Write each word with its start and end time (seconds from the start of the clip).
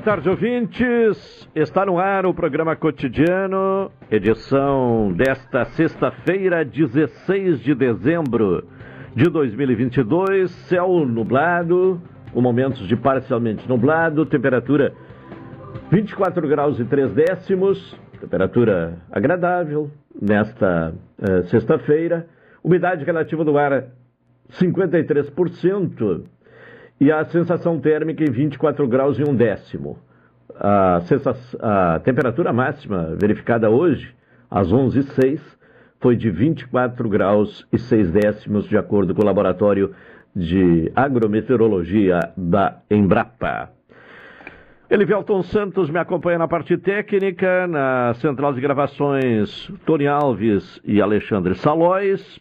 Boa 0.00 0.16
tarde, 0.16 0.30
ouvintes. 0.30 1.46
Está 1.54 1.84
no 1.84 1.98
ar 1.98 2.24
o 2.24 2.32
programa 2.32 2.74
cotidiano, 2.74 3.92
edição 4.10 5.12
desta 5.12 5.66
sexta-feira, 5.66 6.64
16 6.64 7.60
de 7.60 7.74
dezembro 7.74 8.66
de 9.14 9.24
2022. 9.28 10.50
Céu 10.50 11.04
nublado, 11.04 12.00
com 12.32 12.40
momentos 12.40 12.88
de 12.88 12.96
parcialmente 12.96 13.68
nublado, 13.68 14.24
temperatura 14.24 14.94
24 15.90 16.48
graus 16.48 16.80
e 16.80 16.84
3 16.86 17.12
décimos, 17.12 17.94
temperatura 18.18 19.02
agradável 19.12 19.90
nesta 20.18 20.94
uh, 21.18 21.42
sexta-feira. 21.48 22.26
Umidade 22.64 23.04
relativa 23.04 23.44
do 23.44 23.58
ar 23.58 23.84
53% 24.48 26.24
e 27.00 27.10
a 27.10 27.24
sensação 27.24 27.80
térmica 27.80 28.22
em 28.22 28.30
24 28.30 28.86
graus 28.86 29.18
e 29.18 29.22
um 29.22 29.34
décimo. 29.34 29.98
A, 30.54 31.00
a 31.60 31.98
temperatura 32.00 32.52
máxima 32.52 33.16
verificada 33.18 33.70
hoje, 33.70 34.14
às 34.50 34.70
11h06, 34.70 35.40
foi 35.98 36.14
de 36.14 36.30
24 36.30 37.08
graus 37.08 37.66
e 37.72 37.78
6 37.78 38.10
décimos, 38.10 38.68
de 38.68 38.76
acordo 38.76 39.14
com 39.14 39.22
o 39.22 39.24
Laboratório 39.24 39.94
de 40.36 40.92
Agrometeorologia 40.94 42.20
da 42.36 42.80
Embrapa. 42.90 43.70
Elivelton 44.90 45.42
Santos 45.42 45.88
me 45.88 45.98
acompanha 45.98 46.38
na 46.38 46.48
parte 46.48 46.76
técnica, 46.76 47.66
na 47.66 48.12
central 48.14 48.52
de 48.52 48.60
gravações 48.60 49.70
Tony 49.86 50.06
Alves 50.06 50.80
e 50.84 51.00
Alexandre 51.00 51.54
Salóis. 51.54 52.40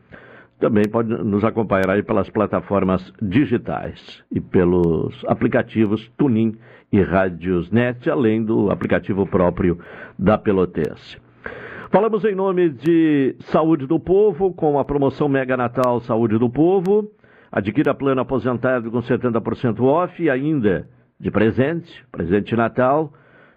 também 0.58 0.84
pode 0.88 1.08
nos 1.08 1.44
acompanhar 1.44 1.90
aí 1.90 2.02
pelas 2.02 2.28
plataformas 2.28 3.12
digitais 3.22 4.22
e 4.30 4.40
pelos 4.40 5.24
aplicativos 5.26 6.08
Tunin 6.16 6.56
e 6.92 7.00
Rádiosnet, 7.00 8.10
além 8.10 8.44
do 8.44 8.70
aplicativo 8.70 9.26
próprio 9.26 9.78
da 10.18 10.36
Pelotense. 10.36 11.18
Falamos 11.90 12.24
em 12.24 12.34
nome 12.34 12.70
de 12.70 13.36
Saúde 13.40 13.86
do 13.86 13.98
Povo, 13.98 14.52
com 14.52 14.78
a 14.78 14.84
promoção 14.84 15.28
Mega 15.28 15.56
Natal 15.56 16.00
Saúde 16.00 16.38
do 16.38 16.50
Povo. 16.50 17.10
Adquira 17.50 17.94
plano 17.94 18.20
aposentado 18.20 18.90
com 18.90 19.00
70% 19.00 19.80
off 19.80 20.22
e 20.22 20.28
ainda 20.28 20.86
de 21.18 21.30
presente, 21.30 22.04
presente 22.12 22.54
Natal, 22.54 23.12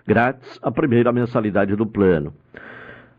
grátis, 0.07 0.59
a 0.63 0.71
primeira 0.71 1.11
mensalidade 1.11 1.75
do 1.75 1.85
plano. 1.85 2.33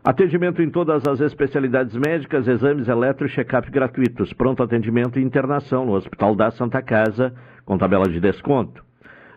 Atendimento 0.05 0.61
em 0.61 0.69
todas 0.69 1.07
as 1.07 1.21
especialidades 1.21 1.95
médicas, 1.95 2.45
exames 2.45 2.89
eletro 2.89 3.25
e 3.25 3.29
check-up 3.29 3.71
gratuitos. 3.71 4.33
Pronto 4.33 4.61
atendimento 4.61 5.17
e 5.17 5.23
internação 5.23 5.85
no 5.85 5.93
Hospital 5.93 6.35
da 6.35 6.51
Santa 6.51 6.81
Casa, 6.81 7.33
com 7.63 7.77
tabela 7.77 8.09
de 8.09 8.19
desconto. 8.19 8.83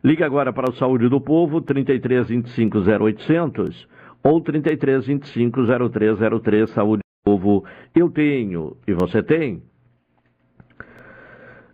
Ligue 0.02 0.24
agora 0.24 0.52
para 0.52 0.68
o 0.68 0.74
Saúde 0.74 1.08
do 1.08 1.20
Povo, 1.20 1.60
33 1.60 2.28
25 2.28 2.78
0800 2.80 3.88
ou 4.24 4.40
33 4.40 5.06
25 5.06 5.60
0303. 5.88 6.70
Saúde 6.70 7.00
do 7.00 7.30
Povo, 7.30 7.64
eu 7.94 8.10
tenho 8.10 8.76
e 8.88 8.92
você 8.92 9.22
tem. 9.22 9.62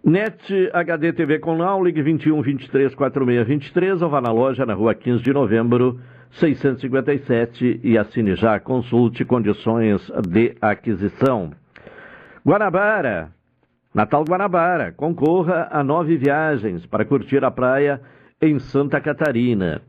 NET 0.05 0.69
HD 0.71 1.15
TV 1.15 1.39
com 1.39 1.57
Now, 1.57 1.83
ligue 1.83 2.03
21 2.03 2.43
23 2.43 2.95
46 2.95 3.47
23 3.47 4.03
ou 4.03 4.11
vá 4.11 4.21
na 4.21 4.33
loja 4.33 4.67
na 4.67 4.75
rua 4.75 4.95
15 4.95 5.23
de 5.23 5.33
novembro 5.33 5.99
657 6.33 7.81
e 7.83 7.99
assine 7.99 8.35
já, 8.35 8.59
consulte 8.59 9.25
condições 9.25 10.11
de 10.27 10.55
aquisição. 10.61 11.53
Guanabara, 12.45 13.31
Natal 13.95 14.25
Guanabara, 14.25 14.93
concorra 14.93 15.69
a 15.71 15.85
nove 15.85 16.17
viagens 16.17 16.87
para 16.87 17.05
curtir 17.05 17.45
a 17.45 17.51
praia 17.51 18.01
em 18.41 18.59
Santa 18.59 19.01
Catarina. 19.01 19.83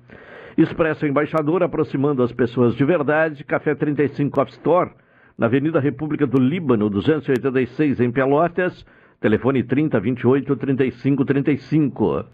Expresso 0.57 1.07
Embaixador 1.07 1.63
aproximando 1.63 2.21
as 2.21 2.31
pessoas 2.31 2.75
de 2.75 2.83
verdade, 2.83 3.43
Café 3.43 3.73
35 3.73 4.41
Off 4.41 4.51
Store, 4.51 4.91
na 5.37 5.47
Avenida 5.47 5.79
República 5.79 6.27
do 6.27 6.39
Líbano, 6.39 6.89
286 6.89 8.01
em 8.01 8.11
Pelotas, 8.11 8.85
telefone 9.19 9.63
30 9.63 9.99
28 9.99 10.55
35 10.57 11.25
35. 11.25 12.25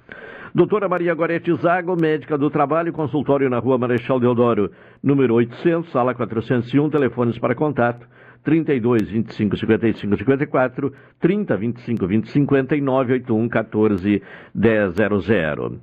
Doutora 0.53 0.89
Maria 0.89 1.13
Gorete 1.13 1.53
Zago, 1.57 1.95
médica 1.95 2.35
do 2.35 2.49
trabalho, 2.49 2.91
consultório 2.91 3.49
na 3.49 3.59
rua 3.59 3.77
Marechal 3.77 4.19
Deodoro, 4.19 4.71
número 5.01 5.35
800, 5.35 5.91
sala 5.91 6.15
401, 6.15 6.89
telefones 6.89 7.37
para 7.37 7.53
contato 7.53 8.07
32 8.43 9.11
25 9.11 9.57
55 9.57 10.17
54, 10.17 10.93
30 11.19 11.55
25 11.57 12.07
20 12.07 12.31
59, 12.31 13.13
81 13.13 13.49
14 13.49 14.23
100. 14.55 15.79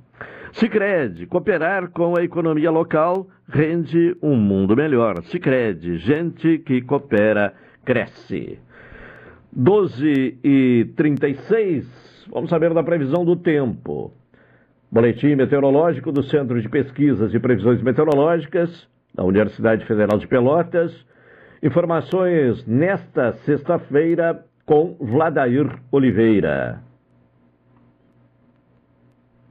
Sicredi, 0.51 1.27
cooperar 1.27 1.89
com 1.91 2.17
a 2.17 2.23
economia 2.23 2.69
local 2.69 3.27
rende 3.47 4.17
um 4.21 4.35
mundo 4.35 4.75
melhor. 4.75 5.23
Sicredi, 5.23 5.97
gente 5.97 6.57
que 6.59 6.81
coopera 6.81 7.53
cresce. 7.85 8.59
12 9.53 10.39
e 10.43 10.87
36, 10.97 12.27
vamos 12.29 12.49
saber 12.49 12.73
da 12.73 12.83
previsão 12.83 13.23
do 13.23 13.37
tempo. 13.37 14.11
Boletim 14.89 15.35
meteorológico 15.35 16.13
do 16.13 16.23
Centro 16.23 16.61
de 16.61 16.69
Pesquisas 16.69 17.33
e 17.33 17.39
Previsões 17.39 17.81
Meteorológicas 17.81 18.87
da 19.13 19.23
Universidade 19.23 19.85
Federal 19.85 20.17
de 20.17 20.25
Pelotas. 20.25 21.05
Informações 21.61 22.65
nesta 22.65 23.33
sexta-feira 23.43 24.45
com 24.65 24.95
Vladair 24.99 25.77
Oliveira. 25.91 26.81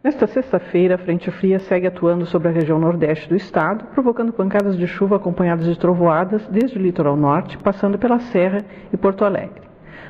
Nesta 0.03 0.27
sexta-feira, 0.27 0.95
a 0.95 0.99
frente 0.99 1.31
fria 1.33 1.59
segue 1.59 1.87
atuando 1.87 2.25
sobre 2.25 2.49
a 2.49 2.53
região 2.53 2.79
nordeste 2.79 3.29
do 3.29 3.37
estado, 3.37 3.87
provocando 3.93 4.33
pancadas 4.33 4.79
de 4.79 4.87
chuva 4.87 5.17
acompanhadas 5.17 5.67
de 5.67 5.79
trovoadas 5.79 6.47
desde 6.47 6.79
o 6.79 6.81
litoral 6.81 7.17
norte, 7.17 7.59
passando 7.59 7.99
pela 7.99 8.21
Serra 8.21 8.65
e 8.91 8.97
Porto 8.97 9.25
Alegre. 9.25 9.66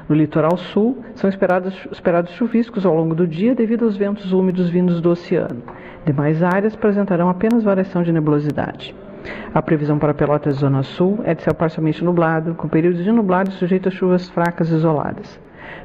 No 0.08 0.14
litoral 0.14 0.56
sul, 0.56 1.02
são 1.14 1.28
esperados, 1.28 1.74
esperados 1.90 2.32
chuviscos 2.32 2.86
ao 2.86 2.94
longo 2.94 3.14
do 3.14 3.26
dia 3.26 3.54
devido 3.54 3.84
aos 3.84 3.96
ventos 3.96 4.32
úmidos 4.32 4.70
vindos 4.70 5.00
do 5.00 5.10
oceano. 5.10 5.62
Demais 6.04 6.42
áreas 6.42 6.74
apresentarão 6.74 7.28
apenas 7.28 7.64
variação 7.64 8.04
de 8.04 8.12
nebulosidade. 8.12 8.94
A 9.52 9.60
previsão 9.60 9.98
para 9.98 10.14
Pelotas 10.14 10.56
Zona 10.56 10.84
Sul 10.84 11.18
é 11.24 11.34
de 11.34 11.42
céu 11.42 11.52
parcialmente 11.52 12.04
nublado, 12.04 12.54
com 12.54 12.68
períodos 12.68 13.02
de 13.02 13.10
nublado 13.10 13.50
sujeito 13.52 13.88
a 13.88 13.90
chuvas 13.90 14.28
fracas 14.28 14.70
isoladas. 14.70 15.40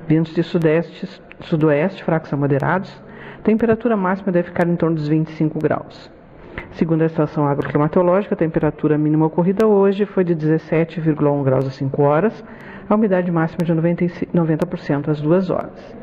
Ventos 0.07 0.35
de 0.35 0.43
sudeste, 0.43 1.07
sudoeste 1.39 2.03
fracos 2.03 2.31
a 2.31 2.37
moderados. 2.37 3.01
Temperatura 3.43 3.97
máxima 3.97 4.31
deve 4.31 4.49
ficar 4.49 4.67
em 4.67 4.75
torno 4.75 4.95
dos 4.95 5.07
25 5.07 5.57
graus. 5.59 6.11
Segundo 6.73 7.01
a 7.01 7.05
estação 7.05 7.47
agroclimatológica, 7.47 8.35
a 8.35 8.37
temperatura 8.37 8.97
mínima 8.97 9.25
ocorrida 9.25 9.65
hoje 9.65 10.05
foi 10.05 10.23
de 10.23 10.35
17,1 10.35 11.43
graus 11.43 11.65
às 11.65 11.73
5 11.75 12.01
horas, 12.03 12.43
a 12.93 12.97
umidade 12.97 13.31
máxima 13.31 13.65
de 13.65 13.73
90% 13.73 15.09
às 15.09 15.21
2 15.21 15.49
horas. 15.49 15.95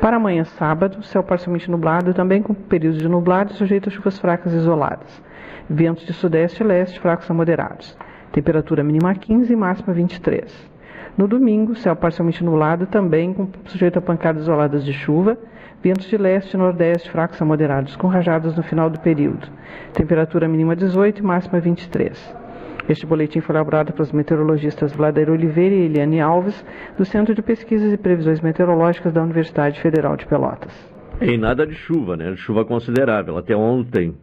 Para 0.00 0.16
amanhã, 0.16 0.44
sábado, 0.44 1.02
céu 1.02 1.22
parcialmente 1.22 1.70
nublado, 1.70 2.14
também 2.14 2.42
com 2.42 2.54
períodos 2.54 3.00
de 3.00 3.08
nublado 3.08 3.52
sujeito 3.54 3.88
a 3.88 3.92
chuvas 3.92 4.18
fracas 4.18 4.52
isoladas. 4.52 5.22
Ventos 5.68 6.06
de 6.06 6.12
sudeste 6.12 6.62
e 6.62 6.66
leste 6.66 6.98
fracos 7.00 7.30
a 7.30 7.34
moderados. 7.34 7.96
Temperatura 8.32 8.82
mínima 8.82 9.14
15 9.14 9.52
e 9.52 9.56
máxima 9.56 9.92
23. 9.92 10.70
No 11.18 11.28
domingo, 11.28 11.74
céu 11.74 11.94
parcialmente 11.94 12.44
nublado, 12.44 12.86
também 12.86 13.34
com 13.34 13.48
sujeito 13.66 13.98
a 13.98 14.02
pancadas 14.02 14.42
isoladas 14.42 14.84
de 14.84 14.92
chuva, 14.92 15.36
ventos 15.82 16.06
de 16.06 16.16
leste 16.16 16.54
e 16.54 16.56
nordeste 16.56 17.10
fracos 17.10 17.40
a 17.42 17.44
moderados, 17.44 17.96
com 17.96 18.06
rajadas 18.06 18.56
no 18.56 18.62
final 18.62 18.88
do 18.88 19.00
período. 19.00 19.48
Temperatura 19.92 20.48
mínima 20.48 20.76
18 20.76 21.18
e 21.18 21.22
máxima 21.22 21.60
23. 21.60 22.39
Este 22.88 23.06
boletim 23.06 23.40
foi 23.40 23.54
elaborado 23.54 23.92
pelos 23.92 24.12
meteorologistas 24.12 24.92
Vladair 24.92 25.30
Oliveira 25.30 25.74
e 25.74 25.84
Eliane 25.86 26.20
Alves, 26.20 26.64
do 26.96 27.04
Centro 27.04 27.34
de 27.34 27.42
Pesquisas 27.42 27.92
e 27.92 27.96
Previsões 27.96 28.40
Meteorológicas 28.40 29.12
da 29.12 29.22
Universidade 29.22 29.80
Federal 29.80 30.16
de 30.16 30.26
Pelotas. 30.26 30.72
Em 31.20 31.38
nada 31.38 31.66
de 31.66 31.74
chuva, 31.74 32.16
né? 32.16 32.34
Chuva 32.36 32.64
considerável. 32.64 33.36
Até 33.36 33.54
ontem 33.54 34.14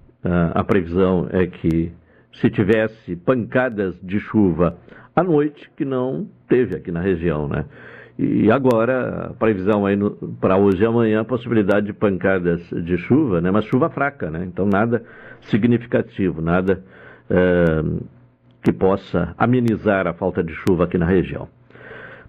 a 0.54 0.64
previsão 0.64 1.28
é 1.30 1.46
que 1.48 1.92
se 2.34 2.50
tivesse 2.50 3.16
pancadas 3.16 4.00
de 4.02 4.20
chuva 4.20 4.78
à 5.16 5.24
noite, 5.24 5.70
que 5.76 5.86
não 5.86 6.28
teve 6.48 6.76
aqui 6.76 6.92
na 6.92 7.02
região, 7.02 7.48
né? 7.48 7.66
E 8.20 8.52
agora, 8.52 9.28
a 9.28 9.34
previsão 9.34 9.86
aí 9.86 9.96
para 10.42 10.58
hoje 10.58 10.82
e 10.82 10.86
amanhã, 10.86 11.22
a 11.22 11.26
possibilidade 11.26 11.86
de 11.86 11.94
pancadas 11.94 12.62
de 12.70 12.98
chuva, 12.98 13.40
né? 13.40 13.52
Mas 13.52 13.66
chuva 13.66 13.90
fraca, 13.90 14.32
né? 14.32 14.44
Então 14.44 14.66
nada 14.66 15.04
significativo, 15.42 16.42
nada 16.42 16.84
é, 17.30 17.84
que 18.68 18.74
possa 18.74 19.34
amenizar 19.38 20.08
a 20.08 20.14
falta 20.14 20.44
de 20.44 20.54
chuva 20.54 20.84
aqui 20.84 20.98
na 20.98 21.06
região. 21.06 21.48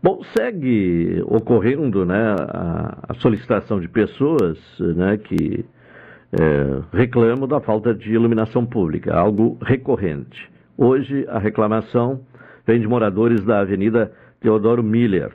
Bom, 0.00 0.22
segue 0.36 1.20
ocorrendo 1.26 2.06
né, 2.06 2.36
a, 2.38 3.06
a 3.08 3.14
solicitação 3.14 3.80
de 3.80 3.88
pessoas 3.88 4.56
né, 4.78 5.16
que 5.16 5.64
é, 6.32 6.96
reclamam 6.96 7.48
da 7.48 7.58
falta 7.58 7.92
de 7.92 8.12
iluminação 8.12 8.64
pública, 8.64 9.12
algo 9.16 9.58
recorrente. 9.60 10.48
Hoje, 10.76 11.26
a 11.28 11.40
reclamação 11.40 12.20
vem 12.64 12.80
de 12.80 12.86
moradores 12.86 13.44
da 13.44 13.58
Avenida 13.58 14.12
Teodoro 14.40 14.84
Miller, 14.84 15.32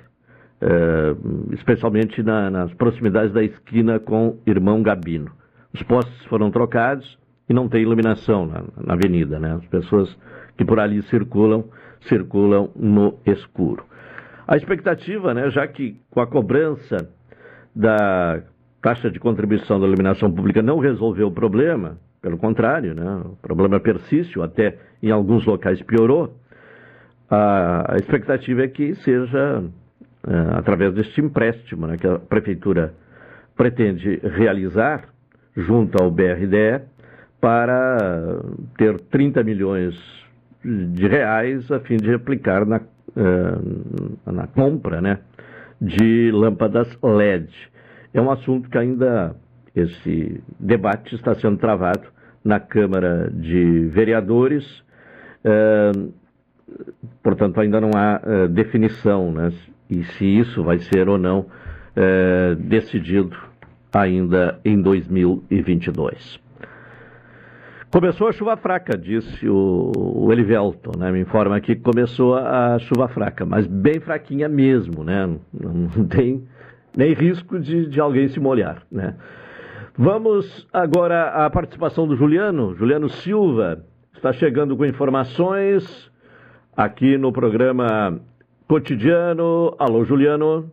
é, 0.62 1.16
especialmente 1.52 2.24
na, 2.24 2.50
nas 2.50 2.74
proximidades 2.76 3.34
da 3.34 3.44
esquina 3.44 4.00
com 4.00 4.38
Irmão 4.48 4.82
Gabino. 4.82 5.32
Os 5.74 5.84
postes 5.84 6.24
foram 6.28 6.50
trocados 6.50 7.20
e 7.50 7.54
não 7.54 7.68
tem 7.68 7.82
iluminação 7.82 8.46
na, 8.46 8.64
na 8.82 8.94
avenida, 8.94 9.38
né? 9.38 9.56
As 9.56 9.66
pessoas 9.66 10.18
que 10.58 10.66
por 10.66 10.80
ali 10.80 11.02
circulam, 11.04 11.66
circulam 12.02 12.70
no 12.76 13.20
escuro. 13.26 13.84
A 14.48 14.58
expectativa, 14.58 15.34
né, 15.34 15.50
já 15.50 15.68
que 15.68 16.00
com 16.10 16.20
a 16.20 16.28
cobrança 16.28 17.10
da 17.76 18.42
taxa 18.82 19.10
de 19.10 19.20
contribuição 19.20 19.80
da 19.80 19.88
iluminação 19.88 20.32
pública 20.32 20.62
não 20.62 20.80
resolveu 20.80 21.28
o 21.28 21.32
problema, 21.32 21.98
pelo 22.22 22.38
contrário, 22.38 22.94
né, 22.94 23.22
o 23.26 23.36
problema 23.42 23.80
persiste, 23.80 24.40
até 24.42 24.78
em 25.02 25.12
alguns 25.12 25.46
locais 25.46 25.82
piorou, 25.82 26.36
a, 27.30 27.94
a 27.94 27.96
expectativa 27.96 28.64
é 28.64 28.68
que 28.68 28.94
seja 28.96 29.64
é, 30.26 30.58
através 30.58 30.94
deste 30.94 31.20
empréstimo 31.20 31.88
né, 31.88 31.98
que 31.98 32.08
a 32.08 32.20
Prefeitura 32.20 32.94
pretende 33.56 34.20
realizar 34.24 35.10
junto 35.56 36.02
ao 36.02 36.10
BRDE 36.10 36.82
para 37.42 37.98
ter 38.78 39.00
30 39.02 39.44
milhões 39.44 40.23
de 40.64 41.08
reais 41.08 41.70
a 41.72 41.80
fim 41.80 41.98
de 41.98 42.14
aplicar 42.14 42.66
na, 42.66 42.78
uh, 42.78 44.32
na 44.32 44.48
compra 44.48 45.02
né, 45.02 45.20
de 45.80 46.32
lâmpadas 46.32 46.88
LED. 47.02 47.50
É 48.14 48.22
um 48.22 48.32
assunto 48.32 48.70
que 48.70 48.78
ainda 48.78 49.36
esse 49.76 50.42
debate 50.60 51.16
está 51.16 51.34
sendo 51.36 51.58
travado 51.58 52.08
na 52.44 52.60
Câmara 52.60 53.30
de 53.32 53.88
Vereadores. 53.88 54.66
Uh, 55.44 56.14
portanto, 57.22 57.60
ainda 57.60 57.82
não 57.82 57.92
há 57.96 58.22
uh, 58.24 58.48
definição 58.48 59.32
né, 59.32 59.52
e 59.90 60.04
se 60.04 60.26
isso 60.26 60.64
vai 60.64 60.80
ser 60.80 61.10
ou 61.10 61.18
não 61.18 61.46
decidido 62.58 63.38
ainda 63.94 64.60
em 64.66 64.82
2022. 64.82 66.43
Começou 67.94 68.28
a 68.28 68.32
chuva 68.32 68.58
fraca, 68.58 68.98
disse 68.98 69.48
o, 69.48 69.92
o 69.96 70.32
Elivelton, 70.34 70.98
né? 70.98 71.12
Me 71.12 71.20
informa 71.20 71.62
que 71.62 71.76
começou 71.76 72.34
a, 72.34 72.80
chuva 72.80 73.08
fraca, 73.08 73.46
mas 73.46 73.68
bem 73.68 74.00
fraquinha 74.00 74.50
mesmo, 74.50 75.04
né? 75.04 75.30
Não 75.54 76.04
tem 76.08 76.44
nem 76.98 77.14
risco 77.14 77.60
de, 77.60 77.88
de 77.88 78.02
alguém 78.02 78.28
se 78.30 78.40
molhar, 78.40 78.82
né? 78.92 79.14
Vamos 79.96 80.68
agora 80.74 81.46
à 81.46 81.48
participação 81.52 82.08
do 82.08 82.16
Juliano. 82.16 82.74
Juliano 82.74 83.08
Silva 83.10 83.86
está 84.16 84.34
chegando 84.34 84.76
com 84.76 84.88
informações 84.88 86.12
aqui 86.76 87.16
no 87.16 87.32
programa 87.32 88.20
cotidiano. 88.68 89.76
Alô, 89.78 90.04
Juliano. 90.04 90.68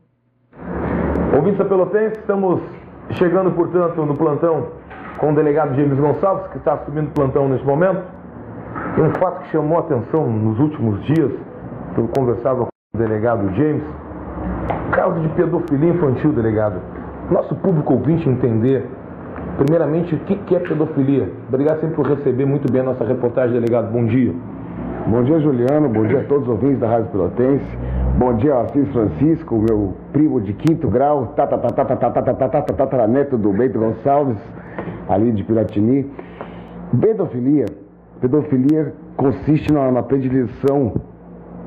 Ouvintes 1.36 1.68
Pelotense, 1.68 2.18
estamos 2.18 2.62
chegando, 3.10 3.52
portanto, 3.52 4.06
no 4.06 4.16
plantão 4.16 4.79
com 5.20 5.32
o 5.32 5.34
delegado 5.34 5.76
James 5.76 5.98
Gonçalves, 5.98 6.46
que 6.48 6.56
está 6.56 6.72
assumindo 6.72 7.10
plantão 7.10 7.46
neste 7.46 7.66
momento. 7.66 8.02
E 8.96 9.00
um 9.02 9.10
fato 9.20 9.42
que 9.42 9.50
chamou 9.50 9.76
a 9.76 9.80
atenção 9.80 10.26
nos 10.26 10.58
últimos 10.58 11.02
dias, 11.04 11.30
eu 11.96 12.08
conversava 12.16 12.60
com 12.60 12.70
o 12.94 12.98
delegado 12.98 13.54
James, 13.54 13.82
caso 14.92 15.20
de 15.20 15.28
pedofilia 15.28 15.90
infantil, 15.90 16.32
delegado. 16.32 16.80
Nosso 17.30 17.54
público 17.56 17.92
ouvinte 17.92 18.28
entender, 18.28 18.88
primeiramente, 19.58 20.14
o 20.14 20.18
que 20.20 20.56
é 20.56 20.58
pedofilia. 20.58 21.30
Obrigado 21.48 21.80
sempre 21.80 21.96
por 21.96 22.06
receber 22.06 22.46
muito 22.46 22.72
bem 22.72 22.80
a 22.80 22.84
nossa 22.84 23.04
reportagem, 23.04 23.52
delegado. 23.52 23.92
Bom 23.92 24.06
dia. 24.06 24.34
Bom 25.06 25.22
dia, 25.24 25.40
Juliano. 25.40 25.88
Bom 25.88 26.06
dia 26.06 26.20
a 26.20 26.24
todos 26.24 26.44
os 26.44 26.48
ouvintes 26.50 26.78
da 26.78 26.88
Rádio 26.88 27.10
Pelotense. 27.10 27.64
Bom 28.18 28.34
dia, 28.36 28.60
Assis 28.60 28.86
Francisco, 28.92 29.56
meu 29.56 29.94
primo 30.12 30.40
de 30.40 30.52
quinto 30.52 30.88
grau, 30.88 31.34
neto 33.08 33.38
do 33.38 33.52
Bento 33.52 33.78
Gonçalves 33.78 34.36
ali 35.08 35.32
de 35.32 35.42
Piratini. 35.42 36.10
Pedofilia. 37.00 37.64
Pedofilia 38.20 38.92
consiste 39.16 39.72
na, 39.72 39.90
na 39.90 40.02
predileção 40.02 40.92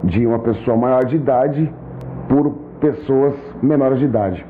de 0.03 0.25
uma 0.25 0.39
pessoa 0.39 0.77
maior 0.77 1.03
de 1.03 1.15
idade 1.15 1.74
por 2.30 2.51
pessoas 2.80 3.33
menores 3.62 4.00
de 4.00 4.06
idade. 4.06 4.45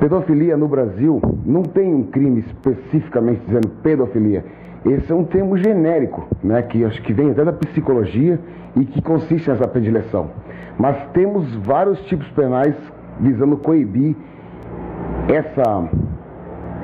Pedofilia 0.00 0.56
no 0.56 0.66
Brasil 0.66 1.20
não 1.44 1.62
tem 1.62 1.94
um 1.94 2.04
crime 2.04 2.40
especificamente 2.40 3.42
dizendo 3.44 3.68
pedofilia. 3.82 4.44
Esse 4.84 5.12
é 5.12 5.14
um 5.14 5.24
termo 5.24 5.56
genérico, 5.58 6.26
né, 6.42 6.62
que 6.62 6.84
acho 6.84 7.02
que 7.02 7.12
vem 7.12 7.30
até 7.30 7.44
da 7.44 7.52
psicologia 7.52 8.38
e 8.76 8.84
que 8.84 9.02
consiste 9.02 9.50
nessa 9.50 9.68
predileção. 9.68 10.30
Mas 10.78 10.96
temos 11.12 11.54
vários 11.56 12.00
tipos 12.06 12.26
penais 12.30 12.74
visando 13.20 13.56
coibir 13.58 14.16
essa 15.28 15.88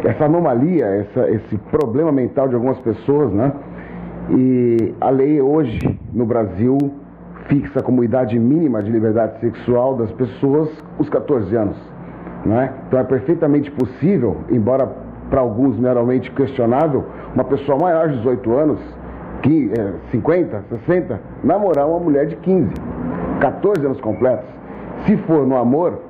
essa 0.05 0.26
anomalia, 0.26 0.85
essa, 0.85 1.31
esse 1.31 1.57
problema 1.71 2.12
mental 2.12 2.49
de 2.49 2.55
algumas 2.55 2.79
pessoas, 2.81 3.33
né? 3.33 3.50
E 4.31 4.95
a 5.00 5.09
lei 5.09 5.41
hoje 5.41 5.99
no 6.12 6.26
Brasil 6.26 6.76
fixa 7.49 7.83
como 7.83 8.05
idade 8.05 8.38
mínima 8.38 8.83
de 8.83 8.91
liberdade 8.91 9.41
sexual 9.41 9.97
das 9.97 10.11
pessoas 10.12 10.69
os 10.99 11.09
14 11.09 11.55
anos. 11.57 11.76
Né? 12.45 12.73
Então 12.87 13.00
é 13.00 13.05
perfeitamente 13.05 13.71
possível, 13.71 14.38
embora 14.50 14.88
para 15.30 15.40
alguns 15.40 15.78
meramente 15.78 16.30
questionável, 16.30 17.04
uma 17.35 17.45
pessoa 17.45 17.78
maior 17.78 18.09
de 18.09 18.16
18 18.18 18.56
anos, 18.56 18.80
que, 19.42 19.71
é, 19.78 19.92
50, 20.11 20.64
60, 20.71 21.21
namorar 21.45 21.87
uma 21.87 21.99
mulher 21.99 22.26
de 22.26 22.37
15, 22.37 22.73
14 23.40 23.85
anos 23.85 24.00
completos. 24.00 24.47
Se 25.04 25.16
for 25.18 25.47
no 25.47 25.56
amor, 25.56 26.00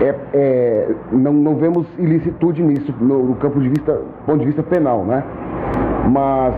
é, 0.00 0.14
é, 0.34 0.94
não, 1.10 1.32
não, 1.32 1.56
vemos 1.56 1.86
ilicitude 1.98 2.62
nisso 2.62 2.94
no, 3.00 3.24
no, 3.24 3.34
campo 3.36 3.60
de 3.60 3.68
vista, 3.68 4.00
ponto 4.26 4.40
de 4.40 4.46
vista 4.46 4.62
penal, 4.62 5.04
né? 5.04 5.24
Mas 6.10 6.54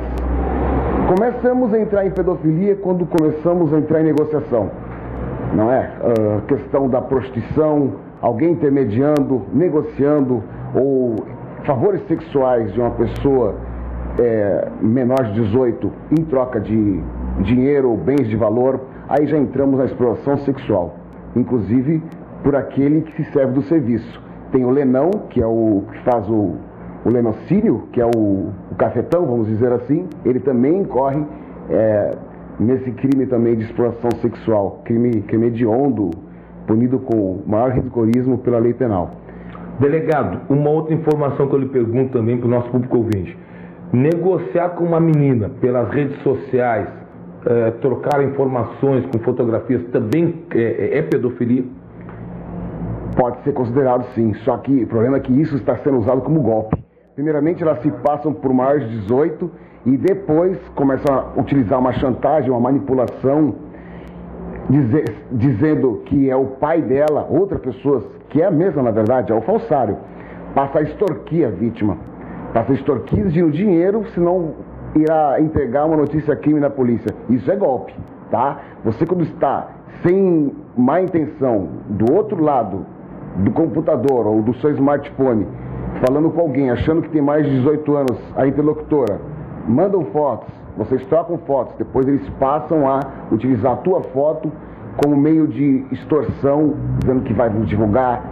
começamos 1.06 1.72
a 1.72 1.78
entrar 1.78 2.04
em 2.04 2.10
pedofilia 2.10 2.76
quando 2.76 3.06
começamos 3.06 3.72
a 3.72 3.78
entrar 3.78 4.00
em 4.00 4.04
negociação, 4.04 4.70
não 5.54 5.70
é? 5.72 5.90
A 6.38 6.40
questão 6.48 6.88
da 6.88 7.00
prostituição, 7.00 7.92
alguém 8.20 8.52
intermediando, 8.52 9.42
negociando 9.54 10.42
ou 10.75 11.14
favores 11.64 12.06
sexuais 12.06 12.72
de 12.72 12.80
uma 12.80 12.90
pessoa 12.90 13.56
é, 14.18 14.68
menor 14.80 15.24
de 15.24 15.40
18 15.42 15.92
em 16.18 16.24
troca 16.24 16.60
de 16.60 17.02
dinheiro 17.42 17.90
ou 17.90 17.96
bens 17.96 18.28
de 18.28 18.36
valor, 18.36 18.80
aí 19.08 19.26
já 19.26 19.38
entramos 19.38 19.78
na 19.78 19.84
exploração 19.84 20.38
sexual. 20.38 20.96
Inclusive 21.36 22.02
por 22.42 22.56
aquele 22.56 23.02
que 23.02 23.12
se 23.22 23.32
serve 23.32 23.52
do 23.52 23.62
serviço. 23.62 24.22
Tem 24.52 24.64
o 24.64 24.70
lenão, 24.70 25.10
que 25.30 25.40
é 25.40 25.46
o 25.46 25.82
que 25.92 25.98
faz 26.04 26.28
o, 26.28 26.54
o 27.04 27.10
lenocínio, 27.10 27.88
que 27.92 28.00
é 28.00 28.06
o, 28.06 28.50
o 28.70 28.74
cafetão, 28.76 29.26
vamos 29.26 29.46
dizer 29.48 29.72
assim, 29.72 30.06
ele 30.24 30.40
também 30.40 30.78
incorre 30.78 31.22
é, 31.68 32.16
nesse 32.58 32.90
crime 32.92 33.26
também 33.26 33.56
de 33.56 33.64
exploração 33.64 34.10
sexual, 34.22 34.80
crime, 34.84 35.22
crime 35.22 35.48
hediondo, 35.48 36.10
punido 36.66 36.98
com 36.98 37.40
maior 37.46 37.70
rigorismo 37.70 38.38
pela 38.38 38.58
lei 38.58 38.72
penal. 38.72 39.10
Delegado, 39.78 40.40
uma 40.49 40.70
outra 40.70 40.92
informação 40.92 41.47
que 41.47 41.54
eu 41.54 41.61
lhe 41.61 41.68
pergunto 41.68 42.12
também 42.12 42.37
para 42.37 42.47
o 42.47 42.50
nosso 42.50 42.68
público 42.68 42.97
ouvinte. 42.97 43.38
Negociar 43.92 44.70
com 44.70 44.85
uma 44.85 44.99
menina 44.99 45.50
pelas 45.61 45.88
redes 45.90 46.20
sociais, 46.23 46.88
é, 47.47 47.70
trocar 47.80 48.23
informações 48.25 49.06
com 49.06 49.20
fotografias, 49.20 49.85
também 49.92 50.42
é, 50.52 50.99
é 50.99 51.02
pedofilia? 51.02 51.64
Pode 53.16 53.40
ser 53.44 53.52
considerado 53.52 54.04
sim, 54.14 54.35
só 54.44 54.56
que 54.56 54.82
o 54.82 54.87
problema 54.88 55.18
é 55.18 55.20
que 55.20 55.32
isso 55.32 55.54
está 55.54 55.76
sendo 55.76 55.99
usado 55.99 56.23
como 56.23 56.42
golpe. 56.42 56.76
Primeiramente, 57.14 57.62
elas 57.62 57.80
se 57.80 57.90
passam 58.02 58.32
por 58.32 58.52
maiores 58.52 58.88
de 58.90 59.00
18 59.02 59.50
e 59.87 59.97
depois 59.97 60.58
começam 60.75 61.14
a 61.14 61.40
utilizar 61.40 61.78
uma 61.78 61.92
chantagem, 61.92 62.50
uma 62.50 62.61
manipulação, 62.61 63.54
dizer, 64.68 65.14
dizendo 65.32 66.02
que 66.04 66.28
é 66.28 66.35
o 66.35 66.47
pai 66.47 66.82
dela, 66.82 67.26
outra 67.30 67.58
pessoa, 67.58 68.17
que 68.28 68.42
é 68.42 68.47
a 68.47 68.50
mesma 68.50 68.82
na 68.82 68.90
verdade, 68.90 69.32
é 69.32 69.35
o 69.35 69.40
falsário, 69.40 69.97
passa 70.54 70.78
a 70.78 70.82
extorquir 70.82 71.47
a 71.47 71.50
vítima, 71.50 71.97
passa 72.52 72.73
a 72.73 72.75
extorquir 72.75 73.26
o 73.26 73.50
dinheiro, 73.50 74.04
senão 74.14 74.54
irá 74.94 75.40
entregar 75.40 75.85
uma 75.85 75.97
notícia 75.97 76.35
crime 76.35 76.61
na 76.61 76.70
polícia. 76.70 77.14
Isso 77.28 77.50
é 77.50 77.56
golpe, 77.56 77.94
tá? 78.30 78.58
Você 78.85 79.06
quando 79.06 79.23
está 79.23 79.68
sem 80.02 80.52
má 80.76 81.00
intenção 81.00 81.68
do 81.88 82.12
outro 82.12 82.42
lado 82.42 82.87
do 83.37 83.50
computador 83.50 84.26
ou 84.26 84.42
do 84.42 84.54
seu 84.54 84.70
smartphone, 84.70 85.47
falando 86.06 86.30
com 86.30 86.40
alguém, 86.40 86.70
achando 86.70 87.02
que 87.02 87.11
tem 87.11 87.23
mais 87.23 87.44
de 87.44 87.50
18 87.56 87.97
anos, 87.97 88.18
a 88.37 88.47
interlocutora, 88.47 89.20
mandam 89.66 90.04
fotos, 90.06 90.49
vocês 90.76 91.04
trocam 91.06 91.38
fotos, 91.38 91.75
depois 91.76 92.06
eles 92.06 92.28
passam 92.40 92.88
a 92.88 93.00
utilizar 93.32 93.73
a 93.73 93.76
tua 93.76 94.02
foto 94.02 94.50
como 94.98 95.16
meio 95.16 95.46
de 95.46 95.86
extorsão, 95.92 96.74
dizendo 96.98 97.22
que 97.22 97.32
vai 97.32 97.48
divulgar, 97.50 98.22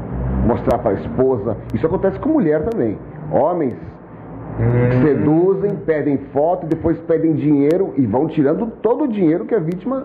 mostrar 0.47 0.79
para 0.79 0.91
a 0.91 0.95
esposa. 0.95 1.57
Isso 1.73 1.87
acontece 1.87 2.19
com 2.19 2.31
mulher 2.31 2.65
também. 2.65 2.99
Homens 3.31 3.75
hum. 3.75 5.03
seduzem, 5.03 5.77
pedem 5.87 6.19
foto, 6.33 6.67
depois 6.67 6.99
pedem 7.01 7.35
dinheiro 7.35 7.95
e 7.97 8.05
vão 8.05 8.27
tirando 8.27 8.67
todo 8.83 9.05
o 9.05 9.09
dinheiro 9.09 9.45
que 9.45 9.55
a 9.55 9.61
vítima 9.61 10.05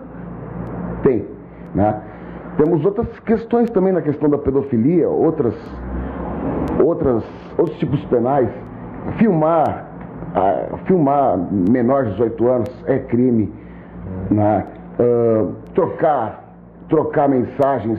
tem. 1.02 1.26
Né? 1.74 2.00
Temos 2.56 2.84
outras 2.84 3.08
questões 3.20 3.70
também 3.70 3.92
na 3.92 4.02
questão 4.02 4.30
da 4.30 4.38
pedofilia, 4.38 5.08
outras, 5.08 5.54
outras, 6.82 7.24
outros 7.58 7.76
tipos 7.78 8.02
penais. 8.04 8.48
Filmar 9.18 9.88
a, 10.34 10.76
filmar 10.84 11.36
menor 11.50 12.04
de 12.04 12.10
18 12.12 12.48
anos 12.48 12.84
é 12.86 12.98
crime. 12.98 13.52
Né? 14.30 14.64
Uh, 15.00 15.54
trocar, 15.74 16.41
trocar 16.92 17.26
mensagens 17.26 17.98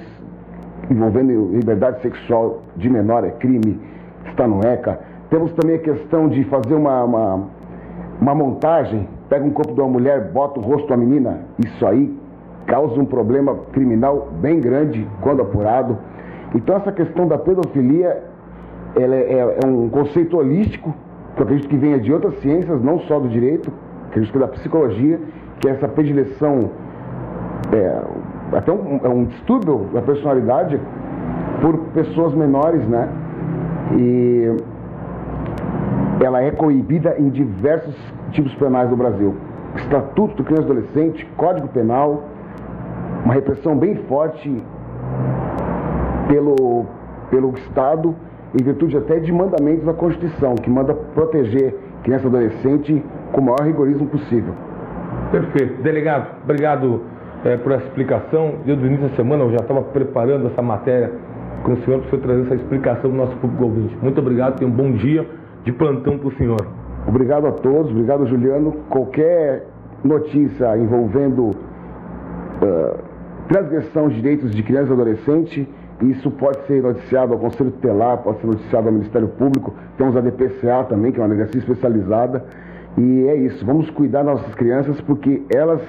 envolvendo 0.88 1.50
liberdade 1.52 2.00
sexual 2.04 2.62
de 2.78 2.88
menor 2.88 3.24
é 3.24 3.32
crime, 3.32 3.82
está 4.28 4.48
no 4.48 4.64
ECA. 4.64 5.00
Temos 5.32 5.52
também 5.54 5.78
a 5.78 5.80
questão 5.80 6.30
de 6.30 6.44
fazer 6.44 6.76
uma, 6.76 7.04
uma, 7.04 7.48
uma 8.22 8.36
montagem, 8.36 9.10
pega 9.28 9.44
um 9.44 9.50
corpo 9.50 9.74
de 9.74 9.82
uma 9.82 9.90
mulher, 9.90 10.32
bota 10.32 10.60
o 10.60 10.64
rosto 10.64 10.88
da 10.90 10.96
menina, 10.96 11.40
isso 11.58 11.88
aí 11.88 12.16
causa 12.68 13.00
um 13.02 13.06
problema 13.06 13.56
criminal 13.72 14.30
bem 14.40 14.60
grande 14.60 15.08
quando 15.22 15.42
apurado. 15.42 15.98
Então 16.54 16.76
essa 16.76 16.92
questão 16.92 17.28
da 17.28 17.38
pedofilia 17.40 18.24
ela 18.96 19.16
é, 19.16 19.34
é, 19.34 19.60
é 19.64 19.68
um 19.68 19.90
conceito 19.90 20.38
holístico 20.38 20.94
que 21.36 21.42
eu 21.42 21.46
acredito 21.46 21.68
que 21.68 21.78
venha 21.78 22.00
de 22.00 22.14
outras 22.14 22.40
ciências, 22.42 22.80
não 22.84 23.00
só 23.00 23.20
do 23.20 23.28
direito, 23.28 23.74
acredito 24.10 24.32
que 24.32 24.38
da 24.38 24.48
psicologia, 24.50 25.20
que 25.60 25.68
é 25.68 25.72
essa 25.72 25.88
predileção, 25.88 26.70
é, 27.72 28.04
até 28.56 28.72
um, 28.72 29.00
é 29.04 29.10
um 29.10 29.26
distúrbio 29.26 29.90
da 29.94 30.02
personalidade 30.02 30.80
por 31.62 31.78
pessoas 31.94 32.34
menores, 32.34 32.86
né? 32.88 33.10
E 33.98 34.56
ela 36.24 36.42
é 36.42 36.52
coibida 36.52 37.16
em 37.20 37.30
diversos 37.30 37.96
tipos 38.32 38.54
penais 38.56 38.90
do 38.90 38.96
Brasil. 38.96 39.36
Estatuto 39.76 40.36
do 40.36 40.44
Criança 40.44 40.68
e 40.68 40.72
Adolescente, 40.72 41.26
Código 41.38 41.68
Penal, 41.68 42.24
uma 43.26 43.34
repressão 43.34 43.78
bem 43.78 43.96
forte 44.08 44.64
pelo, 46.28 46.86
pelo 47.30 47.54
Estado 47.58 48.16
em 48.60 48.64
virtude 48.64 48.96
até 48.98 49.20
de 49.20 49.32
mandamentos 49.32 49.84
da 49.84 49.94
Constituição, 49.94 50.54
que 50.56 50.70
manda 50.70 50.94
proteger 50.94 51.76
criança 52.04 52.26
e 52.26 52.28
adolescente 52.28 53.04
com 53.32 53.42
o 53.42 53.44
maior 53.44 53.62
rigorismo 53.62 54.06
possível. 54.08 54.54
Perfeito. 55.32 55.82
Delegado, 55.82 56.28
obrigado 56.44 57.02
é, 57.44 57.58
por 57.58 57.72
essa 57.72 57.86
explicação. 57.86 58.56
Eu, 58.66 58.76
do 58.76 58.86
início 58.86 59.10
da 59.10 59.16
semana, 59.16 59.44
eu 59.44 59.52
já 59.52 59.58
estava 59.58 59.82
preparando 59.82 60.48
essa 60.48 60.62
matéria 60.62 61.12
com 61.64 61.74
o 61.74 61.78
senhor 61.84 62.00
para 62.00 62.08
o 62.08 62.10
senhor 62.10 62.22
trazer 62.22 62.42
essa 62.44 62.56
explicação 62.56 63.02
para 63.02 63.10
o 63.10 63.26
nosso 63.26 63.36
público 63.38 63.64
ouvinte. 63.64 63.98
Muito 64.02 64.20
obrigado, 64.20 64.58
tenha 64.58 64.70
um 64.70 64.74
bom 64.74 64.92
dia 64.92 65.26
de 65.64 65.72
plantão 65.72 66.18
para 66.18 66.28
o 66.28 66.32
senhor. 66.34 66.68
Obrigado 67.08 67.48
a 67.48 67.52
todos, 67.52 67.92
obrigado, 67.92 68.26
Juliano. 68.26 68.72
Qualquer 68.90 69.66
notícia 70.04 70.78
envolvendo 70.78 71.50
uh, 71.50 72.98
transgressão 73.48 74.10
de 74.10 74.16
direitos 74.16 74.52
de 74.52 74.64
criança 74.64 74.90
e 74.90 74.94
adolescente, 74.94 75.70
isso 76.02 76.32
pode 76.32 76.66
ser 76.66 76.82
noticiado 76.82 77.34
ao 77.34 77.40
Conselho 77.40 77.72
Tutelar, 77.72 78.18
pode 78.18 78.40
ser 78.40 78.48
noticiado 78.48 78.88
ao 78.88 78.94
Ministério 78.94 79.28
Público, 79.30 79.74
temos 79.98 80.16
a 80.18 80.22
DPCA 80.22 80.84
também, 80.90 81.12
que 81.12 81.20
é 81.20 81.24
uma 81.24 81.30
delegacia 81.30 81.60
especializada. 81.60 82.44
E 82.98 83.28
é 83.28 83.36
isso, 83.36 83.66
vamos 83.66 83.90
cuidar 83.90 84.24
das 84.24 84.36
nossas 84.36 84.56
crianças 84.56 85.00
porque 85.02 85.44
elas 85.50 85.82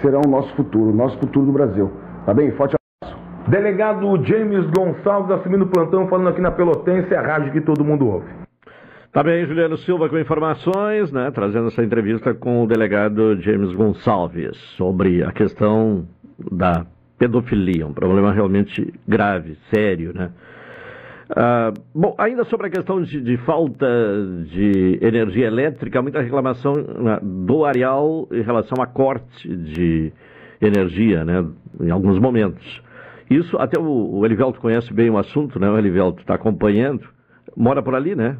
serão 0.00 0.20
o 0.24 0.30
nosso 0.30 0.54
futuro, 0.54 0.90
o 0.90 0.94
nosso 0.94 1.18
futuro 1.18 1.46
do 1.46 1.52
Brasil. 1.52 1.90
Tá 2.24 2.32
bem? 2.32 2.50
Forte 2.52 2.76
abraço. 3.02 3.18
Delegado 3.48 4.24
James 4.24 4.68
Gonçalves 4.70 5.30
assumindo 5.30 5.64
o 5.64 5.68
plantão, 5.68 6.08
falando 6.08 6.28
aqui 6.28 6.40
na 6.40 6.50
Pelotense, 6.50 7.14
a 7.14 7.22
rádio 7.22 7.52
que 7.52 7.60
todo 7.60 7.84
mundo 7.84 8.06
ouve. 8.06 8.26
Tá 9.12 9.22
bem, 9.22 9.44
Juliano 9.44 9.76
Silva 9.76 10.08
com 10.08 10.18
informações, 10.18 11.12
né, 11.12 11.30
trazendo 11.30 11.66
essa 11.66 11.84
entrevista 11.84 12.32
com 12.32 12.62
o 12.62 12.66
delegado 12.66 13.38
James 13.42 13.74
Gonçalves 13.74 14.56
sobre 14.76 15.22
a 15.22 15.30
questão 15.30 16.06
da 16.50 16.86
pedofilia, 17.18 17.86
um 17.86 17.92
problema 17.92 18.32
realmente 18.32 18.92
grave, 19.06 19.56
sério, 19.70 20.12
né? 20.14 20.30
Ah, 21.34 21.72
bom, 21.94 22.14
ainda 22.18 22.44
sobre 22.44 22.66
a 22.66 22.70
questão 22.70 23.00
de, 23.00 23.20
de, 23.20 23.38
falta 23.38 23.86
de 24.50 24.98
energia 25.00 25.46
elétrica, 25.46 26.02
muita 26.02 26.20
reclamação 26.20 26.74
né, 26.74 27.18
do 27.22 27.64
Areal 27.64 28.28
em 28.30 28.42
relação 28.42 28.82
a 28.82 28.86
corte 28.86 29.48
de 29.48 30.12
energia, 30.60 31.24
né, 31.24 31.42
em 31.80 31.90
alguns 31.90 32.18
momentos. 32.18 32.82
Isso, 33.30 33.56
até 33.56 33.80
o, 33.80 34.18
o 34.18 34.26
Elivelto 34.26 34.60
conhece 34.60 34.92
bem 34.92 35.08
o 35.08 35.16
assunto, 35.16 35.58
né, 35.58 35.70
o 35.70 35.78
Elivelto 35.78 36.20
está 36.20 36.34
acompanhando, 36.34 37.08
mora 37.56 37.82
por 37.82 37.94
ali, 37.94 38.14
né? 38.14 38.36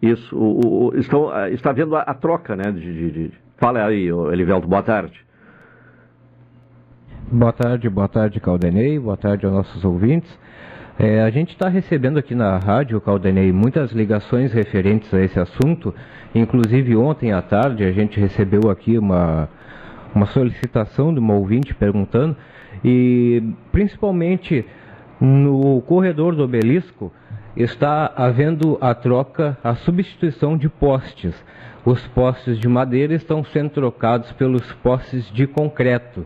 Isso, 0.00 0.34
o, 0.34 0.86
o, 0.86 0.96
estão, 0.96 1.30
ah, 1.30 1.50
está 1.50 1.70
havendo 1.70 1.94
a, 1.94 2.00
a 2.00 2.14
troca, 2.14 2.56
né, 2.56 2.72
de, 2.72 3.10
de... 3.10 3.32
Fala 3.58 3.84
aí, 3.84 4.08
Elivelto, 4.32 4.66
boa 4.66 4.82
tarde. 4.82 5.22
Boa 7.30 7.52
tarde, 7.52 7.88
boa 7.90 8.08
tarde, 8.08 8.40
Caldenei, 8.40 8.98
boa 8.98 9.16
tarde 9.16 9.44
aos 9.44 9.54
nossos 9.54 9.84
ouvintes. 9.84 10.43
É, 10.96 11.22
a 11.22 11.30
gente 11.30 11.50
está 11.50 11.68
recebendo 11.68 12.18
aqui 12.18 12.36
na 12.36 12.56
rádio, 12.56 13.00
Caldenei, 13.00 13.50
muitas 13.50 13.90
ligações 13.90 14.52
referentes 14.52 15.12
a 15.12 15.20
esse 15.20 15.38
assunto. 15.40 15.92
Inclusive, 16.32 16.94
ontem 16.94 17.32
à 17.32 17.42
tarde, 17.42 17.84
a 17.84 17.90
gente 17.90 18.20
recebeu 18.20 18.70
aqui 18.70 18.96
uma, 18.96 19.48
uma 20.14 20.26
solicitação 20.26 21.12
de 21.12 21.18
uma 21.18 21.34
ouvinte 21.34 21.74
perguntando, 21.74 22.36
e 22.84 23.42
principalmente 23.72 24.64
no 25.20 25.82
corredor 25.82 26.36
do 26.36 26.44
obelisco 26.44 27.12
está 27.56 28.12
havendo 28.14 28.78
a 28.80 28.94
troca, 28.94 29.58
a 29.64 29.74
substituição 29.74 30.56
de 30.56 30.68
postes. 30.68 31.34
Os 31.84 32.06
postes 32.08 32.56
de 32.58 32.68
madeira 32.68 33.14
estão 33.14 33.44
sendo 33.44 33.70
trocados 33.70 34.30
pelos 34.32 34.72
postes 34.74 35.28
de 35.32 35.46
concreto. 35.46 36.24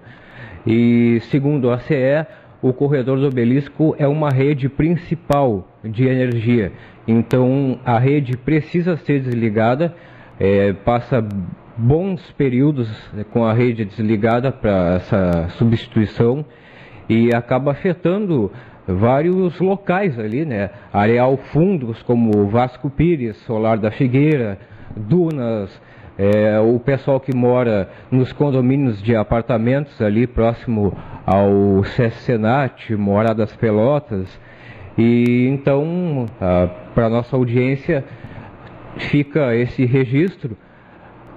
E 0.66 1.20
segundo 1.30 1.70
a 1.70 1.78
CE, 1.78 2.26
o 2.60 2.72
corredor 2.72 3.18
do 3.18 3.26
obelisco 3.26 3.94
é 3.98 4.06
uma 4.06 4.30
rede 4.30 4.68
principal 4.68 5.68
de 5.84 6.06
energia. 6.06 6.72
Então 7.06 7.78
a 7.84 7.98
rede 7.98 8.36
precisa 8.36 8.96
ser 8.96 9.20
desligada, 9.20 9.94
é, 10.38 10.72
passa 10.72 11.24
bons 11.76 12.32
períodos 12.32 12.88
com 13.30 13.44
a 13.44 13.52
rede 13.52 13.84
desligada 13.84 14.50
para 14.50 14.96
essa 14.96 15.48
substituição 15.50 16.44
e 17.08 17.32
acaba 17.34 17.70
afetando 17.70 18.50
vários 18.86 19.58
locais 19.60 20.18
ali, 20.18 20.44
né? 20.44 20.70
Areal 20.92 21.36
fundos 21.52 22.02
como 22.02 22.48
Vasco 22.48 22.90
Pires, 22.90 23.36
Solar 23.38 23.78
da 23.78 23.90
Figueira, 23.90 24.58
dunas, 24.96 25.80
é, 26.18 26.58
o 26.58 26.80
pessoal 26.80 27.20
que 27.20 27.34
mora 27.34 27.88
nos 28.10 28.32
condomínios 28.32 29.00
de 29.00 29.14
apartamentos 29.14 30.02
ali 30.02 30.26
próximo 30.26 30.92
ao 31.24 31.84
Senat, 32.10 32.92
Morada 32.96 33.36
das 33.46 33.54
Pelotas. 33.54 34.28
E 34.98 35.46
então, 35.46 36.26
para 36.92 37.08
nossa 37.08 37.36
audiência, 37.36 38.04
fica 38.96 39.54
esse 39.54 39.84
registro. 39.86 40.56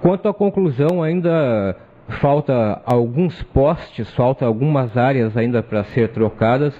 Quanto 0.02 0.28
à 0.28 0.34
conclusão, 0.34 1.04
ainda 1.04 1.76
falta 2.20 2.82
alguns 2.84 3.44
postes, 3.44 4.10
falta 4.16 4.48
algumas 4.48 4.98
áreas 4.98 5.38
ainda 5.38 5.62
para 5.62 5.84
ser 5.84 6.10
trocadas 6.10 6.74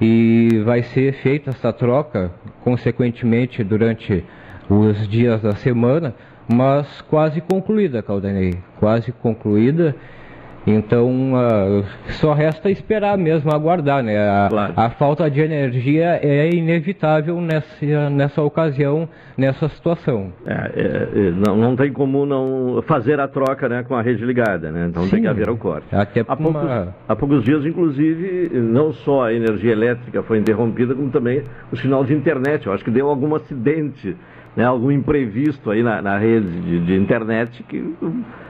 e 0.00 0.62
vai 0.64 0.82
ser 0.82 1.14
feita 1.14 1.50
essa 1.50 1.72
troca, 1.72 2.30
consequentemente, 2.62 3.64
durante 3.64 4.24
os 4.70 5.08
dias 5.08 5.42
da 5.42 5.52
semana, 5.56 6.14
mas 6.52 7.00
quase 7.02 7.40
concluída, 7.40 8.02
Caldanei, 8.02 8.54
quase 8.78 9.12
concluída 9.12 9.94
então, 10.66 11.32
uh, 11.34 11.84
só 12.20 12.32
resta 12.32 12.70
esperar 12.70 13.18
mesmo, 13.18 13.52
aguardar, 13.52 14.02
né? 14.02 14.16
A, 14.16 14.46
claro. 14.48 14.72
a, 14.76 14.90
falta 14.90 15.28
de 15.28 15.40
energia 15.40 16.20
é 16.22 16.48
inevitável 16.54 17.40
nessa, 17.40 18.10
nessa 18.10 18.42
ocasião, 18.42 19.08
nessa 19.36 19.68
situação. 19.68 20.32
É, 20.46 20.52
é, 20.52 21.26
é, 21.26 21.30
não, 21.32 21.56
não 21.56 21.74
tem 21.74 21.92
como 21.92 22.24
não 22.24 22.80
fazer 22.82 23.18
a 23.18 23.26
troca 23.26 23.68
né, 23.68 23.82
com 23.82 23.96
a 23.96 24.02
rede 24.02 24.24
ligada, 24.24 24.70
né? 24.70 24.86
Então 24.88 25.02
Sim, 25.04 25.10
tem 25.10 25.22
que 25.22 25.28
haver 25.28 25.50
o 25.50 25.56
corte. 25.56 25.86
Até 25.90 26.20
há, 26.20 26.36
poucos, 26.36 26.62
uma... 26.62 26.94
há 27.08 27.16
poucos 27.16 27.42
dias, 27.42 27.66
inclusive, 27.66 28.50
não 28.54 28.92
só 28.92 29.24
a 29.24 29.34
energia 29.34 29.72
elétrica 29.72 30.22
foi 30.22 30.38
interrompida, 30.38 30.94
como 30.94 31.10
também 31.10 31.42
o 31.72 31.76
sinal 31.76 32.04
de 32.04 32.14
internet. 32.14 32.68
Eu 32.68 32.72
acho 32.72 32.84
que 32.84 32.90
deu 32.90 33.08
algum 33.08 33.34
acidente 33.34 34.16
né, 34.56 34.64
algum 34.64 34.90
imprevisto 34.90 35.70
aí 35.70 35.82
na, 35.82 36.02
na 36.02 36.18
rede 36.18 36.48
de, 36.60 36.80
de, 36.80 36.94
internet 36.94 37.62
que, 37.62 37.94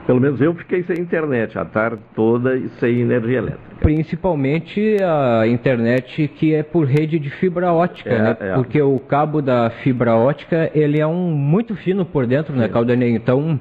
pelo 0.05 0.19
menos 0.19 0.41
eu 0.41 0.53
fiquei 0.53 0.83
sem 0.83 0.99
internet 0.99 1.57
a 1.57 1.63
tarde 1.63 2.01
toda 2.13 2.55
e 2.55 2.67
sem 2.79 2.99
energia 2.99 3.37
elétrica. 3.37 3.75
Principalmente 3.79 4.97
a 5.01 5.47
internet 5.47 6.27
que 6.35 6.53
é 6.53 6.61
por 6.61 6.85
rede 6.85 7.17
de 7.19 7.29
fibra 7.29 7.71
ótica, 7.71 8.09
é, 8.09 8.21
né? 8.21 8.37
É. 8.39 8.53
Porque 8.55 8.81
o 8.81 8.99
cabo 8.99 9.41
da 9.41 9.69
fibra 9.69 10.15
ótica, 10.15 10.69
ele 10.75 10.99
é 10.99 11.07
um 11.07 11.31
muito 11.31 11.75
fino 11.75 12.05
por 12.05 12.25
dentro, 12.25 12.53
né, 12.53 12.67
Caldanei? 12.67 13.11
Então, 13.15 13.59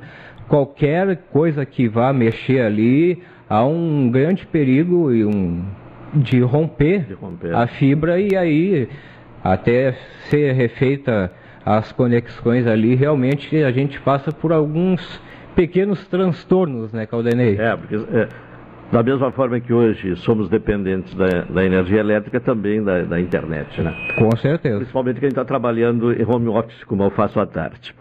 qualquer 0.49 1.17
coisa 1.33 1.65
que 1.65 1.89
vá 1.89 2.13
mexer 2.13 2.61
ali, 2.61 3.23
há 3.49 3.65
um 3.65 4.11
grande 4.11 4.47
perigo 4.47 5.13
e 5.13 5.25
um 5.25 5.65
de 6.15 6.41
romper, 6.41 7.07
de 7.07 7.15
romper. 7.15 7.55
a 7.55 7.67
fibra 7.67 8.21
e 8.21 8.37
aí 8.37 8.89
até 9.43 9.93
ser 10.29 10.53
refeita 10.53 11.33
as 11.65 11.93
conexões 11.93 12.67
ali, 12.67 12.95
realmente 12.95 13.63
a 13.63 13.71
gente 13.71 14.01
passa 14.01 14.33
por 14.33 14.53
alguns 14.53 15.21
pequenos 15.55 16.07
transtornos, 16.09 16.93
né, 16.93 17.07
Caldenei? 17.07 17.57
É, 17.59 17.77
porque 17.77 17.95
é, 17.95 18.29
da 18.93 19.03
mesma 19.03 19.33
forma 19.33 19.59
que 19.59 19.73
hoje 19.73 20.15
somos 20.17 20.51
dependentes 20.51 21.15
da, 21.15 21.27
da 21.49 21.65
energia 21.65 21.99
elétrica, 21.99 22.39
também 22.39 22.85
da, 22.85 23.03
da, 23.03 23.19
internet, 23.19 23.81
né? 23.81 23.95
Com 24.19 24.37
certeza. 24.37 24.77
Principalmente 24.77 25.19
quem 25.19 25.31
está 25.31 25.45
trabalhando 25.47 26.13
em 26.13 26.25
home 26.25 26.49
office, 26.49 26.85
como 26.85 27.03
eu 27.03 27.11
faço 27.11 27.41
à 27.41 27.47
tarde. 27.47 27.95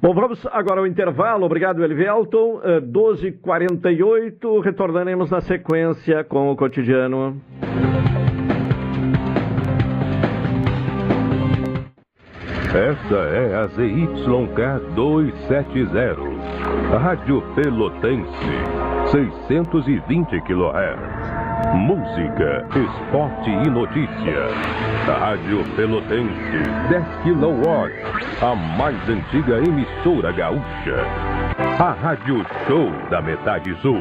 Bom, 0.00 0.14
vamos 0.14 0.46
agora 0.52 0.80
ao 0.80 0.86
intervalo. 0.86 1.44
Obrigado, 1.44 1.82
Elivelton. 1.82 2.60
12h48, 2.92 4.60
eh, 4.60 4.60
retornaremos 4.62 5.30
na 5.30 5.40
sequência 5.40 6.22
com 6.22 6.52
o 6.52 6.56
cotidiano. 6.56 7.40
Esta 12.72 13.16
é 13.16 13.56
a 13.56 13.66
ZYK 13.66 14.94
270, 14.94 16.98
Rádio 16.98 17.42
Pelotense, 17.56 18.30
620 19.10 20.40
kHz. 20.42 21.74
Música, 21.74 22.64
esporte 22.68 23.50
e 23.50 23.70
notícia. 23.70 24.46
Rádio 25.04 25.64
Pelotense, 25.74 26.62
10 26.90 27.04
kW, 27.24 27.90
a 28.40 28.54
mais 28.54 29.08
antiga 29.08 29.58
emissora 29.58 30.30
gaúcha. 30.30 31.04
A 31.76 31.90
Rádio 31.90 32.46
Show 32.68 32.88
da 33.10 33.20
Metade 33.20 33.74
Sul. 33.82 33.98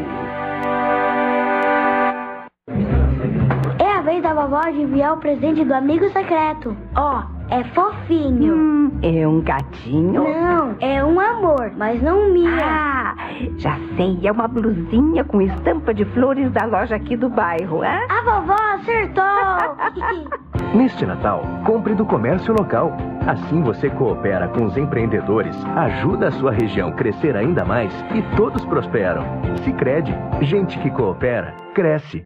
É 3.80 3.92
a 3.98 4.02
vez 4.04 4.22
da 4.22 4.36
vovó 4.36 4.70
de 4.70 4.84
enviar 4.84 5.14
o 5.14 5.18
presente 5.18 5.66
do 5.66 5.74
amigo 5.74 6.08
secreto. 6.12 6.78
Ó. 6.96 7.18
Oh. 7.18 7.39
É 7.52 7.64
fofinho. 7.64 8.54
Hum, 8.54 8.92
é 9.02 9.28
um 9.28 9.42
gatinho? 9.42 10.24
Não, 10.24 10.76
é 10.80 11.04
um 11.04 11.20
amor, 11.20 11.72
mas 11.76 12.02
não 12.02 12.30
minha. 12.32 12.60
Ah, 12.64 13.16
já 13.58 13.76
sei, 13.96 14.20
é 14.24 14.32
uma 14.32 14.48
blusinha 14.48 15.24
com 15.24 15.42
estampa 15.42 15.92
de 15.94 16.06
flores 16.06 16.52
da 16.52 16.66
loja 16.66 16.96
aqui 16.96 17.18
do 17.18 17.28
bairro, 17.28 17.84
hein? 17.84 18.06
A 18.08 18.22
vovó 18.22 18.56
acertou! 18.76 20.40
Neste 20.76 21.04
Natal, 21.08 21.42
compre 21.66 21.96
do 21.96 22.06
comércio 22.06 22.54
local. 22.54 22.96
Assim 23.26 23.64
você 23.64 23.90
coopera 23.90 24.48
com 24.50 24.66
os 24.66 24.78
empreendedores, 24.78 25.56
ajuda 25.76 26.28
a 26.28 26.32
sua 26.32 26.52
região 26.52 26.92
crescer 26.92 27.36
ainda 27.36 27.66
mais 27.66 27.92
e 28.14 28.22
todos 28.36 28.64
prosperam. 28.66 29.24
Se 29.64 29.74
crede, 29.74 30.16
gente 30.42 30.78
que 30.80 30.92
coopera, 30.92 31.56
cresce. 31.74 32.24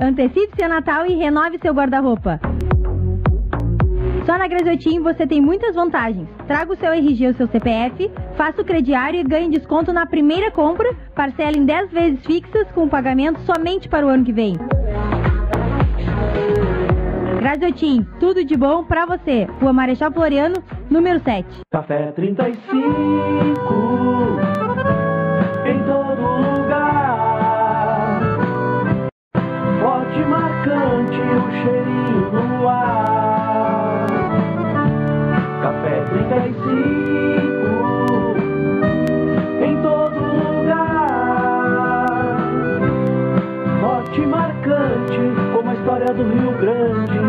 Antecipe 0.00 0.54
seu 0.58 0.68
Natal 0.68 1.06
e 1.06 1.14
renove 1.14 1.58
seu 1.60 1.74
guarda-roupa. 1.74 2.40
Só 4.24 4.38
na 4.38 4.46
Graziotin 4.46 5.00
você 5.00 5.26
tem 5.26 5.40
muitas 5.40 5.74
vantagens. 5.74 6.28
Traga 6.46 6.72
o 6.72 6.76
seu 6.76 6.92
RG 6.92 7.28
ou 7.28 7.34
seu 7.34 7.48
CPF, 7.48 8.10
faça 8.36 8.62
o 8.62 8.64
crediário 8.64 9.20
e 9.20 9.24
ganhe 9.24 9.50
desconto 9.50 9.92
na 9.92 10.06
primeira 10.06 10.50
compra, 10.50 10.94
parcela 11.14 11.56
em 11.56 11.64
10 11.64 11.90
vezes 11.90 12.24
fixas 12.24 12.70
com 12.72 12.88
pagamento 12.88 13.40
somente 13.40 13.88
para 13.88 14.06
o 14.06 14.08
ano 14.08 14.24
que 14.24 14.32
vem. 14.32 14.54
Graziotin, 17.40 18.06
tudo 18.20 18.44
de 18.44 18.56
bom 18.56 18.84
para 18.84 19.06
você. 19.06 19.44
Rua 19.60 19.72
Marechal 19.72 20.12
Floriano, 20.12 20.62
número 20.90 21.20
7. 21.20 21.62
Café 21.70 22.12
35 22.12 24.99
marcante, 30.60 31.16
o 31.16 31.50
cheirinho 31.62 32.30
no 32.32 32.68
ar. 32.68 34.06
Café 35.62 36.04
35, 36.10 36.60
em 39.64 39.82
todo 39.82 40.20
lugar. 40.36 41.26
Forte, 43.80 44.20
marcante, 44.26 45.20
como 45.54 45.70
a 45.70 45.74
história 45.74 46.12
do 46.12 46.22
Rio 46.24 46.52
Grande. 46.58 47.20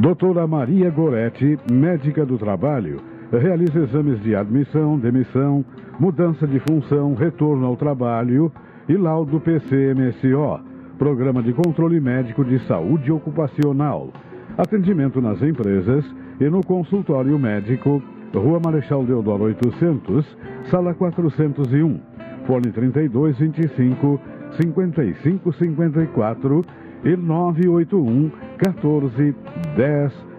Doutora 0.00 0.46
Maria 0.46 0.90
Goretti, 0.90 1.58
médica 1.70 2.24
do 2.24 2.38
trabalho 2.38 3.19
realiza 3.38 3.80
exames 3.80 4.22
de 4.22 4.34
admissão, 4.34 4.98
demissão, 4.98 5.62
mudança 5.98 6.46
de 6.46 6.58
função, 6.60 7.14
retorno 7.14 7.66
ao 7.66 7.76
trabalho 7.76 8.50
e 8.88 8.96
laudo 8.96 9.38
PCMSO, 9.40 10.60
Programa 10.98 11.42
de 11.42 11.52
Controle 11.52 12.00
Médico 12.00 12.42
de 12.44 12.58
Saúde 12.66 13.12
Ocupacional. 13.12 14.10
Atendimento 14.58 15.20
nas 15.20 15.40
empresas 15.42 16.04
e 16.40 16.50
no 16.50 16.64
consultório 16.64 17.38
médico, 17.38 18.02
Rua 18.34 18.58
Marechal 18.64 19.04
Deodoro 19.04 19.44
800, 19.44 20.26
Sala 20.70 20.94
401, 20.94 22.00
fone 22.46 22.72
3225 22.72 24.20
5554 24.60 26.64
e 27.04 27.16
981 27.16 28.30
14 28.58 29.34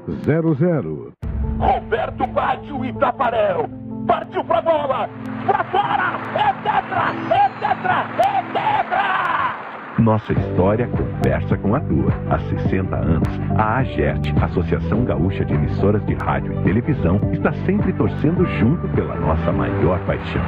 1000. 0.08 1.11
Roberto 1.62 2.26
bate 2.26 2.74
o 2.74 2.84
Itaparel. 2.84 3.70
Partiu 4.08 4.44
pra 4.44 4.62
bola. 4.64 5.08
Pra 5.46 5.64
fora. 5.66 6.20
É 6.36 6.54
tetra. 6.64 7.14
É 7.30 7.50
tetra. 7.60 8.06
É 8.18 8.44
tetra. 8.52 9.62
Nossa 10.00 10.34
história 10.34 10.88
conversa 10.88 11.56
com 11.58 11.76
a 11.76 11.80
tua. 11.80 12.12
Há 12.32 12.40
60 12.40 12.96
anos, 12.96 13.30
a 13.56 13.78
AGERT, 13.78 14.34
Associação 14.42 15.06
Gaúcha 15.06 15.46
de 15.46 15.54
Emissoras 15.54 16.04
de 16.08 16.16
Rádio 16.16 16.52
e 16.54 16.64
Televisão, 16.64 17.22
está 17.32 17.54
sempre 17.66 17.94
torcendo 17.94 18.44
junto 18.58 18.88
pela 18.96 19.16
nossa 19.16 19.52
maior 19.52 20.00
paixão. 20.08 20.42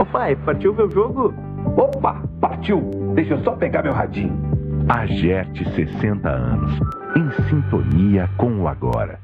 Ô 0.00 0.04
pai, 0.04 0.34
partiu 0.34 0.74
ver 0.74 0.86
o 0.86 0.90
jogo? 0.90 1.32
Opa, 1.76 2.20
partiu. 2.40 2.90
Deixa 3.14 3.34
eu 3.34 3.44
só 3.44 3.52
pegar 3.52 3.84
meu 3.84 3.92
radinho. 3.92 4.36
AGERT 4.88 5.64
60 5.76 6.28
anos, 6.28 6.80
em 7.16 7.30
sintonia 7.48 8.28
com 8.36 8.62
o 8.62 8.66
agora. 8.66 9.23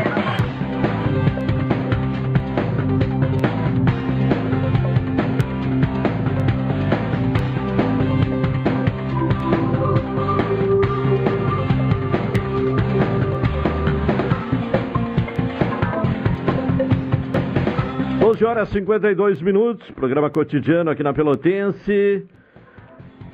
11 18.41 18.45
horas 18.45 18.69
e 18.69 18.73
52 18.73 19.39
minutos, 19.39 19.87
programa 19.91 20.27
cotidiano 20.27 20.89
aqui 20.89 21.03
na 21.03 21.13
Pelotense. 21.13 22.25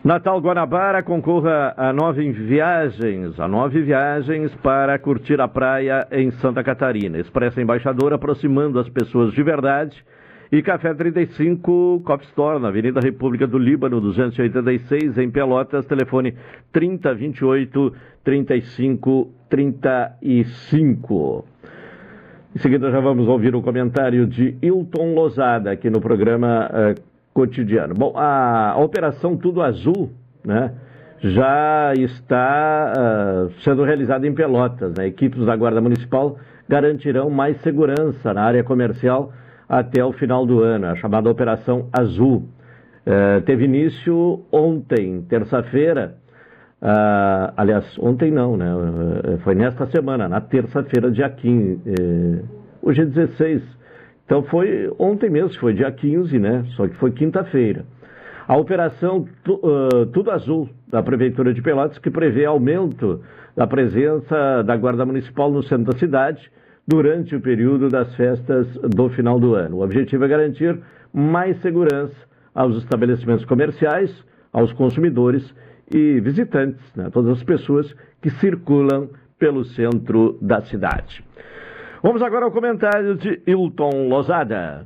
Natal 0.04 0.38
Guanabara 0.42 1.02
concorra 1.02 1.74
a 1.78 1.94
nove 1.94 2.30
viagens, 2.34 3.40
a 3.40 3.48
nove 3.48 3.82
viagens 3.84 4.54
para 4.56 5.00
curtir 5.00 5.40
a 5.40 5.48
praia 5.48 6.06
em 6.12 6.30
Santa 6.32 6.62
Catarina. 6.62 7.18
Expressa 7.20 7.62
Embaixador 7.62 8.12
aproximando 8.12 8.82
as 8.82 8.90
pessoas 8.90 9.32
de 9.32 9.42
verdade. 9.42 9.96
E 10.52 10.62
Café 10.62 10.94
35 10.94 12.02
Cop 12.06 12.22
Store, 12.26 12.60
na 12.60 12.68
Avenida 12.68 13.00
República 13.00 13.48
do 13.48 13.58
Líbano, 13.58 14.02
286, 14.02 15.18
em 15.18 15.32
Pelotas, 15.32 15.86
telefone 15.86 16.36
3028 16.74 17.96
35 18.26 19.32
35. 19.50 21.46
Em 22.58 22.60
seguida 22.60 22.90
já 22.90 23.00
vamos 23.00 23.28
ouvir 23.28 23.56
o 23.56 23.62
comentário 23.62 24.26
de 24.26 24.58
Hilton 24.64 25.14
Lozada 25.14 25.70
aqui 25.70 25.92
no 25.92 26.02
programa 26.02 26.68
uh, 26.68 27.00
cotidiano. 27.32 27.94
Bom, 27.94 28.14
a, 28.16 28.76
Operação 28.80 29.38
Tudo 29.38 29.62
Azul, 29.62 30.10
né, 30.44 30.74
já 31.20 31.94
está 31.96 32.94
uh, 32.98 33.52
sendo 33.62 33.84
realizada 33.84 34.26
em 34.26 34.34
Pelotas. 34.34 34.92
Né? 34.98 35.06
Equipes 35.06 35.46
da 35.46 35.56
Guarda 35.56 35.80
Municipal 35.80 36.40
garantirão 36.68 37.30
mais 37.30 37.62
segurança 37.62 38.34
na 38.34 38.42
área 38.42 38.64
comercial 38.64 39.32
até 39.70 40.04
o 40.04 40.12
final 40.12 40.44
do 40.44 40.64
ano, 40.64 40.88
a 40.88 40.96
chamada 40.96 41.30
Operação 41.30 41.90
Azul. 41.94 42.50
Uh, 43.06 43.40
teve 43.46 43.66
início 43.66 44.42
ontem, 44.52 45.22
terça-feira, 45.30 46.16
Uh, 46.82 47.52
aliás, 47.58 47.86
ontem 47.98 48.32
não, 48.32 48.56
né? 48.56 48.72
Uh, 48.74 49.38
foi 49.40 49.56
nesta 49.56 49.88
semana, 49.88 50.30
na 50.30 50.40
terça-feira, 50.40 51.10
dia 51.10 51.30
15. 51.30 51.74
Uh, 51.74 51.82
eh, 51.88 52.44
hoje 52.82 53.02
é 53.02 53.06
16. 53.06 53.64
Então 54.26 54.44
foi 54.44 54.94
ontem 55.00 55.30
mesmo, 55.30 55.60
foi 55.60 55.74
dia 55.74 55.92
15, 55.92 56.38
né? 56.38 56.66
Só 56.76 56.88
que 56.88 56.96
foi 56.96 57.12
quinta-feira. 57.12 57.86
A 58.48 58.56
operação 58.56 59.28
tu, 59.44 59.60
ah, 59.64 60.06
Tudo 60.14 60.32
Azul 60.32 60.70
da 60.88 61.04
Prefeitura 61.04 61.54
de 61.54 61.62
Pelotas, 61.62 61.98
que 61.98 62.10
prevê 62.10 62.46
aumento 62.46 63.22
da 63.56 63.68
presença 63.68 64.64
da 64.64 64.78
Guarda 64.78 65.06
Municipal 65.06 65.52
no 65.52 65.62
centro 65.64 65.92
da 65.92 66.00
cidade 66.00 66.50
durante 66.88 67.36
o 67.36 67.42
período 67.42 67.90
das 67.90 68.16
festas 68.16 68.66
do 68.96 69.10
final 69.10 69.38
do 69.38 69.54
ano. 69.54 69.78
O 69.78 69.84
objetivo 69.84 70.24
é 70.24 70.28
garantir 70.30 70.80
mais 71.14 71.62
segurança 71.62 72.16
aos 72.56 72.78
estabelecimentos 72.78 73.44
comerciais, 73.44 74.12
aos 74.54 74.72
consumidores 74.74 75.44
e 75.92 76.20
visitantes, 76.20 76.82
né, 76.96 77.10
todas 77.12 77.38
as 77.38 77.44
pessoas 77.44 77.94
que 78.22 78.30
circulam 78.30 79.10
pelo 79.40 79.64
centro 79.64 80.38
da 80.42 80.62
cidade. 80.62 81.24
Vamos 82.02 82.22
agora 82.22 82.46
ao 82.46 82.52
comentário 82.52 83.16
de 83.16 83.42
Hilton 83.46 84.08
Lozada. 84.08 84.86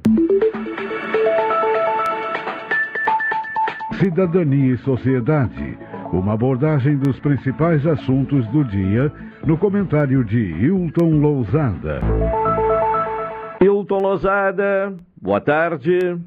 Cidadania 4.01 4.73
e 4.73 4.77
Sociedade. 4.79 5.77
Uma 6.11 6.33
abordagem 6.33 6.97
dos 6.97 7.19
principais 7.19 7.85
assuntos 7.85 8.45
do 8.47 8.63
dia 8.63 9.11
no 9.45 9.57
comentário 9.57 10.25
de 10.25 10.39
Hilton 10.39 11.19
Lousada. 11.19 12.01
Hilton 13.61 13.99
Lousada, 13.99 14.95
boa 15.21 15.39
tarde. 15.39 16.17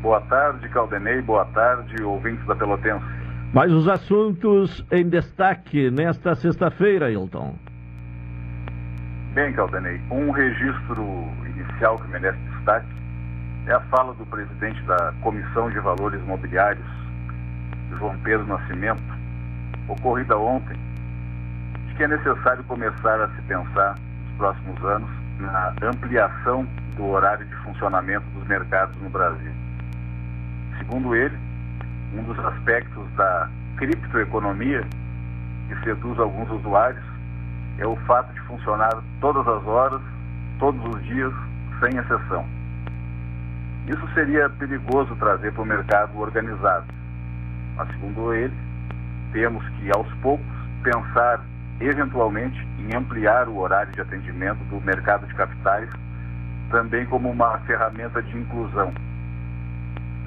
Boa 0.00 0.20
tarde, 0.22 0.68
Caldenei. 0.68 1.20
Boa 1.22 1.44
tarde, 1.46 2.02
ouvintes 2.02 2.44
da 2.46 2.54
Pelotense. 2.54 3.04
Mais 3.52 3.72
os 3.72 3.88
assuntos 3.88 4.84
em 4.92 5.08
destaque 5.08 5.90
nesta 5.90 6.34
sexta-feira, 6.34 7.10
Hilton. 7.10 7.56
Bem, 9.34 9.52
Caldenei, 9.52 10.00
um 10.10 10.30
registro 10.30 11.04
inicial 11.46 11.98
que 11.98 12.08
merece 12.08 12.38
destaque 12.38 12.86
é 13.66 13.72
a 13.72 13.80
fala 13.80 14.14
do 14.14 14.24
presidente 14.26 14.80
da 14.82 15.12
Comissão 15.20 15.70
de 15.70 15.78
Valores 15.80 16.22
Mobiliários, 16.22 16.86
João 17.98 18.16
Pedro 18.20 18.46
Nascimento, 18.46 19.02
ocorrida 19.88 20.36
ontem, 20.36 20.76
de 21.88 21.94
que 21.94 22.04
é 22.04 22.08
necessário 22.08 22.62
começar 22.64 23.20
a 23.20 23.28
se 23.28 23.42
pensar 23.42 23.94
nos 23.94 24.36
próximos 24.36 24.84
anos 24.84 25.10
na 25.40 25.74
ampliação 25.82 26.66
do 26.96 27.06
horário 27.06 27.44
de 27.44 27.54
funcionamento 27.56 28.26
dos 28.30 28.46
mercados 28.46 28.96
no 29.02 29.10
Brasil. 29.10 29.52
Segundo 30.88 31.14
ele, 31.14 31.36
um 32.14 32.22
dos 32.22 32.38
aspectos 32.46 33.06
da 33.14 33.50
criptoeconomia 33.76 34.82
que 35.68 35.78
seduz 35.84 36.18
alguns 36.18 36.50
usuários 36.50 37.04
é 37.76 37.86
o 37.86 37.94
fato 38.06 38.32
de 38.32 38.40
funcionar 38.40 38.96
todas 39.20 39.46
as 39.46 39.66
horas, 39.66 40.00
todos 40.58 40.82
os 40.86 41.04
dias, 41.04 41.30
sem 41.78 41.98
exceção. 41.98 42.46
Isso 43.86 44.14
seria 44.14 44.48
perigoso 44.48 45.14
trazer 45.16 45.52
para 45.52 45.62
o 45.62 45.66
mercado 45.66 46.18
organizado. 46.18 46.86
Mas, 47.76 47.88
segundo 47.88 48.32
ele, 48.32 48.54
temos 49.32 49.62
que, 49.68 49.90
aos 49.94 50.10
poucos, 50.22 50.46
pensar 50.82 51.44
eventualmente 51.82 52.66
em 52.78 52.96
ampliar 52.96 53.46
o 53.46 53.58
horário 53.58 53.92
de 53.92 54.00
atendimento 54.00 54.64
do 54.70 54.80
mercado 54.80 55.26
de 55.26 55.34
capitais, 55.34 55.90
também 56.70 57.04
como 57.04 57.30
uma 57.30 57.58
ferramenta 57.58 58.22
de 58.22 58.38
inclusão 58.38 58.90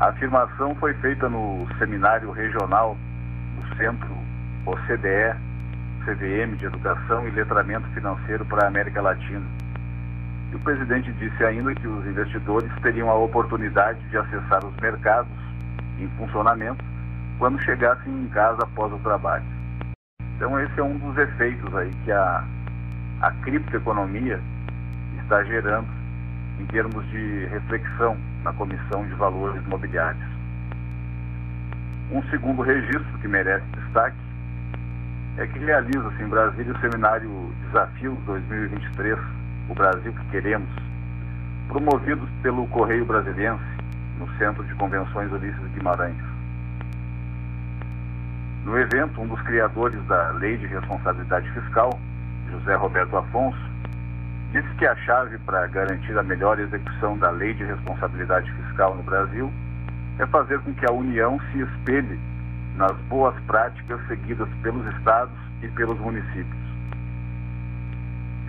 a 0.01 0.07
afirmação 0.07 0.73
foi 0.75 0.95
feita 0.95 1.29
no 1.29 1.67
seminário 1.77 2.31
regional 2.31 2.97
do 3.55 3.75
Centro 3.77 4.09
OCDE, 4.65 5.37
CVM 6.03 6.57
de 6.57 6.65
Educação 6.65 7.27
e 7.27 7.29
Letramento 7.29 7.87
Financeiro 7.89 8.43
para 8.45 8.65
a 8.65 8.67
América 8.67 8.99
Latina. 8.99 9.45
E 10.51 10.55
o 10.55 10.59
presidente 10.61 11.11
disse 11.13 11.43
ainda 11.43 11.75
que 11.75 11.87
os 11.87 12.03
investidores 12.07 12.71
teriam 12.81 13.11
a 13.11 13.13
oportunidade 13.13 13.99
de 14.09 14.17
acessar 14.17 14.65
os 14.65 14.75
mercados 14.77 15.31
em 15.99 16.07
funcionamento 16.17 16.83
quando 17.37 17.61
chegassem 17.61 18.11
em 18.11 18.27
casa 18.29 18.63
após 18.63 18.91
o 18.91 18.97
trabalho. 18.97 19.45
Então 20.35 20.59
esse 20.59 20.79
é 20.79 20.83
um 20.83 20.97
dos 20.97 21.15
efeitos 21.15 21.75
aí 21.75 21.91
que 22.03 22.11
a, 22.11 22.43
a 23.21 23.31
criptoeconomia 23.43 24.39
está 25.21 25.43
gerando 25.43 25.87
em 26.59 26.65
termos 26.65 27.07
de 27.11 27.45
reflexão 27.51 28.17
na 28.43 28.53
Comissão 28.53 29.05
de 29.05 29.13
Valores 29.15 29.63
Imobiliários. 29.65 30.27
Um 32.11 32.21
segundo 32.29 32.61
registro 32.61 33.17
que 33.21 33.27
merece 33.27 33.65
destaque 33.67 34.17
é 35.37 35.47
que 35.47 35.59
realiza-se 35.59 36.21
em 36.21 36.27
Brasília 36.27 36.73
o 36.73 36.79
seminário 36.79 37.53
Desafio 37.65 38.17
2023, 38.25 39.17
o 39.69 39.73
Brasil 39.73 40.11
que 40.11 40.25
Queremos, 40.31 40.69
promovido 41.67 42.27
pelo 42.41 42.67
Correio 42.67 43.05
Brasiliense, 43.05 43.63
no 44.19 44.27
Centro 44.37 44.63
de 44.65 44.75
Convenções 44.75 45.31
Ulisses 45.31 45.71
Guimarães. 45.73 46.17
No 48.65 48.77
evento, 48.77 49.21
um 49.21 49.27
dos 49.27 49.41
criadores 49.41 50.03
da 50.05 50.31
Lei 50.31 50.57
de 50.57 50.67
Responsabilidade 50.67 51.49
Fiscal, 51.51 51.97
José 52.51 52.75
Roberto 52.75 53.17
Afonso, 53.17 53.57
disse 54.51 54.67
que 54.75 54.85
a 54.85 54.95
chave 54.97 55.37
para 55.39 55.65
garantir 55.67 56.17
a 56.17 56.23
melhor 56.23 56.59
execução 56.59 57.17
da 57.17 57.29
lei 57.31 57.53
de 57.53 57.63
responsabilidade 57.63 58.51
fiscal 58.51 58.95
no 58.95 59.03
Brasil 59.03 59.51
é 60.19 60.25
fazer 60.27 60.59
com 60.59 60.73
que 60.73 60.85
a 60.85 60.91
União 60.91 61.39
se 61.51 61.61
espelhe 61.61 62.19
nas 62.75 62.95
boas 63.07 63.33
práticas 63.47 63.99
seguidas 64.07 64.49
pelos 64.61 64.85
estados 64.95 65.33
e 65.61 65.67
pelos 65.69 65.97
municípios. 65.99 66.61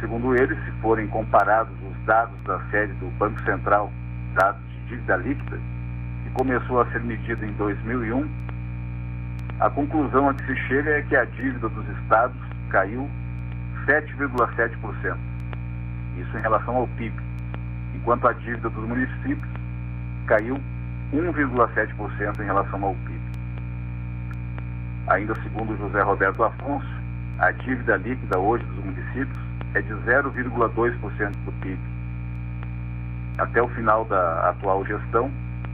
Segundo 0.01 0.35
ele, 0.35 0.57
se 0.57 0.73
forem 0.81 1.07
comparados 1.07 1.73
os 1.89 2.05
dados 2.05 2.35
da 2.45 2.59
série 2.71 2.93
do 2.95 3.07
Banco 3.19 3.41
Central, 3.43 3.93
dados 4.35 4.61
de 4.71 4.89
dívida 4.89 5.17
líquida, 5.17 5.59
que 6.25 6.31
começou 6.31 6.81
a 6.81 6.87
ser 6.87 7.01
medida 7.01 7.47
em 7.47 7.53
2001, 7.53 8.29
a 9.61 9.71
conclusão 9.71 10.29
a 10.29 10.35
que 10.35 10.45
se 10.47 10.57
chega 10.67 10.91
é 10.91 11.03
que 11.03 11.15
a 11.15 11.25
dívida 11.25 11.69
dos 11.69 11.89
estados 12.01 12.37
caiu 12.71 13.09
7,7% 13.87 15.32
isso 16.17 16.37
em 16.37 16.41
relação 16.41 16.77
ao 16.77 16.87
PIB, 16.89 17.15
enquanto 17.95 18.27
a 18.29 18.33
dívida 18.33 18.69
dos 18.69 18.89
municípios 18.89 19.49
caiu 20.27 20.61
1,7% 21.13 22.41
em 22.41 22.45
relação 22.45 22.85
ao 22.85 22.95
PIB. 22.95 23.21
Ainda 25.09 25.35
segundo 25.43 25.77
José 25.77 26.01
Roberto 26.03 26.43
Afonso, 26.43 27.03
a 27.39 27.51
dívida 27.51 27.97
líquida 27.97 28.39
hoje 28.39 28.65
dos 28.65 28.85
municípios 28.85 29.39
é 29.75 29.83
de 29.83 29.93
0,2% 29.93 31.31
do 31.45 31.53
PIB. 31.61 31.79
Até 33.39 33.63
o 33.63 33.69
final 33.69 34.05
da 34.05 34.51
atual 34.51 34.85
gestão, 34.85 35.31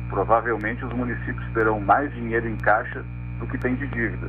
provavelmente 0.08 0.84
os 0.84 0.92
municípios 0.92 1.46
terão 1.52 1.80
mais 1.80 2.12
dinheiro 2.14 2.48
em 2.48 2.56
caixa 2.56 3.04
do 3.38 3.46
que 3.46 3.58
tem 3.58 3.74
de 3.74 3.86
dívida. 3.88 4.28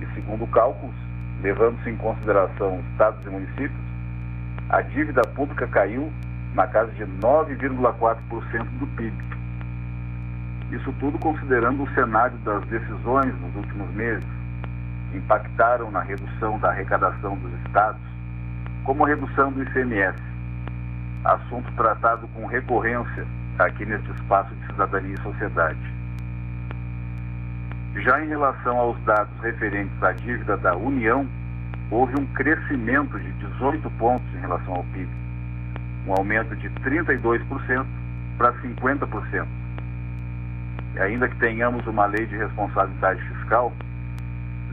E 0.00 0.06
segundo 0.14 0.46
cálculos, 0.46 0.94
levando-se 1.42 1.90
em 1.90 1.96
consideração 1.96 2.80
estados 2.92 3.24
e 3.26 3.30
municípios, 3.30 3.89
a 4.70 4.82
dívida 4.82 5.22
pública 5.22 5.66
caiu 5.66 6.12
na 6.54 6.66
casa 6.66 6.92
de 6.92 7.04
9,4% 7.04 8.64
do 8.78 8.86
PIB. 8.96 9.12
Isso 10.70 10.92
tudo 11.00 11.18
considerando 11.18 11.82
o 11.82 11.94
cenário 11.94 12.38
das 12.38 12.64
decisões 12.66 13.34
nos 13.40 13.56
últimos 13.56 13.90
meses, 13.94 14.24
que 15.10 15.18
impactaram 15.18 15.90
na 15.90 16.00
redução 16.00 16.56
da 16.60 16.68
arrecadação 16.68 17.36
dos 17.36 17.52
estados, 17.66 18.00
como 18.84 19.04
a 19.04 19.08
redução 19.08 19.50
do 19.50 19.62
ICMS. 19.62 20.16
assunto 21.24 21.70
tratado 21.72 22.26
com 22.28 22.46
recorrência 22.46 23.26
aqui 23.58 23.84
neste 23.84 24.10
espaço 24.12 24.54
de 24.54 24.66
cidadania 24.68 25.14
e 25.14 25.22
sociedade. 25.22 25.78
Já 27.96 28.24
em 28.24 28.28
relação 28.28 28.78
aos 28.78 28.98
dados 29.02 29.38
referentes 29.42 30.02
à 30.02 30.12
dívida 30.12 30.56
da 30.56 30.76
União, 30.76 31.26
houve 31.90 32.18
um 32.18 32.26
crescimento 32.26 33.18
de 33.18 33.32
18 33.32 33.90
pontos 33.92 34.26
em 34.34 34.40
relação 34.40 34.74
ao 34.74 34.84
PIB, 34.84 35.08
um 36.06 36.12
aumento 36.12 36.54
de 36.56 36.70
32% 36.70 37.84
para 38.38 38.52
50%. 38.54 39.46
E 40.94 41.00
ainda 41.00 41.28
que 41.28 41.36
tenhamos 41.36 41.86
uma 41.86 42.06
lei 42.06 42.26
de 42.26 42.36
responsabilidade 42.36 43.20
fiscal, 43.22 43.72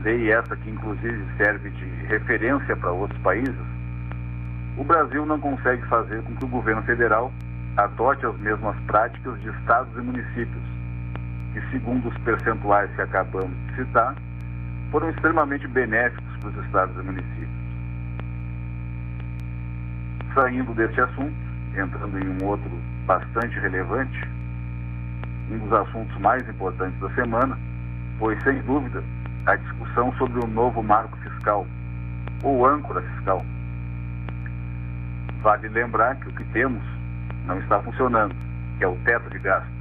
lei 0.02 0.30
essa 0.32 0.56
que 0.56 0.70
inclusive 0.70 1.24
serve 1.36 1.70
de 1.70 1.84
referência 2.06 2.76
para 2.76 2.92
outros 2.92 3.20
países, 3.20 3.54
o 4.76 4.84
Brasil 4.84 5.26
não 5.26 5.40
consegue 5.40 5.84
fazer 5.86 6.22
com 6.22 6.36
que 6.36 6.44
o 6.44 6.48
governo 6.48 6.82
federal 6.82 7.32
adote 7.76 8.26
as 8.26 8.36
mesmas 8.38 8.76
práticas 8.86 9.40
de 9.40 9.48
estados 9.48 9.92
e 9.96 10.00
municípios, 10.00 10.62
que, 11.52 11.60
segundo 11.70 12.08
os 12.08 12.18
percentuais 12.18 12.90
que 12.94 13.02
acabamos 13.02 13.56
de 13.68 13.76
citar, 13.76 14.14
foram 14.90 15.10
extremamente 15.10 15.66
benéficos 15.68 16.36
para 16.40 16.50
os 16.50 16.64
estados 16.64 16.96
e 16.96 17.02
municípios. 17.02 17.48
Saindo 20.34 20.74
deste 20.74 21.00
assunto, 21.00 21.34
entrando 21.76 22.18
em 22.18 22.28
um 22.28 22.46
outro 22.46 22.70
bastante 23.06 23.58
relevante, 23.58 24.28
um 25.50 25.58
dos 25.58 25.72
assuntos 25.72 26.16
mais 26.20 26.46
importantes 26.48 26.98
da 27.00 27.10
semana 27.10 27.58
foi, 28.18 28.38
sem 28.40 28.60
dúvida, 28.62 29.02
a 29.46 29.56
discussão 29.56 30.12
sobre 30.14 30.38
o 30.40 30.46
novo 30.46 30.82
marco 30.82 31.16
fiscal, 31.18 31.66
ou 32.42 32.66
âncora 32.66 33.00
fiscal. 33.00 33.44
Vale 35.42 35.68
lembrar 35.68 36.16
que 36.16 36.28
o 36.28 36.32
que 36.32 36.44
temos 36.46 36.82
não 37.46 37.58
está 37.58 37.80
funcionando, 37.80 38.34
que 38.76 38.84
é 38.84 38.88
o 38.88 38.96
teto 39.04 39.30
de 39.30 39.38
gastos. 39.38 39.72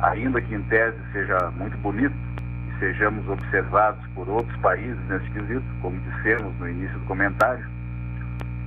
Ainda 0.00 0.40
que 0.40 0.54
em 0.54 0.62
tese 0.64 0.98
seja 1.12 1.50
muito 1.52 1.78
bonito 1.78 2.14
sejamos 2.82 3.28
observados 3.28 4.04
por 4.12 4.28
outros 4.28 4.56
países 4.56 4.98
nesse 5.08 5.30
quesito, 5.30 5.62
como 5.80 5.96
dissemos 6.00 6.52
no 6.58 6.68
início 6.68 6.98
do 6.98 7.06
comentário, 7.06 7.64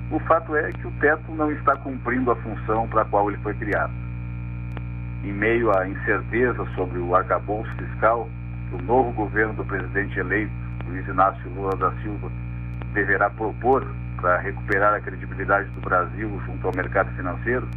o 0.09 0.17
fato 0.19 0.55
é 0.55 0.71
que 0.71 0.87
o 0.87 0.91
teto 1.01 1.29
não 1.33 1.51
está 1.51 1.75
cumprindo 1.75 2.31
a 2.31 2.35
função 2.37 2.87
para 2.87 3.01
a 3.01 3.05
qual 3.05 3.29
ele 3.29 3.37
foi 3.43 3.53
criado. 3.55 3.91
Em 5.21 5.33
meio 5.33 5.77
à 5.77 5.85
incerteza 5.85 6.65
sobre 6.75 6.97
o 6.97 7.13
arcabouço 7.13 7.69
fiscal, 7.75 8.29
que 8.69 8.75
o 8.75 8.85
novo 8.85 9.11
governo 9.11 9.53
do 9.55 9.65
presidente 9.65 10.17
eleito, 10.17 10.53
Luiz 10.87 11.05
Inácio 11.09 11.49
Lula 11.49 11.75
da 11.75 11.91
Silva, 12.01 12.31
deverá 12.93 13.29
propor 13.29 13.85
para 14.15 14.37
recuperar 14.37 14.93
a 14.93 15.01
credibilidade 15.01 15.67
do 15.71 15.81
Brasil 15.81 16.41
junto 16.45 16.65
ao 16.65 16.73
mercado 16.73 17.13
financeiro, 17.17 17.67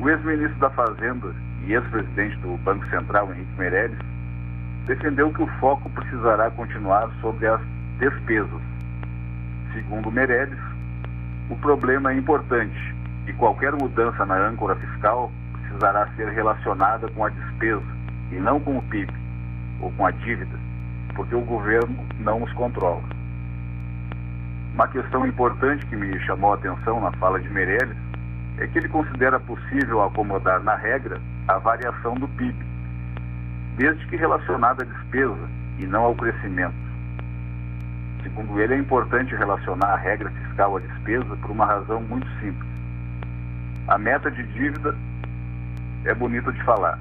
o 0.00 0.08
ex-ministro 0.08 0.58
da 0.58 0.70
Fazenda 0.70 1.34
e 1.66 1.74
ex-presidente 1.74 2.36
do 2.38 2.56
Banco 2.64 2.86
Central, 2.86 3.30
Henrique 3.30 3.58
Meirelles, 3.58 3.98
defendeu 4.88 5.30
que 5.30 5.42
o 5.42 5.46
foco 5.60 5.88
precisará 5.90 6.50
continuar 6.50 7.10
sobre 7.20 7.46
as 7.46 7.60
despesas. 7.98 8.60
Segundo 9.74 10.10
Meirelles, 10.10 10.58
o 11.50 11.56
problema 11.56 12.10
é 12.10 12.16
importante 12.16 12.94
e 13.26 13.32
qualquer 13.34 13.72
mudança 13.74 14.24
na 14.24 14.48
âncora 14.48 14.74
fiscal 14.76 15.30
precisará 15.52 16.08
ser 16.16 16.28
relacionada 16.30 17.06
com 17.08 17.26
a 17.26 17.28
despesa 17.28 17.86
e 18.32 18.36
não 18.36 18.58
com 18.58 18.78
o 18.78 18.82
PIB 18.82 19.12
ou 19.80 19.92
com 19.92 20.06
a 20.06 20.10
dívida, 20.10 20.58
porque 21.14 21.34
o 21.34 21.42
governo 21.42 22.06
não 22.18 22.42
os 22.42 22.52
controla. 22.54 23.02
Uma 24.72 24.88
questão 24.88 25.26
importante 25.26 25.84
que 25.84 25.96
me 25.96 26.18
chamou 26.20 26.52
a 26.52 26.54
atenção 26.54 26.98
na 27.00 27.12
fala 27.12 27.38
de 27.38 27.50
Meirelles 27.50 27.96
é 28.56 28.66
que 28.66 28.78
ele 28.78 28.88
considera 28.88 29.38
possível 29.38 30.02
acomodar 30.02 30.62
na 30.62 30.76
regra 30.76 31.20
a 31.46 31.58
variação 31.58 32.14
do 32.14 32.26
PIB, 32.28 32.67
desde 33.78 34.04
que 34.06 34.16
relacionada 34.16 34.82
à 34.82 34.86
despesa 34.86 35.48
e 35.78 35.86
não 35.86 36.02
ao 36.02 36.14
crescimento. 36.14 36.74
Segundo 38.24 38.60
ele, 38.60 38.74
é 38.74 38.78
importante 38.78 39.34
relacionar 39.36 39.86
a 39.86 39.96
regra 39.96 40.30
fiscal 40.30 40.76
à 40.76 40.80
despesa 40.80 41.36
por 41.36 41.52
uma 41.52 41.64
razão 41.64 42.02
muito 42.02 42.26
simples. 42.40 42.68
A 43.86 43.96
meta 43.96 44.30
de 44.32 44.42
dívida 44.48 44.94
é 46.04 46.12
bonita 46.12 46.52
de 46.52 46.62
falar, 46.64 46.98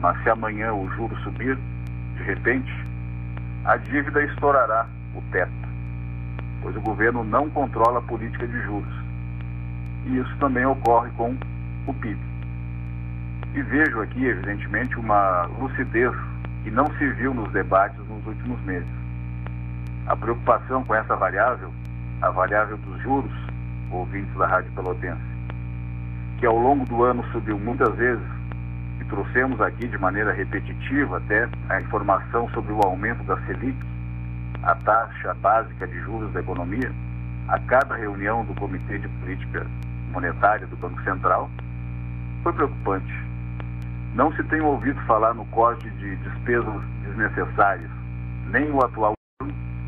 mas 0.00 0.22
se 0.22 0.28
amanhã 0.28 0.74
o 0.74 0.88
juro 0.90 1.16
subir, 1.22 1.58
de 2.16 2.22
repente, 2.22 2.70
a 3.64 3.78
dívida 3.78 4.22
estourará 4.24 4.86
o 5.14 5.22
teto, 5.32 5.50
pois 6.60 6.76
o 6.76 6.80
governo 6.82 7.24
não 7.24 7.48
controla 7.48 7.98
a 7.98 8.02
política 8.02 8.46
de 8.46 8.60
juros. 8.60 8.94
E 10.04 10.18
isso 10.18 10.36
também 10.38 10.66
ocorre 10.66 11.10
com 11.16 11.34
o 11.86 11.94
PIB. 11.94 12.27
E 13.58 13.62
vejo 13.62 14.00
aqui, 14.00 14.24
evidentemente, 14.24 14.96
uma 15.00 15.46
lucidez 15.58 16.14
que 16.62 16.70
não 16.70 16.86
se 16.96 17.08
viu 17.14 17.34
nos 17.34 17.50
debates 17.50 17.98
nos 18.06 18.24
últimos 18.24 18.60
meses. 18.60 18.88
A 20.06 20.14
preocupação 20.14 20.84
com 20.84 20.94
essa 20.94 21.16
variável, 21.16 21.72
a 22.22 22.30
variável 22.30 22.76
dos 22.76 23.02
juros, 23.02 23.32
ouvintes 23.90 24.32
da 24.36 24.46
Rádio 24.46 24.70
Pelotense, 24.76 25.20
que 26.38 26.46
ao 26.46 26.56
longo 26.56 26.84
do 26.84 27.02
ano 27.02 27.24
subiu 27.32 27.58
muitas 27.58 27.92
vezes 27.96 28.22
trouxemos 29.08 29.60
aqui 29.60 29.88
de 29.88 29.98
maneira 29.98 30.32
repetitiva 30.32 31.16
até 31.16 31.48
a 31.68 31.80
informação 31.80 32.48
sobre 32.50 32.72
o 32.72 32.80
aumento 32.84 33.24
da 33.24 33.36
Selic, 33.40 33.76
a 34.62 34.76
taxa 34.76 35.34
básica 35.34 35.84
de 35.88 35.98
juros 36.02 36.32
da 36.32 36.38
economia, 36.38 36.92
a 37.48 37.58
cada 37.58 37.96
reunião 37.96 38.44
do 38.44 38.54
Comitê 38.54 38.98
de 38.98 39.08
Política 39.08 39.66
Monetária 40.12 40.66
do 40.68 40.76
Banco 40.76 41.02
Central, 41.02 41.50
foi 42.44 42.52
preocupante. 42.52 43.27
Não 44.18 44.32
se 44.32 44.42
tem 44.42 44.60
ouvido 44.60 45.00
falar 45.02 45.32
no 45.32 45.44
corte 45.44 45.88
de 45.90 46.16
despesas 46.16 46.82
desnecessárias, 47.04 47.88
nem 48.50 48.68
o 48.68 48.84
atual 48.84 49.12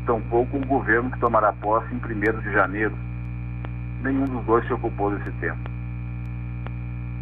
tampouco 0.05 0.55
o 0.55 0.65
governo 0.67 1.11
que 1.11 1.19
tomará 1.19 1.51
posse 1.51 1.93
em 1.93 1.97
1 1.97 2.39
de 2.39 2.53
janeiro. 2.53 2.95
Nenhum 4.01 4.23
dos 4.23 4.41
dois 4.45 4.65
se 4.65 4.71
ocupou 4.71 5.11
desse 5.11 5.29
tema. 5.41 5.57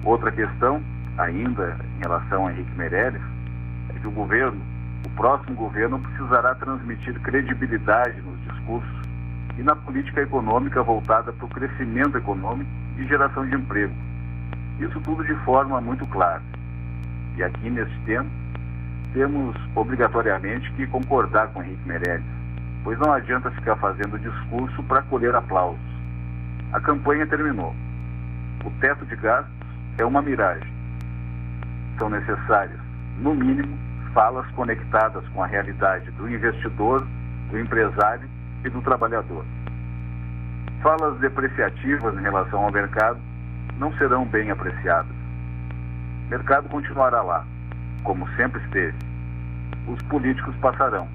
Outra 0.03 0.31
questão 0.31 0.83
ainda 1.17 1.77
em 1.97 2.03
relação 2.03 2.45
a 2.45 2.51
Henrique 2.51 2.77
Meirelles 2.77 3.23
é 3.89 3.99
que 3.99 4.07
o 4.07 4.11
governo, 4.11 4.61
o 5.03 5.09
próximo 5.15 5.55
governo, 5.55 5.97
precisará 5.97 6.53
transmitir 6.53 7.19
credibilidade 7.21 8.21
nos 8.21 8.39
discursos 8.41 9.07
e 9.57 9.63
na 9.63 9.75
política 9.75 10.21
econômica 10.21 10.83
voltada 10.83 11.33
para 11.33 11.45
o 11.47 11.49
crescimento 11.49 12.19
econômico 12.19 12.69
e 12.99 13.07
geração 13.07 13.47
de 13.47 13.55
emprego. 13.55 13.95
Isso 14.79 15.01
tudo 15.01 15.25
de 15.25 15.33
forma 15.37 15.81
muito 15.81 16.05
clara. 16.05 16.43
E 17.39 17.43
aqui 17.43 17.69
nesse 17.69 17.97
tema, 18.05 18.29
temos 19.13 19.55
obrigatoriamente 19.73 20.69
que 20.73 20.85
concordar 20.87 21.47
com 21.47 21.63
Henrique 21.63 21.87
Meirelles, 21.87 22.25
pois 22.83 22.99
não 22.99 23.13
adianta 23.13 23.49
ficar 23.51 23.77
fazendo 23.77 24.19
discurso 24.19 24.83
para 24.83 25.01
colher 25.03 25.33
aplausos. 25.33 25.79
A 26.73 26.81
campanha 26.81 27.25
terminou. 27.25 27.73
O 28.63 28.69
teto 28.81 29.05
de 29.05 29.15
gastos 29.15 29.55
é 29.97 30.05
uma 30.05 30.21
miragem 30.21 30.79
são 31.99 32.09
necessárias, 32.09 32.79
no 33.19 33.35
mínimo, 33.35 33.77
falas 34.13 34.49
conectadas 34.51 35.27
com 35.29 35.43
a 35.43 35.47
realidade 35.47 36.09
do 36.11 36.29
investidor, 36.29 37.05
do 37.51 37.59
empresário 37.59 38.27
e 38.65 38.69
do 38.69 38.81
trabalhador. 38.81 39.45
Falas 40.81 41.19
depreciativas 41.19 42.17
em 42.17 42.21
relação 42.21 42.63
ao 42.63 42.71
mercado 42.71 43.19
não 43.77 43.93
serão 43.97 44.25
bem 44.25 44.49
apreciadas. 44.49 45.18
O 46.29 46.31
mercado 46.31 46.69
continuará 46.69 47.21
lá, 47.21 47.43
como 48.03 48.29
sempre 48.35 48.63
esteve. 48.63 48.95
Os 49.87 50.01
políticos 50.03 50.55
passarão, 50.61 51.07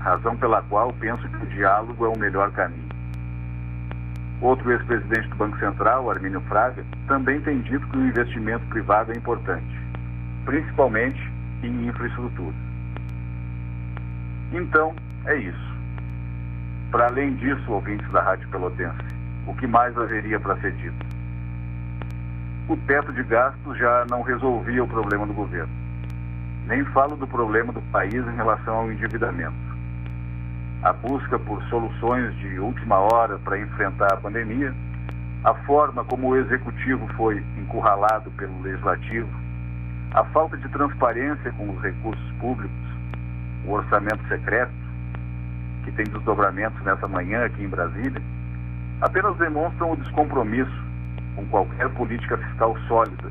razão 0.00 0.36
pela 0.36 0.60
qual 0.62 0.92
penso 0.92 1.26
que 1.26 1.44
o 1.44 1.46
diálogo 1.46 2.04
é 2.04 2.08
o 2.08 2.18
melhor 2.18 2.52
caminho. 2.52 2.88
Outro 4.42 4.70
ex-presidente 4.70 5.28
do 5.30 5.36
Banco 5.36 5.58
Central, 5.58 6.10
Armínio 6.10 6.42
Fraga, 6.42 6.84
também 7.08 7.40
tem 7.40 7.60
dito 7.62 7.86
que 7.88 7.96
o 7.96 8.06
investimento 8.06 8.64
privado 8.66 9.12
é 9.12 9.16
importante 9.16 9.84
principalmente 10.44 11.20
em 11.62 11.88
infraestrutura. 11.88 12.54
Então, 14.52 14.94
é 15.26 15.36
isso. 15.36 15.74
Para 16.90 17.06
além 17.06 17.34
disso, 17.36 17.72
ouvintes 17.72 18.08
da 18.12 18.22
Rádio 18.22 18.48
Pelotense, 18.48 18.98
o 19.46 19.54
que 19.54 19.66
mais 19.66 19.96
haveria 19.96 20.38
para 20.38 20.56
ser 20.60 20.72
dito? 20.72 21.03
O 22.68 22.76
teto 22.76 23.12
de 23.12 23.22
gastos 23.22 23.78
já 23.78 24.06
não 24.08 24.22
resolvia 24.22 24.82
o 24.82 24.88
problema 24.88 25.26
do 25.26 25.32
governo. 25.32 25.72
Nem 26.66 26.84
falo 26.86 27.16
do 27.16 27.26
problema 27.26 27.72
do 27.72 27.82
país 27.92 28.14
em 28.14 28.36
relação 28.36 28.74
ao 28.74 28.92
endividamento. 28.92 29.54
A 30.82 30.92
busca 30.92 31.38
por 31.38 31.62
soluções 31.64 32.34
de 32.36 32.58
última 32.58 32.98
hora 32.98 33.38
para 33.38 33.58
enfrentar 33.58 34.12
a 34.12 34.16
pandemia, 34.16 34.74
a 35.44 35.54
forma 35.66 36.04
como 36.04 36.28
o 36.28 36.36
executivo 36.36 37.06
foi 37.16 37.42
encurralado 37.58 38.30
pelo 38.32 38.62
legislativo 38.62 39.44
a 40.14 40.22
falta 40.26 40.56
de 40.56 40.68
transparência 40.68 41.52
com 41.52 41.70
os 41.70 41.82
recursos 41.82 42.32
públicos, 42.38 42.70
o 43.66 43.72
orçamento 43.72 44.26
secreto, 44.28 44.72
que 45.84 45.90
tem 45.90 46.04
desdobramentos 46.06 46.80
nessa 46.84 47.08
manhã 47.08 47.44
aqui 47.44 47.64
em 47.64 47.68
Brasília, 47.68 48.22
apenas 49.00 49.36
demonstram 49.36 49.90
o 49.90 49.96
descompromisso 49.96 50.84
com 51.34 51.44
qualquer 51.46 51.88
política 51.90 52.36
fiscal 52.38 52.76
sólida 52.88 53.30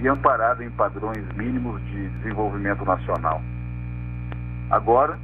e 0.00 0.08
amparada 0.08 0.64
em 0.64 0.70
padrões 0.70 1.24
mínimos 1.36 1.80
de 1.86 2.08
desenvolvimento 2.08 2.84
nacional. 2.84 3.40
Agora, 4.70 5.18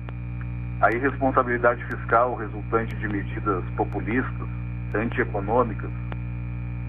a 0.81 0.91
irresponsabilidade 0.93 1.85
fiscal 1.85 2.35
resultante 2.37 2.95
de 2.97 3.09
medidas 3.09 3.65
populistas, 3.77 4.49
antieconômicas, 4.95 5.91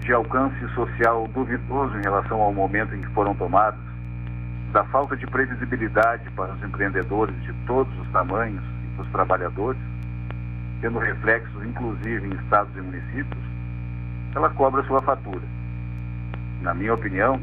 de 0.00 0.12
alcance 0.12 0.68
social 0.74 1.28
duvidoso 1.28 1.96
em 1.96 2.02
relação 2.02 2.40
ao 2.40 2.52
momento 2.52 2.94
em 2.94 3.00
que 3.00 3.08
foram 3.08 3.34
tomadas, 3.34 3.78
da 4.72 4.84
falta 4.84 5.16
de 5.16 5.26
previsibilidade 5.26 6.28
para 6.30 6.52
os 6.54 6.62
empreendedores 6.62 7.34
de 7.42 7.52
todos 7.66 7.92
os 8.00 8.08
tamanhos 8.10 8.62
e 8.84 8.96
para 8.96 9.04
os 9.04 9.12
trabalhadores, 9.12 9.80
tendo 10.80 10.98
reflexos 10.98 11.64
inclusive 11.64 12.26
em 12.26 12.34
estados 12.42 12.74
e 12.76 12.80
municípios, 12.80 13.51
ela 14.34 14.50
cobra 14.50 14.82
sua 14.84 15.02
fatura. 15.02 15.42
Na 16.60 16.74
minha 16.74 16.94
opinião, 16.94 17.40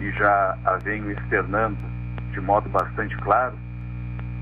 e 0.00 0.10
já 0.12 0.56
a 0.64 0.76
venho 0.76 1.10
externando 1.10 1.78
de 2.32 2.40
modo 2.40 2.68
bastante 2.68 3.16
claro, 3.18 3.54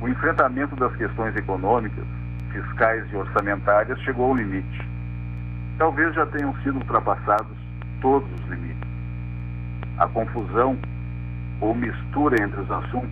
o 0.01 0.09
enfrentamento 0.09 0.75
das 0.77 0.95
questões 0.97 1.37
econômicas, 1.37 2.05
fiscais 2.51 3.05
e 3.13 3.17
orçamentárias 3.17 4.01
chegou 4.01 4.31
ao 4.31 4.37
limite. 4.37 4.89
Talvez 5.79 6.15
já 6.15 6.27
tenham 6.27 6.55
sido 6.63 6.77
ultrapassados 6.77 7.57
todos 8.01 8.29
os 8.33 8.49
limites. 8.49 8.89
A 9.99 10.09
confusão 10.09 10.77
ou 11.61 11.75
mistura 11.75 12.43
entre 12.43 12.61
os 12.61 12.71
assuntos 12.71 13.11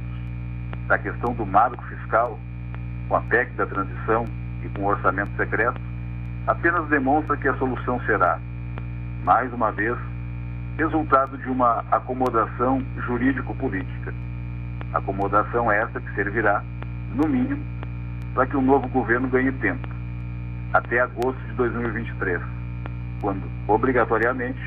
da 0.89 0.99
questão 0.99 1.33
do 1.35 1.47
marco 1.47 1.83
fiscal 1.85 2.39
com 3.09 3.17
a 3.17 3.21
PEC 3.23 3.53
da 3.53 3.67
transição 3.67 4.27
e 4.65 4.69
com 4.71 4.83
o 4.83 4.87
orçamento 4.87 5.31
secreto 5.37 5.81
apenas 6.47 6.89
demonstra 6.89 7.37
que 7.37 7.49
a 7.49 7.55
solução 7.57 8.01
será, 8.07 8.39
mais 9.25 9.53
uma 9.53 9.71
vez, 9.73 9.97
resultado 10.77 11.37
de 11.39 11.49
uma 11.49 11.85
acomodação 11.91 12.83
jurídico-política. 13.07 14.15
Acomodação 14.93 15.71
essa 15.71 16.01
que 16.01 16.15
servirá, 16.15 16.63
no 17.15 17.29
mínimo, 17.29 17.63
para 18.35 18.47
que 18.47 18.57
o 18.57 18.63
novo 18.63 18.89
governo 18.89 19.29
ganhe 19.29 19.53
tempo, 19.53 19.87
até 20.73 21.01
agosto 21.01 21.39
de 21.47 21.53
2023, 21.53 22.41
quando, 23.21 23.43
obrigatoriamente, 23.69 24.61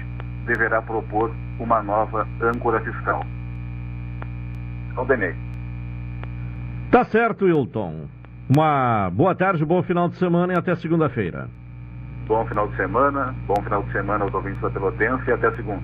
deverá 0.46 0.82
propor 0.82 1.32
uma 1.60 1.82
nova 1.82 2.28
âncora 2.42 2.80
fiscal. 2.82 3.26
Aldenei. 4.96 5.36
Tá 6.92 7.04
certo, 7.06 7.46
Wilton. 7.46 8.08
Uma 8.48 9.10
boa 9.10 9.34
tarde, 9.34 9.66
bom 9.66 9.82
final 9.82 10.08
de 10.10 10.16
semana 10.18 10.54
e 10.54 10.58
até 10.58 10.76
segunda-feira. 10.76 11.50
Bom 12.28 12.46
final 12.48 12.68
de 12.70 12.76
semana, 12.78 13.36
bom 13.46 13.62
final 13.64 13.84
de 13.84 13.92
semana 13.92 14.24
aos 14.24 14.34
ouvintes 14.34 14.62
da 14.62 14.70
Pelotense 14.70 15.30
e 15.30 15.34
até 15.34 15.52
segunda. 15.52 15.82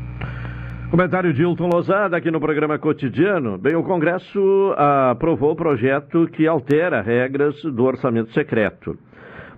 Comentário 0.89 1.33
de 1.33 1.41
Hilton 1.41 1.69
Lozada 1.71 2.17
aqui 2.17 2.31
no 2.31 2.39
programa 2.39 2.79
cotidiano. 2.79 3.57
Bem, 3.57 3.75
o 3.75 3.83
Congresso 3.83 4.73
aprovou 4.75 5.51
o 5.51 5.55
projeto 5.55 6.27
que 6.27 6.47
altera 6.47 7.01
regras 7.01 7.61
do 7.61 7.83
orçamento 7.83 8.31
secreto. 8.33 8.97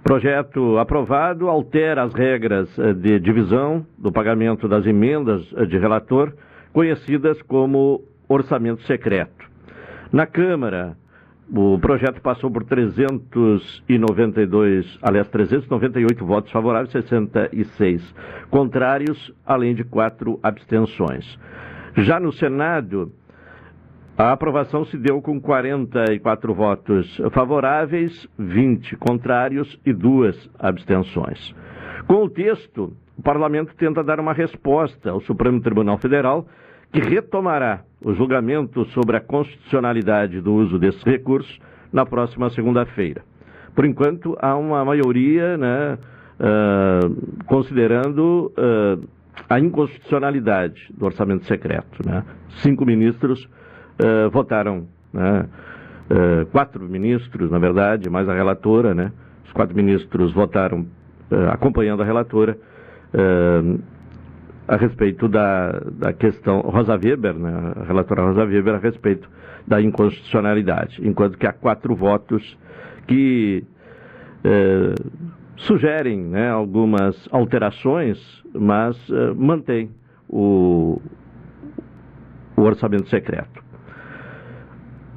Projeto 0.04 0.78
aprovado 0.80 1.48
altera 1.48 2.04
as 2.04 2.14
regras 2.14 2.68
eh, 2.80 2.94
de 2.94 3.20
divisão 3.20 3.86
do 3.98 4.12
pagamento 4.12 4.68
das 4.68 4.86
emendas 4.86 5.42
eh, 5.56 5.66
de 5.66 5.78
relator, 5.78 6.34
conhecidas 6.74 7.40
como 7.44 8.02
orçamento 8.28 8.82
secreto. 8.84 9.46
Na 10.12 10.26
Câmara, 10.26 10.98
o 11.54 11.78
projeto 11.80 12.22
passou 12.22 12.50
por 12.50 12.64
392, 12.64 14.98
aliás, 15.02 15.28
398 15.28 16.26
votos 16.26 16.50
favoráveis, 16.52 16.92
66 16.92 18.16
contrários, 18.50 19.34
além 19.46 19.76
de 19.76 19.84
quatro 19.84 20.40
abstenções. 20.42 21.38
Já 21.98 22.22
no 22.22 22.32
Senado, 22.32 23.12
a 24.18 24.32
aprovação 24.32 24.86
se 24.86 24.98
deu 24.98 25.22
com 25.22 25.42
44 25.42 26.54
votos 26.54 27.22
favoráveis, 27.32 28.26
20 28.38 28.96
contrários 28.96 29.78
e 29.86 29.92
duas 29.92 30.50
abstenções. 30.58 31.54
Com 32.08 32.24
o 32.24 32.30
texto, 32.30 32.94
o 33.18 33.22
parlamento 33.22 33.76
tenta 33.76 34.04
dar 34.04 34.20
uma 34.20 34.34
resposta 34.34 35.12
ao 35.12 35.22
Supremo 35.22 35.60
Tribunal 35.60 35.98
Federal 35.98 36.48
que 36.92 37.00
retomará 37.00 37.82
o 38.04 38.14
julgamento 38.14 38.86
sobre 38.88 39.18
a 39.18 39.22
constitucionalidade 39.22 40.42
do 40.42 40.54
uso 40.54 40.78
desses 40.78 41.04
recursos 41.04 41.58
na 41.92 42.06
próxima 42.06 42.50
segunda-feira. 42.50 43.24
Por 43.74 43.86
enquanto, 43.86 44.38
há 44.42 44.56
uma 44.58 44.84
maioria 44.84 45.58
né, 45.58 45.98
uh, 46.40 47.46
considerando 47.46 48.52
uh, 48.58 49.08
a 49.50 49.60
inconstitucionalidade 49.60 50.88
do 50.94 51.06
orçamento 51.06 51.46
secreto. 51.46 52.06
Né? 52.06 52.24
Cinco 52.58 52.86
ministros 52.86 53.44
uh, 53.46 54.30
votaram, 54.32 54.88
né? 55.14 55.48
quatro 56.52 56.84
ministros, 56.90 57.50
na 57.50 57.58
verdade, 57.58 58.10
mais 58.10 58.28
a 58.28 58.34
relatora, 58.34 58.94
né? 58.94 59.14
os 59.46 59.54
quatro 59.54 59.74
ministros 59.74 60.34
votaram 60.34 60.86
acompanhando 61.54 62.02
a 62.02 62.06
relatora 62.06 62.58
a 64.68 64.76
respeito 64.76 65.28
da, 65.28 65.72
da 65.92 66.14
questão, 66.14 66.62
Rosa 66.62 66.94
Weber, 66.94 67.34
né, 67.34 67.74
a 67.76 67.84
relatora 67.84 68.24
Rosa 68.24 68.46
Weber, 68.46 68.76
a 68.76 68.80
respeito 68.80 69.30
da 69.68 69.82
inconstitucionalidade, 69.82 71.00
enquanto 71.06 71.38
que 71.38 71.46
há 71.46 71.54
quatro 71.54 71.96
votos 71.96 72.58
que 73.08 73.64
eh, 74.44 74.96
sugerem 75.58 76.24
né, 76.24 76.50
algumas 76.50 77.16
alterações, 77.32 78.18
mas 78.54 78.98
eh, 79.10 79.34
mantém 79.36 79.92
o, 80.30 81.02
o 82.56 82.62
orçamento 82.62 83.10
secreto. 83.10 83.62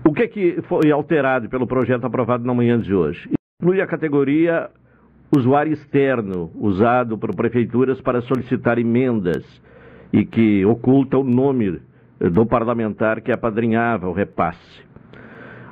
O 0.06 0.12
que, 0.12 0.28
que 0.28 0.62
foi 0.62 0.90
alterado 0.90 1.48
pelo 1.48 1.66
projeto 1.66 2.04
aprovado 2.04 2.44
na 2.44 2.52
manhã 2.52 2.78
de 2.78 2.94
hoje? 2.94 3.30
Inclui 3.60 3.80
a 3.80 3.86
categoria 3.86 4.68
usuário 5.36 5.72
externo 5.72 6.50
usado 6.54 7.16
por 7.18 7.34
prefeituras 7.34 8.00
para 8.00 8.20
solicitar 8.22 8.78
emendas 8.78 9.44
e 10.12 10.24
que 10.24 10.64
oculta 10.64 11.18
o 11.18 11.24
nome 11.24 11.80
do 12.18 12.46
parlamentar 12.46 13.20
que 13.20 13.32
apadrinhava 13.32 14.08
o 14.08 14.12
repasse. 14.12 14.84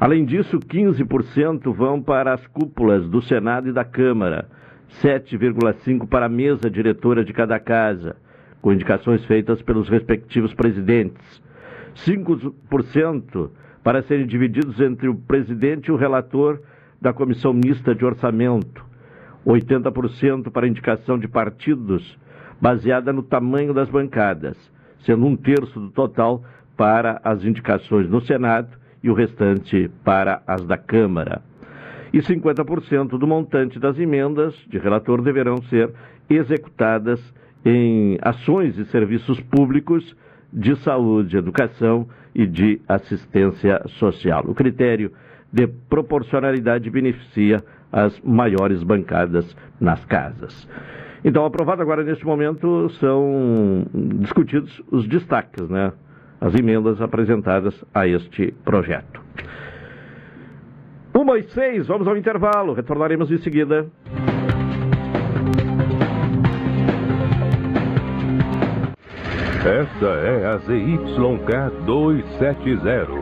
Além 0.00 0.24
disso, 0.24 0.58
15% 0.58 1.72
vão 1.72 2.02
para 2.02 2.34
as 2.34 2.44
cúpulas 2.48 3.08
do 3.08 3.22
Senado 3.22 3.68
e 3.68 3.72
da 3.72 3.84
Câmara, 3.84 4.48
7,5% 5.00 6.08
para 6.08 6.26
a 6.26 6.28
mesa 6.28 6.68
diretora 6.68 7.24
de 7.24 7.32
cada 7.32 7.58
casa, 7.60 8.16
com 8.60 8.72
indicações 8.72 9.24
feitas 9.26 9.62
pelos 9.62 9.88
respectivos 9.88 10.52
presidentes, 10.54 11.42
5% 12.04 13.50
para 13.82 14.02
serem 14.02 14.26
divididos 14.26 14.80
entre 14.80 15.08
o 15.08 15.14
presidente 15.14 15.86
e 15.86 15.92
o 15.92 15.96
relator 15.96 16.60
da 17.00 17.12
Comissão 17.12 17.52
Mista 17.52 17.94
de 17.94 18.04
Orçamento, 18.04 18.84
80% 19.46 20.50
para 20.50 20.68
indicação 20.68 21.18
de 21.18 21.28
partidos, 21.28 22.18
baseada 22.60 23.12
no 23.12 23.22
tamanho 23.22 23.74
das 23.74 23.88
bancadas, 23.88 24.56
sendo 25.04 25.26
um 25.26 25.36
terço 25.36 25.80
do 25.80 25.90
total 25.90 26.44
para 26.76 27.20
as 27.24 27.44
indicações 27.44 28.08
no 28.08 28.20
Senado 28.20 28.68
e 29.02 29.10
o 29.10 29.14
restante 29.14 29.90
para 30.04 30.42
as 30.46 30.64
da 30.64 30.76
Câmara. 30.76 31.42
E 32.12 32.18
50% 32.18 33.18
do 33.18 33.26
montante 33.26 33.78
das 33.78 33.98
emendas 33.98 34.54
de 34.68 34.78
relator 34.78 35.22
deverão 35.22 35.56
ser 35.62 35.90
executadas 36.28 37.20
em 37.64 38.18
ações 38.20 38.78
e 38.78 38.84
serviços 38.86 39.40
públicos 39.40 40.16
de 40.52 40.76
saúde, 40.76 41.36
educação 41.36 42.06
e 42.34 42.46
de 42.46 42.80
assistência 42.86 43.82
social. 43.98 44.44
O 44.46 44.54
critério 44.54 45.10
de 45.52 45.66
proporcionalidade 45.66 46.90
beneficia 46.90 47.64
as 47.92 48.18
maiores 48.20 48.82
bancadas 48.82 49.56
nas 49.80 50.04
casas. 50.06 50.68
Então, 51.24 51.44
aprovado 51.44 51.82
agora 51.82 52.02
neste 52.02 52.26
momento, 52.26 52.88
são 52.98 53.86
discutidos 53.94 54.82
os 54.90 55.06
destaques, 55.06 55.68
né? 55.68 55.92
As 56.40 56.54
emendas 56.54 57.00
apresentadas 57.00 57.84
a 57.94 58.08
este 58.08 58.52
projeto. 58.64 59.20
Uma 61.14 61.38
e 61.38 61.42
seis, 61.44 61.86
vamos 61.86 62.08
ao 62.08 62.16
intervalo. 62.16 62.72
Retornaremos 62.72 63.30
em 63.30 63.38
seguida. 63.38 63.86
Esta 69.64 70.06
é 70.06 70.46
a 70.46 70.56
ZYK 70.58 71.84
270, 71.86 73.21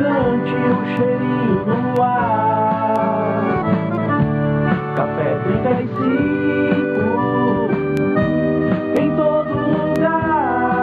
picante, 0.00 0.54
o 0.54 0.80
cheirinho 0.96 1.60
no 1.66 2.02
ar. 2.02 3.44
Café 4.96 5.28
35 5.44 6.00
em 8.98 9.08
todo 9.16 9.52
lugar. 9.76 10.80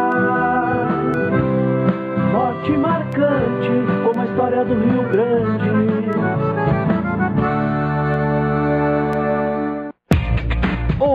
forte 2.31 2.71
marcante, 2.77 3.71
como 4.03 4.21
a 4.21 4.25
história 4.25 4.63
do 4.65 4.75
Rio 4.75 5.03
Grande. 5.09 5.56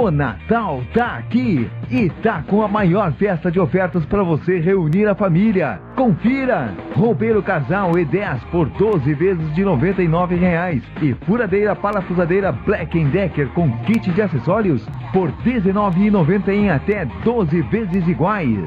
O 0.03 0.11
Natal 0.11 0.83
tá 0.93 1.19
aqui 1.19 1.71
e 1.89 2.11
tá 2.25 2.43
com 2.49 2.61
a 2.61 2.67
maior 2.67 3.13
festa 3.13 3.53
de 3.53 3.61
ofertas 3.61 4.05
para 4.05 4.25
você 4.25 4.59
reunir 4.59 5.07
a 5.07 5.15
família. 5.15 5.81
Confira! 5.95 6.75
Roupeiro 6.97 7.41
Casal 7.41 7.93
E10 7.93 8.41
por 8.51 8.69
12 8.71 9.15
vezes 9.15 9.55
de 9.55 9.65
99 9.65 10.35
reais 10.35 10.83
e 11.01 11.15
furadeira 11.25 11.77
parafusadeira 11.77 12.51
Black 12.51 12.99
Decker 13.05 13.49
com 13.51 13.71
kit 13.85 14.11
de 14.11 14.23
acessórios 14.23 14.85
por 15.13 15.31
R$ 15.31 15.61
19,90 15.61 16.49
em 16.49 16.69
até 16.69 17.05
12 17.23 17.63
vezes 17.63 18.09
iguais. 18.09 18.59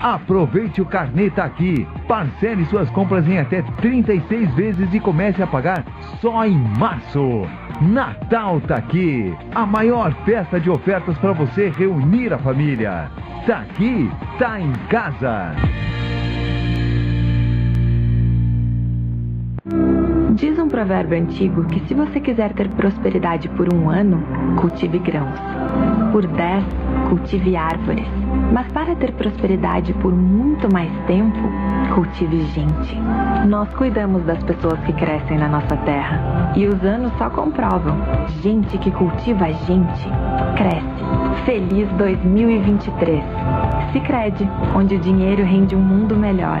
Aproveite 0.00 0.80
o 0.80 0.86
Carneta 0.86 1.44
aqui. 1.44 1.86
Parcele 2.06 2.64
suas 2.66 2.88
compras 2.90 3.26
em 3.26 3.38
até 3.38 3.62
36 3.80 4.54
vezes 4.54 4.94
e 4.94 5.00
comece 5.00 5.42
a 5.42 5.46
pagar 5.46 5.84
só 6.20 6.44
em 6.44 6.58
março. 6.78 7.46
Natal 7.80 8.60
tá 8.60 8.76
aqui. 8.76 9.34
A 9.54 9.66
maior 9.66 10.14
festa 10.24 10.60
de 10.60 10.70
ofertas 10.70 11.16
para 11.18 11.32
você 11.32 11.70
reunir 11.70 12.32
a 12.32 12.38
família. 12.38 13.10
Tá 13.46 13.58
aqui, 13.58 14.10
tá 14.38 14.60
em 14.60 14.72
casa. 14.88 15.54
Diz 20.34 20.58
um 20.58 20.66
provérbio 20.66 21.16
antigo 21.16 21.64
que 21.66 21.78
se 21.86 21.94
você 21.94 22.18
quiser 22.18 22.52
ter 22.54 22.68
prosperidade 22.70 23.48
por 23.50 23.72
um 23.72 23.88
ano, 23.88 24.20
cultive 24.56 24.98
grãos. 24.98 25.38
Por 26.10 26.26
dez, 26.26 26.64
cultive 27.08 27.56
árvores. 27.56 28.08
Mas 28.52 28.66
para 28.72 28.96
ter 28.96 29.12
prosperidade 29.12 29.92
por 29.94 30.12
muito 30.12 30.68
mais 30.72 30.90
tempo, 31.06 31.38
cultive 31.94 32.42
gente. 32.46 32.96
Nós 33.46 33.72
cuidamos 33.74 34.24
das 34.24 34.42
pessoas 34.42 34.80
que 34.80 34.92
crescem 34.94 35.38
na 35.38 35.48
nossa 35.48 35.76
terra. 35.76 36.52
E 36.56 36.66
os 36.66 36.82
anos 36.82 37.12
só 37.16 37.30
comprovam. 37.30 37.96
Gente 38.42 38.76
que 38.78 38.90
cultiva 38.90 39.52
gente, 39.52 40.08
cresce. 40.56 41.44
Feliz 41.44 41.88
2023. 41.92 43.22
Sicredi, 43.92 44.48
onde 44.74 44.96
o 44.96 44.98
dinheiro 44.98 45.44
rende 45.44 45.76
um 45.76 45.80
mundo 45.80 46.16
melhor. 46.16 46.60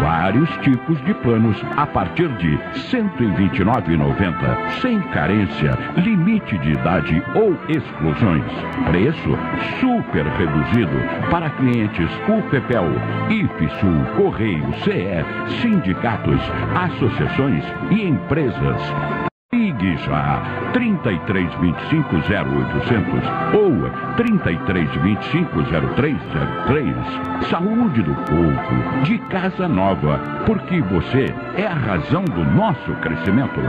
Vários 0.00 0.48
tipos 0.58 1.02
de 1.04 1.14
planos 1.14 1.56
a 1.76 1.86
partir 1.86 2.28
de 2.36 2.56
R$ 2.56 2.60
129,90, 2.74 4.70
sem 4.80 5.00
carência, 5.10 5.78
limite 5.96 6.58
de 6.58 6.72
idade 6.72 7.22
ou 7.34 7.52
exclusões. 7.68 8.44
Preço 8.86 9.36
super 9.80 10.26
reduzido 10.26 11.28
para 11.30 11.50
clientes 11.50 12.10
UPPEL, 12.28 12.86
IFSUL, 13.30 14.04
Correio, 14.16 14.72
CE, 14.84 15.24
sindicatos, 15.60 16.40
associações 16.74 17.64
e 17.90 18.08
empresas. 18.08 19.31
Ligue 19.82 19.96
já 20.04 20.40
3325 20.72 22.14
0800 22.14 23.24
ou 23.52 23.90
3325 24.16 25.60
0303. 25.96 26.94
Saúde 27.50 28.02
do 28.02 28.14
povo, 28.14 29.02
de 29.02 29.18
casa 29.28 29.66
nova, 29.66 30.20
porque 30.46 30.80
você 30.82 31.34
é 31.56 31.66
a 31.66 31.74
razão 31.74 32.22
do 32.24 32.44
nosso 32.44 32.92
crescimento. 33.00 33.60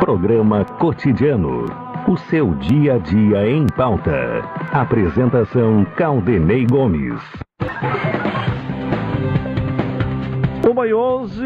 Programa 0.00 0.64
Cotidiano. 0.64 1.66
O 2.06 2.16
seu 2.16 2.54
dia 2.54 2.94
a 2.94 2.98
dia 2.98 3.48
em 3.50 3.66
pauta. 3.66 4.42
Apresentação 4.72 5.84
Caldenei 5.96 6.64
Gomes. 6.64 7.20
Uma 10.70 10.86
e 10.86 10.94
11 10.94 11.44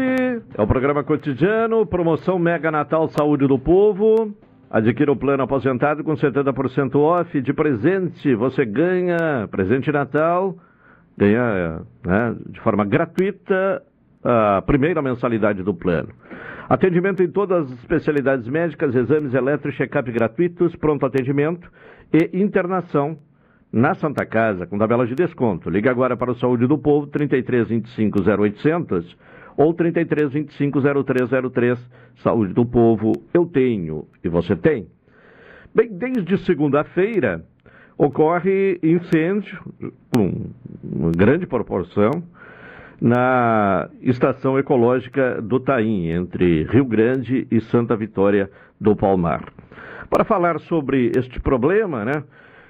é 0.55 0.61
o 0.61 0.67
programa 0.67 1.03
cotidiano, 1.03 1.85
promoção 1.85 2.37
Mega 2.37 2.69
Natal 2.69 3.07
Saúde 3.09 3.47
do 3.47 3.57
Povo. 3.57 4.33
Adquira 4.69 5.11
o 5.11 5.15
plano 5.15 5.43
aposentado 5.43 6.03
com 6.03 6.13
70% 6.13 6.95
off 6.95 7.41
de 7.41 7.53
presente. 7.53 8.35
Você 8.35 8.65
ganha 8.65 9.47
presente 9.49 9.91
Natal, 9.91 10.55
ganha 11.17 11.81
né, 12.05 12.35
de 12.49 12.59
forma 12.61 12.85
gratuita 12.85 13.81
a 14.23 14.61
primeira 14.61 15.01
mensalidade 15.01 15.63
do 15.63 15.73
plano. 15.73 16.09
Atendimento 16.69 17.21
em 17.21 17.27
todas 17.27 17.65
as 17.65 17.79
especialidades 17.79 18.47
médicas, 18.47 18.95
exames 18.95 19.33
elétricos, 19.33 19.75
check-up 19.75 20.09
gratuitos, 20.11 20.75
pronto 20.75 21.05
atendimento 21.05 21.69
e 22.11 22.41
internação 22.41 23.17
na 23.71 23.95
Santa 23.95 24.25
Casa, 24.25 24.67
com 24.67 24.77
tabela 24.77 25.05
de 25.05 25.15
desconto. 25.15 25.69
Ligue 25.69 25.89
agora 25.89 26.15
para 26.15 26.31
o 26.31 26.35
Saúde 26.35 26.67
do 26.67 26.77
Povo, 26.77 27.07
3325 27.07 28.19
0800 28.21 29.17
ou 29.57 29.73
3325 29.73 31.03
0303. 31.03 31.79
Saúde 32.17 32.53
do 32.53 32.65
Povo, 32.65 33.11
eu 33.33 33.45
tenho 33.45 34.07
e 34.23 34.29
você 34.29 34.55
tem. 34.55 34.87
Bem, 35.73 35.89
desde 35.91 36.37
segunda-feira 36.45 37.43
ocorre 37.97 38.79
incêndio, 38.83 39.59
com 40.13 41.11
grande 41.15 41.47
proporção, 41.47 42.23
na 43.01 43.89
estação 44.01 44.57
ecológica 44.57 45.41
do 45.41 45.59
Taim, 45.59 46.09
entre 46.09 46.63
Rio 46.63 46.85
Grande 46.85 47.47
e 47.51 47.59
Santa 47.61 47.95
Vitória 47.95 48.49
do 48.79 48.95
Palmar. 48.95 49.43
Para 50.09 50.23
falar 50.23 50.59
sobre 50.59 51.11
este 51.15 51.39
problema, 51.39 52.05
né, 52.05 52.23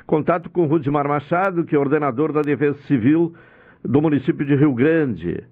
contato 0.06 0.50
com 0.50 0.66
Rudimar 0.66 1.08
Machado, 1.08 1.66
que 1.66 1.76
é 1.76 1.80
ordenador 1.80 2.32
da 2.32 2.42
Defesa 2.42 2.78
Civil 2.84 3.34
do 3.84 4.02
município 4.02 4.46
de 4.46 4.56
Rio 4.56 4.74
Grande. 4.74 5.44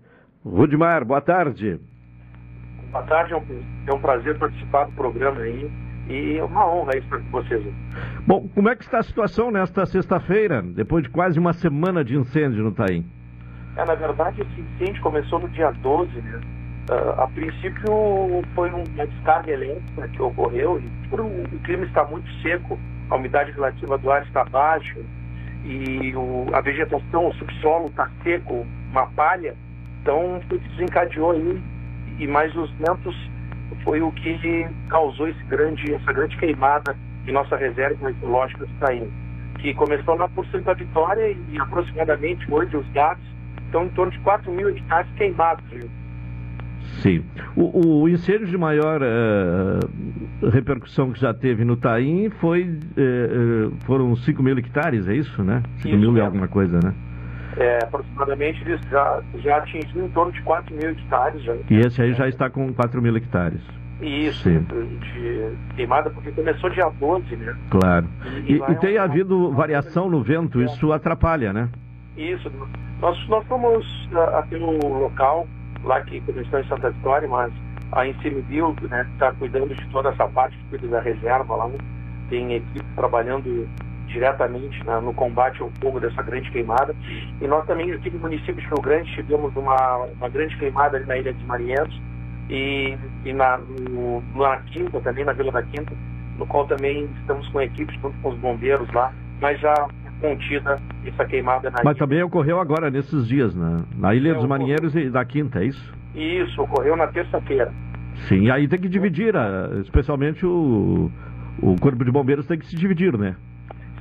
Rudimar, 0.43 1.05
boa 1.05 1.21
tarde. 1.21 1.79
Boa 2.91 3.03
tarde, 3.03 3.33
é 3.33 3.37
um, 3.37 3.43
é 3.87 3.93
um 3.93 3.99
prazer 3.99 4.37
participar 4.37 4.85
do 4.85 4.91
programa 4.93 5.41
aí 5.41 5.71
e 6.09 6.37
é 6.37 6.43
uma 6.43 6.67
honra 6.67 6.97
isso 6.97 7.07
para 7.07 7.19
vocês. 7.31 7.63
Bom, 8.25 8.49
como 8.53 8.69
é 8.69 8.75
que 8.75 8.83
está 8.83 8.99
a 8.99 9.03
situação 9.03 9.51
nesta 9.51 9.85
sexta-feira, 9.85 10.61
depois 10.61 11.03
de 11.03 11.09
quase 11.09 11.39
uma 11.39 11.53
semana 11.53 12.03
de 12.03 12.17
incêndio 12.17 12.63
no 12.63 12.71
Taim? 12.71 13.05
É, 13.77 13.85
na 13.85 13.95
verdade, 13.95 14.41
esse 14.41 14.61
incêndio 14.61 15.01
começou 15.01 15.39
no 15.39 15.49
dia 15.49 15.71
12, 15.71 16.11
né? 16.21 16.41
Uh, 16.89 17.21
a 17.21 17.27
princípio 17.27 18.43
foi 18.55 18.69
uma 18.69 19.05
descarga 19.05 19.51
elétrica 19.51 20.07
que 20.09 20.21
ocorreu 20.21 20.79
e 20.79 21.07
por 21.09 21.21
o, 21.21 21.27
o 21.27 21.59
clima 21.63 21.85
está 21.85 22.03
muito 22.03 22.27
seco, 22.41 22.77
a 23.09 23.15
umidade 23.15 23.51
relativa 23.51 23.97
do 23.99 24.11
ar 24.11 24.23
está 24.23 24.43
baixa 24.45 24.99
e 25.63 26.13
o, 26.15 26.47
a 26.51 26.59
vegetação, 26.59 27.29
o 27.29 27.33
subsolo 27.35 27.85
está 27.85 28.09
seco, 28.23 28.65
uma 28.89 29.05
palha, 29.11 29.55
então 30.01 30.41
desencadeou 30.49 31.31
aí 31.31 31.61
e 32.17 32.27
mais 32.27 32.53
os 32.55 32.69
ventos 32.71 33.15
foi 33.83 34.01
o 34.01 34.11
que 34.11 34.67
causou 34.89 35.27
esse 35.27 35.43
grande, 35.45 35.93
essa 35.93 36.11
grande 36.11 36.35
queimada 36.37 36.95
em 37.27 37.31
nossa 37.31 37.55
reserva 37.55 38.09
ecológica 38.09 38.65
de 38.65 38.73
Taim, 38.75 39.11
que 39.59 39.73
começou 39.75 40.15
lá 40.15 40.27
por 40.27 40.45
Santa 40.47 40.73
Vitória 40.73 41.29
e 41.29 41.59
aproximadamente 41.59 42.51
hoje 42.51 42.75
os 42.75 42.87
gatos 42.89 43.23
estão 43.71 43.85
em 43.85 43.89
torno 43.89 44.11
de 44.11 44.19
4 44.19 44.51
mil 44.51 44.69
hectares 44.69 45.09
queimados. 45.13 45.63
Viu? 45.71 45.89
Sim. 47.01 47.23
O, 47.55 48.01
o, 48.01 48.09
incêndio 48.09 48.47
de 48.47 48.57
maior 48.57 49.01
uh, 49.01 50.49
repercussão 50.49 51.11
que 51.11 51.19
já 51.19 51.33
teve 51.33 51.63
no 51.63 51.77
Taim 51.77 52.29
foi, 52.41 52.63
uh, 52.63 53.71
foram 53.85 54.15
5 54.15 54.43
mil 54.43 54.57
hectares, 54.57 55.07
é 55.07 55.15
isso, 55.15 55.43
né? 55.43 55.63
5 55.77 55.97
mil 55.97 56.15
e 56.17 56.21
alguma 56.21 56.47
coisa, 56.47 56.79
né? 56.83 56.93
É, 57.57 57.83
aproximadamente 57.83 58.61
eles 58.61 58.79
já, 58.89 59.21
já 59.35 59.57
atingiram 59.57 60.05
em 60.05 60.09
torno 60.09 60.31
de 60.31 60.41
4 60.41 60.75
mil 60.75 60.89
hectares. 60.89 61.43
Já. 61.43 61.55
E 61.69 61.79
esse 61.79 62.01
aí 62.01 62.13
já 62.13 62.27
está 62.27 62.49
com 62.49 62.73
4 62.73 63.01
mil 63.01 63.15
hectares. 63.15 63.61
Isso, 64.01 64.49
Sim. 64.49 64.65
de 64.99 65.75
queimada, 65.75 66.09
porque 66.09 66.31
começou 66.31 66.71
dia 66.71 66.89
12, 66.99 67.35
né? 67.35 67.55
Claro. 67.69 68.07
E, 68.47 68.53
e, 68.53 68.55
e 68.55 68.75
tem 68.79 68.95
é 68.95 68.97
havido 68.97 69.51
variação 69.51 70.09
no 70.09 70.23
vento, 70.23 70.59
isso 70.61 70.91
atrapalha, 70.91 71.53
né? 71.53 71.69
Isso. 72.17 72.51
Nós, 72.99 73.27
nós 73.27 73.45
fomos 73.47 73.85
uh, 74.11 74.37
até 74.37 74.57
o 74.57 74.99
local, 74.99 75.47
lá 75.83 76.01
que 76.01 76.21
começou 76.21 76.59
em 76.59 76.67
Santa 76.67 76.91
Vitória, 76.91 77.27
mas 77.27 77.51
a 77.91 78.07
Incimibio 78.07 78.75
né, 78.89 79.07
está 79.13 79.31
cuidando 79.33 79.73
de 79.75 79.87
toda 79.89 80.09
essa 80.09 80.27
parte, 80.27 80.57
cuida 80.69 80.87
da 80.87 81.01
reserva 81.01 81.55
lá, 81.55 81.69
tem 82.29 82.53
equipe 82.53 82.85
trabalhando 82.95 83.67
diretamente 84.07 84.85
né, 84.85 84.99
no 84.99 85.13
combate 85.13 85.61
ao 85.61 85.71
fogo 85.81 85.99
dessa 85.99 86.21
grande 86.21 86.51
queimada. 86.51 86.95
E 87.41 87.47
nós 87.47 87.65
também 87.65 87.91
aqui 87.91 88.09
no 88.09 88.19
município 88.19 88.55
de 88.55 88.67
Rio 88.67 88.81
Grande 88.81 89.13
tivemos 89.13 89.55
uma, 89.55 89.97
uma 89.97 90.29
grande 90.29 90.55
queimada 90.57 90.97
ali 90.97 91.05
na 91.05 91.17
Ilha 91.17 91.33
de 91.33 91.45
Marinhentos 91.45 92.01
e, 92.49 92.97
e 93.25 93.33
na, 93.33 93.57
no, 93.57 94.21
na 94.35 94.57
Quinta, 94.57 94.99
também 95.01 95.23
na 95.23 95.33
Vila 95.33 95.51
da 95.51 95.63
Quinta, 95.63 95.93
no 96.37 96.45
qual 96.45 96.67
também 96.67 97.09
estamos 97.21 97.47
com 97.49 97.61
equipes 97.61 97.95
junto 98.01 98.17
com 98.19 98.29
os 98.29 98.37
bombeiros 98.37 98.91
lá, 98.93 99.13
mas 99.39 99.59
já 99.59 99.87
contida 100.21 100.79
essa 101.05 101.25
queimada 101.25 101.69
na 101.69 101.77
Mas 101.83 101.97
ilha. 101.97 102.05
também 102.05 102.23
ocorreu 102.23 102.59
agora, 102.59 102.89
nesses 102.89 103.27
dias, 103.27 103.53
na, 103.55 103.83
na 103.97 104.13
Ilha 104.15 104.31
é, 104.31 104.33
dos 104.35 104.45
Marinheiros 104.45 104.95
e 104.95 105.09
da 105.09 105.25
Quinta, 105.25 105.59
é 105.59 105.65
isso? 105.65 105.93
Isso, 106.15 106.61
ocorreu 106.61 106.95
na 106.95 107.07
terça-feira. 107.07 107.73
Sim, 108.27 108.49
aí 108.51 108.67
tem 108.67 108.79
que 108.79 108.87
dividir, 108.87 109.33
especialmente 109.81 110.45
o, 110.45 111.09
o 111.61 111.75
Corpo 111.79 112.05
de 112.05 112.11
Bombeiros 112.11 112.45
tem 112.45 112.59
que 112.59 112.65
se 112.67 112.75
dividir, 112.75 113.17
né? 113.17 113.35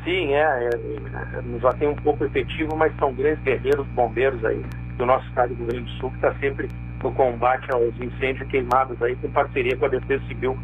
Sim, 0.05 0.33
é, 0.33 0.41
é, 0.41 0.69
é, 0.69 1.59
já 1.61 1.71
tem 1.73 1.89
um 1.89 1.97
pouco 1.97 2.25
efetivo, 2.25 2.75
mas 2.77 2.95
são 2.97 3.13
grandes 3.13 3.43
guerreiros 3.45 3.87
bombeiros 3.89 4.43
aí 4.45 4.65
do 4.97 5.05
nosso 5.05 5.27
estado 5.29 5.55
do 5.55 5.57
Rio 5.57 5.67
Grande 5.67 5.85
do 5.85 5.91
Sul, 5.99 6.11
que 6.11 6.17
está 6.17 6.35
sempre 6.35 6.69
no 7.03 7.13
combate 7.13 7.71
aos 7.73 7.95
incêndios 8.01 8.49
queimados 8.49 9.01
aí, 9.03 9.15
com 9.17 9.31
parceria 9.31 9.77
com 9.77 9.87
a 9.87 9.89
Defesa 9.89 10.25
Civil. 10.27 10.59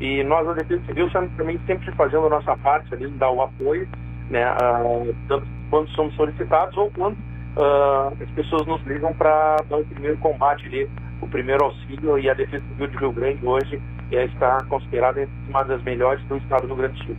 E 0.00 0.22
nós, 0.24 0.48
a 0.48 0.54
Defesa 0.54 0.82
Civil, 0.86 1.06
estamos 1.06 1.30
também 1.36 1.58
sempre 1.66 1.92
fazendo 1.92 2.26
a 2.26 2.30
nossa 2.30 2.56
parte 2.58 2.94
ali, 2.94 3.08
dar 3.12 3.30
o 3.30 3.42
apoio, 3.42 3.86
né, 4.30 4.50
uh, 4.52 5.14
tanto 5.28 5.46
quando 5.70 5.88
somos 5.90 6.14
solicitados 6.14 6.76
ou 6.76 6.90
quando 6.90 7.14
uh, 7.14 8.22
as 8.22 8.30
pessoas 8.30 8.66
nos 8.66 8.84
ligam 8.86 9.12
para 9.14 9.56
dar 9.68 9.78
o 9.78 9.84
primeiro 9.84 10.16
combate 10.18 10.66
ali, 10.66 10.88
o 11.20 11.26
primeiro 11.28 11.64
auxílio, 11.64 12.18
e 12.18 12.30
a 12.30 12.34
Defesa 12.34 12.64
Civil 12.68 12.86
de 12.86 12.96
Rio 12.96 13.12
Grande 13.12 13.46
hoje 13.46 13.80
é, 14.12 14.24
está 14.24 14.64
considerada 14.68 15.28
uma 15.48 15.62
das 15.64 15.82
melhores 15.82 16.22
do 16.24 16.36
estado 16.36 16.62
do 16.62 16.68
Rio 16.68 16.76
Grande 16.76 17.00
do 17.00 17.06
Sul. 17.06 17.16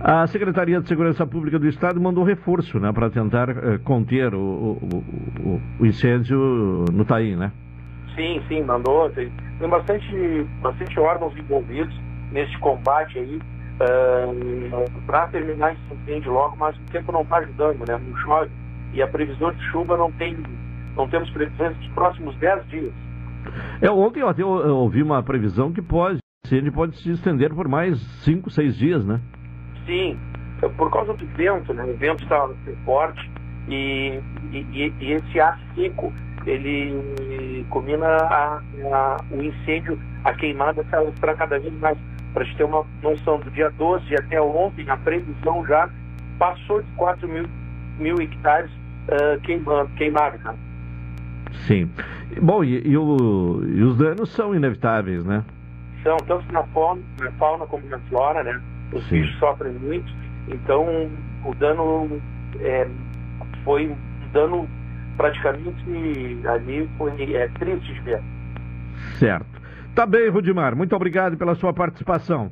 A 0.00 0.26
Secretaria 0.26 0.80
de 0.80 0.88
Segurança 0.88 1.26
Pública 1.26 1.58
do 1.58 1.66
Estado 1.66 2.00
mandou 2.00 2.24
reforço 2.24 2.78
né, 2.78 2.92
para 2.92 3.10
tentar 3.10 3.50
uh, 3.50 3.78
conter 3.80 4.34
o, 4.34 4.38
o, 4.38 5.04
o, 5.40 5.60
o, 5.80 5.86
incêndio 5.86 6.84
no 6.92 7.04
Taim, 7.04 7.36
né? 7.36 7.52
Sim, 8.14 8.40
sim, 8.48 8.62
mandou. 8.62 9.10
Tem, 9.10 9.30
tem 9.58 9.68
bastante, 9.68 10.46
bastante 10.62 10.98
órgãos 10.98 11.36
envolvidos 11.36 11.94
nesse 12.32 12.56
combate 12.58 13.18
aí 13.18 13.40
uh, 13.80 15.02
para 15.06 15.28
terminar 15.28 15.72
esse 15.72 15.94
incêndio 15.94 16.32
logo, 16.32 16.56
mas 16.56 16.76
o 16.76 16.92
tempo 16.92 17.12
não 17.12 17.22
está 17.22 17.38
ajudando, 17.38 17.86
né? 17.88 17.98
Não 17.98 18.16
chove 18.18 18.50
e 18.92 19.02
a 19.02 19.08
previsão 19.08 19.52
de 19.52 19.62
chuva 19.70 19.96
não 19.96 20.10
tem, 20.12 20.36
não 20.96 21.08
temos 21.08 21.30
previsões 21.30 21.76
dos 21.76 21.88
próximos 21.88 22.36
10 22.36 22.68
dias. 22.68 22.92
É, 23.80 23.90
ontem 23.90 24.20
eu, 24.20 24.28
eu 24.38 24.76
ouvi 24.76 25.02
uma 25.02 25.22
previsão 25.22 25.72
que 25.72 25.80
pode, 25.80 26.18
incêndio 26.44 26.72
pode 26.72 26.96
se 26.96 27.10
estender 27.10 27.54
por 27.54 27.68
mais 27.68 27.98
5, 28.24 28.50
6 28.50 28.76
dias, 28.76 29.04
né? 29.04 29.20
Sim, 29.86 30.18
é 30.62 30.68
por 30.68 30.90
causa 30.90 31.14
do 31.14 31.26
vento, 31.28 31.72
né? 31.72 31.84
O 31.84 31.96
vento 31.96 32.22
está 32.22 32.48
forte 32.84 33.30
e, 33.68 34.20
e, 34.52 34.92
e, 35.00 35.12
esse 35.12 35.40
ar 35.40 35.58
seco, 35.74 36.12
ele 36.46 37.64
combina 37.70 38.06
a, 38.06 38.60
a, 38.92 39.16
o 39.30 39.42
incêndio, 39.42 39.98
a 40.24 40.32
queimada 40.34 40.84
para 41.20 41.34
cada 41.34 41.58
vez 41.58 41.72
mais. 41.80 41.96
Para 42.32 42.42
a 42.42 42.44
gente 42.44 42.56
ter 42.56 42.64
uma 42.64 42.84
noção, 43.02 43.40
do 43.40 43.50
dia 43.50 43.70
12 43.70 44.14
até 44.14 44.40
ontem, 44.40 44.88
a 44.88 44.96
previsão 44.96 45.66
já 45.66 45.88
passou 46.38 46.82
de 46.82 46.90
4 46.92 47.28
mil, 47.28 47.44
mil 47.98 48.20
hectares 48.20 48.70
uh, 48.70 49.40
queimando, 49.42 49.90
queimados. 49.96 50.40
Né? 50.42 50.54
Sim. 51.66 51.90
Bom, 52.40 52.62
e, 52.62 52.86
e, 52.86 52.96
o, 52.96 53.62
e, 53.64 53.82
os 53.82 53.96
danos 53.96 54.30
são 54.30 54.54
inevitáveis, 54.54 55.24
né? 55.24 55.44
São, 56.02 56.16
tanto 56.18 56.50
na 56.52 56.62
fauna, 56.64 57.02
na 57.18 57.30
fauna 57.32 57.66
como 57.66 57.86
na 57.88 57.98
flora, 58.08 58.42
né? 58.44 58.60
Os 58.92 59.04
Sim. 59.08 59.20
bichos 59.20 59.38
sofrem 59.38 59.72
muito, 59.72 60.12
então 60.48 61.10
o 61.44 61.54
dano 61.54 62.20
é, 62.60 62.88
foi 63.64 63.88
um 63.88 63.96
dano 64.32 64.68
praticamente 65.16 66.40
ali 66.46 66.88
foi 66.96 67.34
é, 67.34 67.48
triste 67.58 67.92
de 67.92 68.00
ver. 68.00 68.22
Certo. 69.18 69.59
Tá 69.94 70.06
bem, 70.06 70.28
Rudimar. 70.28 70.76
Muito 70.76 70.94
obrigado 70.94 71.36
pela 71.36 71.54
sua 71.54 71.72
participação. 71.72 72.50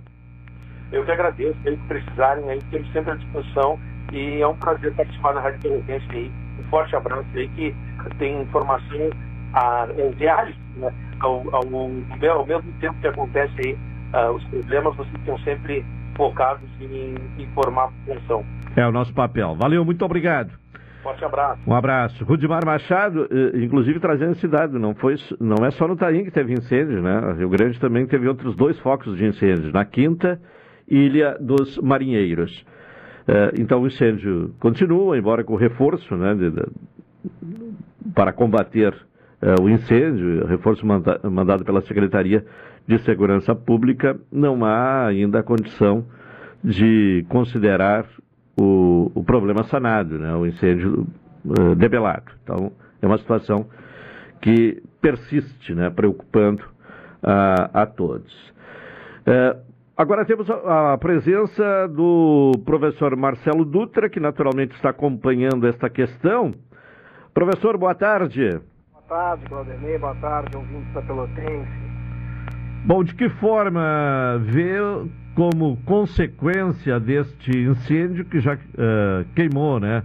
Eu 0.90 1.04
que 1.04 1.10
agradeço. 1.10 1.56
Se 1.62 1.76
precisarem 1.88 2.48
aí, 2.50 2.60
temos 2.70 2.90
sempre 2.92 3.12
à 3.12 3.14
disposição. 3.14 3.78
E 4.12 4.40
é 4.40 4.46
um 4.46 4.56
prazer 4.56 4.94
participar 4.94 5.32
da 5.32 5.40
Rádio 5.40 5.60
Pelotense 5.60 6.06
aí. 6.10 6.30
Um 6.58 6.62
forte 6.70 6.96
abraço 6.96 7.26
aí 7.34 7.48
que 7.48 7.74
tem 8.18 8.42
informação 8.42 9.10
a, 9.52 9.86
reais, 10.18 10.54
né, 10.76 10.92
ao, 11.20 11.42
ao, 11.54 11.62
ao, 11.62 12.46
mesmo 12.46 12.72
tempo 12.80 13.00
que 13.00 13.06
acontece 13.06 13.54
aí 13.58 13.78
uh, 14.14 14.32
os 14.32 14.44
problemas, 14.44 14.96
vocês 14.96 15.14
estão 15.16 15.38
sempre 15.40 15.84
focados 16.16 16.68
em 16.80 17.14
informar 17.38 17.84
a 17.84 17.88
população. 17.88 18.44
É 18.76 18.86
o 18.86 18.92
nosso 18.92 19.12
papel. 19.12 19.56
Valeu, 19.56 19.84
muito 19.84 20.04
obrigado. 20.04 20.52
Forte 21.08 21.24
abraço. 21.24 21.62
Um 21.66 21.74
abraço. 21.74 22.24
Rudimar 22.24 22.66
Machado, 22.66 23.26
eh, 23.30 23.64
inclusive 23.64 23.98
trazendo 23.98 24.32
esse 24.32 24.46
dado, 24.46 24.78
não, 24.78 24.94
foi, 24.94 25.14
não 25.40 25.64
é 25.64 25.70
só 25.70 25.88
no 25.88 25.96
Taim 25.96 26.22
que 26.22 26.30
teve 26.30 26.52
incêndio, 26.52 27.02
né? 27.02 27.32
Rio 27.38 27.48
Grande 27.48 27.80
também 27.80 28.06
teve 28.06 28.28
outros 28.28 28.54
dois 28.54 28.78
focos 28.80 29.16
de 29.16 29.24
incêndio, 29.24 29.72
na 29.72 29.86
Quinta 29.86 30.38
Ilha 30.86 31.38
dos 31.40 31.78
Marinheiros. 31.78 32.62
Eh, 33.26 33.52
então 33.58 33.80
o 33.80 33.86
incêndio 33.86 34.54
continua, 34.60 35.16
embora 35.16 35.42
com 35.42 35.56
reforço, 35.56 36.14
né, 36.14 36.34
de, 36.34 36.50
de, 36.50 36.66
para 38.14 38.30
combater 38.30 38.92
uh, 38.92 39.62
o 39.62 39.70
incêndio, 39.70 40.46
reforço 40.46 40.86
manda 40.86 41.20
mandado 41.24 41.64
pela 41.64 41.80
Secretaria 41.80 42.44
de 42.86 42.98
Segurança 42.98 43.54
Pública, 43.54 44.18
não 44.30 44.62
há 44.62 45.06
ainda 45.06 45.38
a 45.38 45.42
condição 45.42 46.04
de 46.62 47.24
considerar 47.28 48.04
o, 48.60 49.10
o 49.14 49.24
problema 49.24 49.64
sanado, 49.64 50.18
né, 50.18 50.34
o 50.34 50.46
incêndio 50.46 51.06
uh, 51.44 51.74
debelado. 51.74 52.32
Então, 52.42 52.72
é 53.00 53.06
uma 53.06 53.18
situação 53.18 53.66
que 54.40 54.82
persiste, 55.00 55.74
né, 55.74 55.90
preocupando 55.90 56.62
uh, 57.22 57.70
a 57.72 57.86
todos. 57.86 58.32
Uh, 59.26 59.60
agora 59.96 60.24
temos 60.24 60.48
a, 60.50 60.94
a, 60.94 60.98
presença 60.98 61.88
do 61.88 62.52
professor 62.64 63.14
Marcelo 63.16 63.64
Dutra, 63.64 64.08
que 64.08 64.20
naturalmente 64.20 64.74
está 64.74 64.90
acompanhando 64.90 65.66
esta 65.66 65.88
questão. 65.88 66.52
Professor, 67.34 67.76
boa 67.76 67.94
tarde 67.94 68.60
tarde, 69.08 69.42
Claudemir. 69.46 69.98
Boa 69.98 70.14
tarde, 70.16 70.56
ouvintes 70.56 70.92
da 70.92 71.02
Pelotense. 71.02 71.88
Bom, 72.84 73.02
de 73.02 73.14
que 73.14 73.28
forma 73.30 74.38
vê 74.42 74.78
como 75.38 75.76
consequência 75.84 76.98
deste 76.98 77.56
incêndio 77.56 78.24
que 78.24 78.40
já 78.40 78.54
uh, 78.54 79.24
queimou, 79.36 79.78
né? 79.78 80.02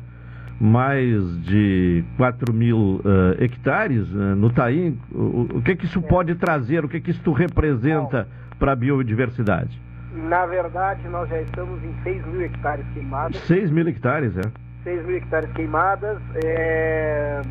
mais 0.61 1.41
de 1.41 2.03
4 2.17 2.53
mil 2.53 3.01
uh, 3.03 3.43
hectares 3.43 4.07
uh, 4.11 4.35
no 4.35 4.51
Taim. 4.51 4.95
O, 5.11 5.47
o, 5.55 5.61
que 5.63 5.75
que 5.75 5.85
isso 5.85 5.99
pode 6.03 6.35
trazer? 6.35 6.85
O 6.85 6.87
que 6.87 7.01
que 7.01 7.09
isso 7.09 7.31
representa 7.31 8.27
para 8.59 8.73
a 8.73 8.75
biodiversidade? 8.75 9.81
Na 10.13 10.45
verdade, 10.45 11.09
nós 11.09 11.27
já 11.27 11.41
estamos 11.41 11.83
em 11.83 11.95
6 12.03 12.27
mil 12.27 12.41
hectares 12.43 12.85
queimados. 12.93 13.39
6 13.39 13.71
mil 13.71 13.87
hectares, 13.87 14.37
é? 14.37 14.43
6 14.83 15.03
mil 15.03 15.17
hectares 15.17 15.51
queimadas. 15.53 16.21
É... 16.45 17.41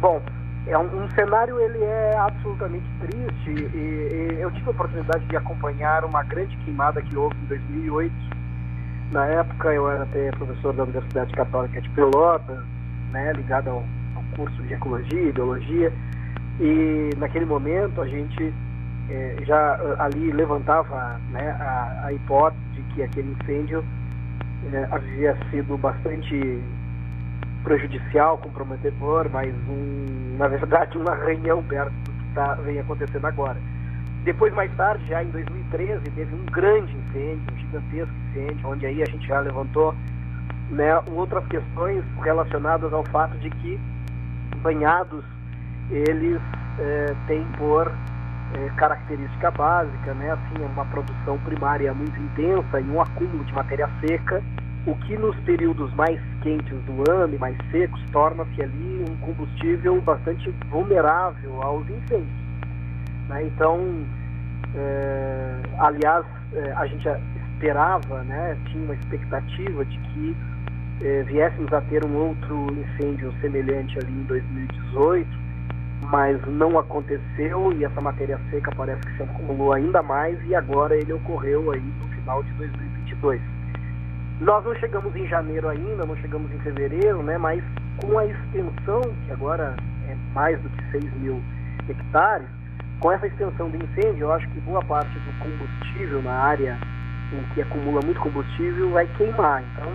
Bom, 0.00 0.20
é 0.66 0.78
um, 0.78 1.04
um, 1.04 1.10
cenário 1.10 1.58
ele 1.60 1.82
é 1.82 2.16
absolutamente 2.16 2.86
triste 3.00 3.50
e, 3.74 4.36
e, 4.36 4.40
eu 4.40 4.50
tive 4.52 4.68
a 4.68 4.70
oportunidade 4.70 5.24
de 5.26 5.36
acompanhar 5.36 6.04
uma 6.04 6.22
grande 6.22 6.56
queimada 6.58 7.02
que 7.02 7.16
houve 7.16 7.36
em 7.42 7.46
2008. 7.46 8.12
Na 9.10 9.26
época 9.26 9.72
eu 9.72 9.90
era 9.90 10.04
até 10.04 10.30
professor 10.30 10.72
da 10.72 10.84
Universidade 10.84 11.32
Católica 11.32 11.80
de 11.80 11.88
Pelotas, 11.90 12.64
né, 13.10 13.32
ligado 13.32 13.70
ao, 13.70 13.84
ao 14.14 14.22
curso 14.36 14.62
de 14.62 14.74
ecologia 14.74 15.22
e 15.22 15.32
biologia. 15.32 15.92
E 16.60 17.10
naquele 17.18 17.44
momento 17.44 18.00
a 18.00 18.06
gente 18.06 18.54
é, 19.10 19.36
já 19.44 19.78
ali 19.98 20.30
levantava 20.32 21.20
né, 21.30 21.50
a, 21.58 22.06
a, 22.06 22.12
hipótese 22.12 22.62
de 22.74 22.82
que 22.94 23.02
aquele 23.02 23.36
incêndio 23.40 23.84
é, 24.72 24.88
havia 24.90 25.36
sido 25.50 25.76
bastante 25.76 26.62
prejudicial, 27.62 28.38
comprometedor, 28.38 29.28
mas 29.30 29.54
um, 29.68 30.36
na 30.38 30.48
verdade 30.48 30.98
um 30.98 31.08
arranhão 31.08 31.62
perto 31.62 31.92
do 31.92 32.10
que 32.10 32.34
tá, 32.34 32.54
vem 32.54 32.78
acontecendo 32.78 33.26
agora. 33.26 33.58
Depois, 34.24 34.54
mais 34.54 34.72
tarde, 34.76 35.04
já 35.08 35.22
em 35.22 35.30
2013, 35.30 36.10
teve 36.10 36.34
um 36.34 36.44
grande 36.46 36.96
incêndio, 36.96 37.42
um 37.52 37.58
gigantesco 37.58 38.14
incêndio, 38.30 38.68
onde 38.68 38.86
aí 38.86 39.02
a 39.02 39.06
gente 39.06 39.26
já 39.26 39.40
levantou 39.40 39.94
né, 40.70 40.96
outras 41.08 41.44
questões 41.46 42.04
relacionadas 42.22 42.92
ao 42.92 43.04
fato 43.06 43.36
de 43.38 43.50
que 43.50 43.80
banhados 44.62 45.24
eles 45.90 46.40
é, 46.78 47.14
têm 47.26 47.44
por 47.58 47.90
é, 48.54 48.68
característica 48.76 49.50
básica, 49.50 50.14
né, 50.14 50.30
assim, 50.30 50.64
uma 50.64 50.84
produção 50.86 51.38
primária 51.38 51.92
muito 51.92 52.18
intensa 52.20 52.80
e 52.80 52.84
um 52.84 53.00
acúmulo 53.00 53.44
de 53.44 53.52
matéria 53.52 53.88
seca, 54.00 54.42
o 54.86 54.94
que 54.96 55.16
nos 55.16 55.36
períodos 55.40 55.92
mais 55.94 56.20
quentes 56.42 56.76
do 56.84 57.10
ano 57.10 57.34
e 57.34 57.38
mais 57.38 57.56
secos 57.70 58.00
torna-se 58.10 58.62
ali 58.62 59.04
um 59.08 59.16
combustível 59.18 60.00
bastante 60.00 60.50
vulnerável 60.70 61.62
aos 61.62 61.88
incêndios. 61.88 62.42
Né? 63.28 63.44
Então, 63.46 63.78
é, 64.74 65.54
aliás, 65.78 66.26
é, 66.54 66.72
a 66.72 66.86
gente 66.86 67.08
esperava, 67.54 68.22
né, 68.24 68.56
tinha 68.66 68.84
uma 68.84 68.94
expectativa 68.94 69.84
de 69.84 69.98
que 69.98 70.36
é, 71.02 71.22
viéssemos 71.22 71.72
a 71.72 71.80
ter 71.82 72.04
um 72.04 72.14
outro 72.16 72.66
incêndio 72.72 73.32
semelhante 73.40 73.98
ali 73.98 74.12
em 74.12 74.24
2018, 74.24 75.28
mas 76.10 76.40
não 76.48 76.76
aconteceu 76.78 77.72
e 77.72 77.84
essa 77.84 78.00
matéria 78.00 78.38
seca 78.50 78.72
parece 78.76 79.00
que 79.02 79.16
se 79.16 79.22
acumulou 79.22 79.72
ainda 79.72 80.02
mais 80.02 80.36
e 80.46 80.54
agora 80.56 80.96
ele 80.96 81.12
ocorreu 81.12 81.70
aí 81.70 81.80
no 82.00 82.08
final 82.08 82.42
de 82.42 82.50
2022. 82.54 83.40
Nós 84.42 84.64
não 84.64 84.74
chegamos 84.74 85.14
em 85.14 85.24
janeiro 85.28 85.68
ainda, 85.68 86.04
não 86.04 86.16
chegamos 86.16 86.50
em 86.50 86.58
fevereiro, 86.58 87.22
né? 87.22 87.38
Mas 87.38 87.62
com 87.98 88.18
a 88.18 88.26
extensão, 88.26 89.00
que 89.24 89.32
agora 89.32 89.76
é 90.08 90.16
mais 90.34 90.60
do 90.60 90.68
que 90.68 90.90
6 90.90 91.04
mil 91.20 91.40
hectares, 91.88 92.48
com 92.98 93.12
essa 93.12 93.28
extensão 93.28 93.70
de 93.70 93.76
incêndio, 93.76 94.24
eu 94.24 94.32
acho 94.32 94.48
que 94.48 94.58
boa 94.62 94.84
parte 94.84 95.16
do 95.16 95.38
combustível 95.38 96.20
na 96.22 96.32
área 96.32 96.76
em 97.32 97.54
que 97.54 97.62
acumula 97.62 98.00
muito 98.04 98.18
combustível 98.18 98.90
vai 98.90 99.06
queimar. 99.16 99.62
Então, 99.62 99.92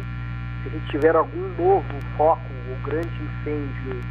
se 0.64 0.70
a 0.70 0.72
gente 0.72 0.92
tiver 0.92 1.14
algum 1.14 1.50
novo 1.58 1.84
foco 2.16 2.42
ou 2.70 2.90
grande 2.90 3.10
incêndio 3.10 4.02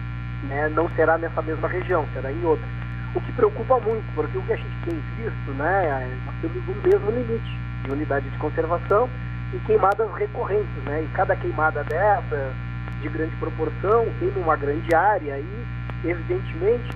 né, 0.51 0.69
não 0.69 0.87
será 0.91 1.17
nessa 1.17 1.41
mesma 1.41 1.67
região, 1.67 2.07
será 2.13 2.31
em 2.31 2.45
outra. 2.45 2.67
O 3.15 3.21
que 3.23 3.33
preocupa 3.33 3.81
muito, 3.81 4.05
porque 4.15 4.37
o 4.37 4.43
que 4.43 4.53
a 4.53 4.57
gente 4.57 4.77
tem 4.85 5.01
visto, 5.17 5.51
né, 5.53 6.21
nós 6.27 6.35
temos 6.43 6.69
um 6.69 6.83
mesmo 6.87 7.11
limite 7.11 7.59
de 7.85 7.91
unidade 7.91 8.29
de 8.29 8.37
conservação 8.37 9.09
e 9.53 9.59
queimadas 9.61 10.13
recorrentes, 10.15 10.83
né, 10.85 11.03
e 11.03 11.09
cada 11.15 11.37
queimada 11.37 11.85
dessa, 11.85 12.53
de 13.01 13.09
grande 13.09 13.35
proporção, 13.37 14.07
queima 14.19 14.39
uma 14.39 14.57
grande 14.57 14.95
área 14.95 15.39
e, 15.39 15.67
evidentemente, 16.05 16.91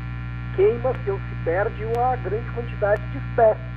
queima-se 0.57 1.11
ou 1.11 1.19
se 1.19 1.35
perde 1.45 1.85
uma 1.85 2.17
grande 2.17 2.51
quantidade 2.51 3.03
de 3.13 3.19
espécies. 3.19 3.71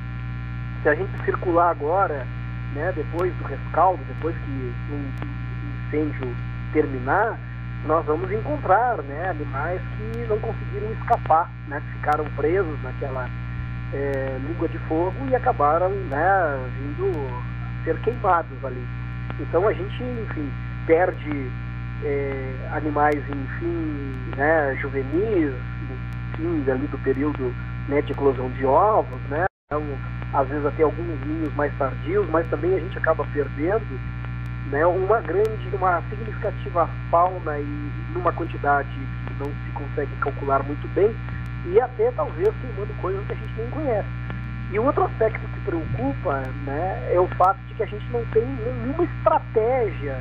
Se 0.81 0.89
a 0.89 0.95
gente 0.95 1.23
circular 1.23 1.69
agora, 1.69 2.25
né, 2.73 2.91
depois 2.95 3.33
do 3.35 3.43
rescaldo, 3.43 4.03
depois 4.07 4.35
que 4.35 4.73
um 4.91 5.11
incêndio 5.87 6.35
terminar, 6.73 7.37
nós 7.85 8.05
vamos 8.05 8.31
encontrar 8.31 8.97
né, 9.03 9.29
animais 9.29 9.81
que 9.97 10.25
não 10.27 10.39
conseguiram 10.39 10.91
escapar, 10.93 11.49
né, 11.67 11.81
que 11.81 11.97
ficaram 11.97 12.25
presos 12.35 12.81
naquela 12.81 13.29
é, 13.93 14.39
língua 14.47 14.67
de 14.67 14.77
fogo 14.79 15.15
e 15.29 15.35
acabaram 15.35 15.89
né, 15.89 16.69
vindo 16.79 17.43
ser 17.83 17.99
queimados 18.01 18.63
ali. 18.63 18.83
Então 19.39 19.67
a 19.67 19.73
gente, 19.73 20.03
enfim, 20.03 20.51
perde 20.85 21.51
é, 22.03 22.69
animais, 22.71 23.17
enfim, 23.17 24.35
né, 24.35 24.75
juvenis, 24.81 25.53
fim 26.35 26.69
ali 26.69 26.87
do 26.87 26.97
período 26.99 27.53
né, 27.87 28.01
de 28.01 28.11
eclosão 28.11 28.49
de 28.51 28.65
ovos, 28.65 29.19
né, 29.29 29.45
então, 29.73 29.81
às 30.33 30.47
vezes 30.47 30.65
até 30.65 30.83
alguns 30.83 31.25
ninhos 31.25 31.53
mais 31.55 31.75
tardios, 31.77 32.29
mas 32.29 32.47
também 32.49 32.75
a 32.75 32.79
gente 32.79 32.97
acaba 32.97 33.25
perdendo 33.33 33.99
né, 34.69 34.85
uma 34.85 35.19
grande, 35.21 35.75
uma 35.75 36.01
significativa 36.09 36.87
fauna 37.09 37.57
e 37.59 37.91
numa 38.13 38.31
quantidade 38.33 38.89
que 38.89 39.33
não 39.39 39.47
se 39.47 39.71
consegue 39.73 40.15
calcular 40.17 40.61
muito 40.63 40.87
bem 40.93 41.15
e 41.65 41.79
até 41.79 42.11
talvez 42.11 42.53
queimando 42.61 42.93
coisas 43.01 43.25
que 43.25 43.33
a 43.33 43.35
gente 43.35 43.53
nem 43.57 43.69
conhece. 43.71 44.09
E 44.73 44.79
outro 44.79 45.03
aspecto 45.03 45.39
que 45.39 45.59
preocupa 45.65 46.41
né, 46.65 47.13
é 47.13 47.19
o 47.19 47.27
fato 47.37 47.59
de 47.67 47.75
que 47.75 47.83
a 47.83 47.85
gente 47.85 48.03
não 48.11 48.25
tem 48.33 48.43
nenhuma 48.43 49.03
estratégia, 49.03 50.19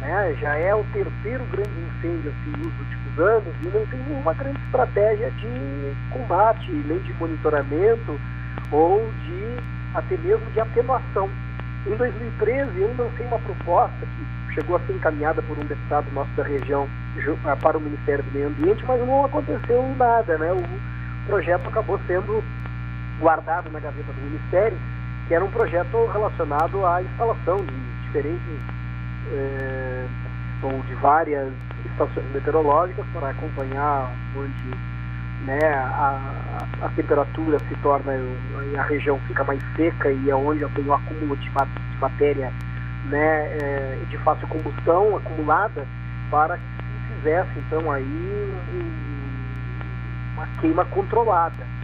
né, 0.00 0.34
já 0.40 0.56
é 0.56 0.74
o 0.74 0.82
terceiro 0.94 1.44
grande 1.52 1.68
incêndio 1.68 2.32
assim, 2.32 2.50
nos 2.52 2.72
últimos 2.80 3.18
anos 3.18 3.54
e 3.62 3.66
não 3.66 3.86
tem 3.88 4.00
nenhuma 4.08 4.32
grande 4.32 4.58
estratégia 4.64 5.30
de 5.32 5.94
combate, 6.10 6.72
nem 6.72 7.00
de 7.00 7.12
monitoramento 7.12 8.18
ou 8.70 9.12
de 9.26 9.58
até 9.94 10.16
mesmo 10.16 10.50
de 10.52 10.60
atenuação 10.60 11.28
em 11.86 11.94
2013, 11.94 12.80
eu 12.80 12.94
lancei 12.96 13.26
uma 13.26 13.40
proposta 13.40 13.98
que 13.98 14.54
chegou 14.54 14.76
a 14.76 14.80
ser 14.86 14.94
encaminhada 14.94 15.42
por 15.42 15.58
um 15.58 15.64
deputado 15.66 16.06
nosso 16.14 16.30
da 16.30 16.44
região 16.44 16.88
ah, 17.44 17.56
para 17.56 17.76
o 17.76 17.80
Ministério 17.80 18.24
do 18.24 18.30
Meio 18.32 18.46
Ambiente, 18.46 18.82
mas 18.86 19.06
não 19.06 19.26
aconteceu 19.26 19.82
nada, 19.98 20.38
né? 20.38 20.50
O 20.52 20.62
projeto 21.26 21.68
acabou 21.68 22.00
sendo 22.06 22.42
guardado 23.22 23.70
na 23.70 23.78
gaveta 23.78 24.12
do 24.12 24.20
Ministério, 24.20 24.76
que 25.28 25.34
era 25.34 25.44
um 25.44 25.50
projeto 25.50 26.06
relacionado 26.12 26.84
à 26.84 27.00
instalação 27.00 27.64
de 27.64 27.72
diferentes 28.02 28.60
é, 29.32 30.06
ou 30.62 30.82
de 30.82 30.94
várias 30.96 31.52
estações 31.86 32.26
meteorológicas 32.34 33.06
para 33.12 33.30
acompanhar 33.30 34.10
onde 34.36 34.76
né, 35.46 35.58
a, 35.72 36.66
a, 36.82 36.88
temperatura 36.90 37.58
se 37.60 37.74
torna, 37.76 38.12
a 38.78 38.82
região 38.82 39.18
fica 39.28 39.44
mais 39.44 39.60
seca 39.76 40.10
e 40.10 40.28
é 40.28 40.34
onde 40.34 40.66
tenho 40.70 40.88
um 40.88 40.94
acúmulo 40.94 41.36
de, 41.36 41.48
de 41.48 41.98
matéria 42.00 42.52
né, 43.06 43.46
é, 43.60 43.98
de 44.08 44.18
fácil 44.18 44.46
combustão 44.48 45.16
acumulada 45.16 45.86
para 46.30 46.56
que 46.56 46.64
se 46.64 47.14
fizesse 47.14 47.58
então 47.58 47.90
aí 47.90 48.54
um, 48.74 50.34
uma 50.34 50.46
queima 50.60 50.84
controlada. 50.86 51.81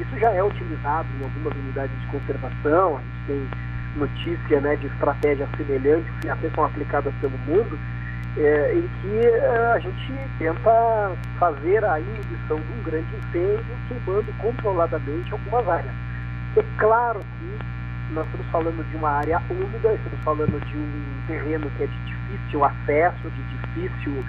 Isso 0.00 0.18
já 0.18 0.30
é 0.30 0.42
utilizado 0.42 1.06
em 1.20 1.24
algumas 1.24 1.54
unidades 1.54 2.00
de 2.00 2.06
conservação, 2.06 2.96
a 2.96 3.00
gente 3.00 3.26
tem 3.26 3.48
notícia 3.96 4.60
né, 4.60 4.76
de 4.76 4.86
estratégias 4.86 5.48
semelhantes 5.56 6.10
que 6.22 6.28
até 6.28 6.48
são 6.50 6.64
aplicadas 6.64 7.12
pelo 7.20 7.36
mundo, 7.46 7.78
é, 8.38 8.74
em 8.74 8.88
que 9.02 9.26
é, 9.26 9.72
a 9.74 9.78
gente 9.78 10.14
tenta 10.38 11.12
fazer 11.38 11.84
a 11.84 12.00
inibição 12.00 12.56
de 12.56 12.72
um 12.72 12.82
grande 12.82 13.08
incêndio 13.16 13.76
queimando 13.88 14.32
controladamente 14.38 15.32
algumas 15.32 15.68
áreas. 15.68 15.94
É 16.56 16.64
claro 16.78 17.20
que 17.20 18.14
nós 18.14 18.24
estamos 18.26 18.46
falando 18.50 18.90
de 18.90 18.96
uma 18.96 19.10
área 19.10 19.42
úmida, 19.50 19.92
estamos 19.92 20.20
falando 20.24 20.64
de 20.66 20.76
um 20.76 21.26
terreno 21.26 21.70
que 21.76 21.84
é 21.84 21.86
de 21.86 21.98
difícil 22.04 22.64
acesso, 22.64 23.30
de 23.30 23.42
difícil, 23.42 24.24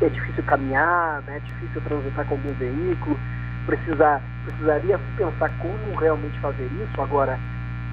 é 0.00 0.08
difícil 0.08 0.44
caminhar, 0.44 1.22
né, 1.22 1.38
é 1.38 1.40
difícil 1.40 1.80
transitar 1.80 2.24
com 2.26 2.34
algum 2.34 2.52
veículo, 2.54 3.18
precisa, 3.66 4.22
precisaria 4.44 4.98
pensar 5.16 5.50
como 5.58 5.98
realmente 5.98 6.38
fazer 6.40 6.64
isso. 6.64 7.00
Agora, 7.00 7.38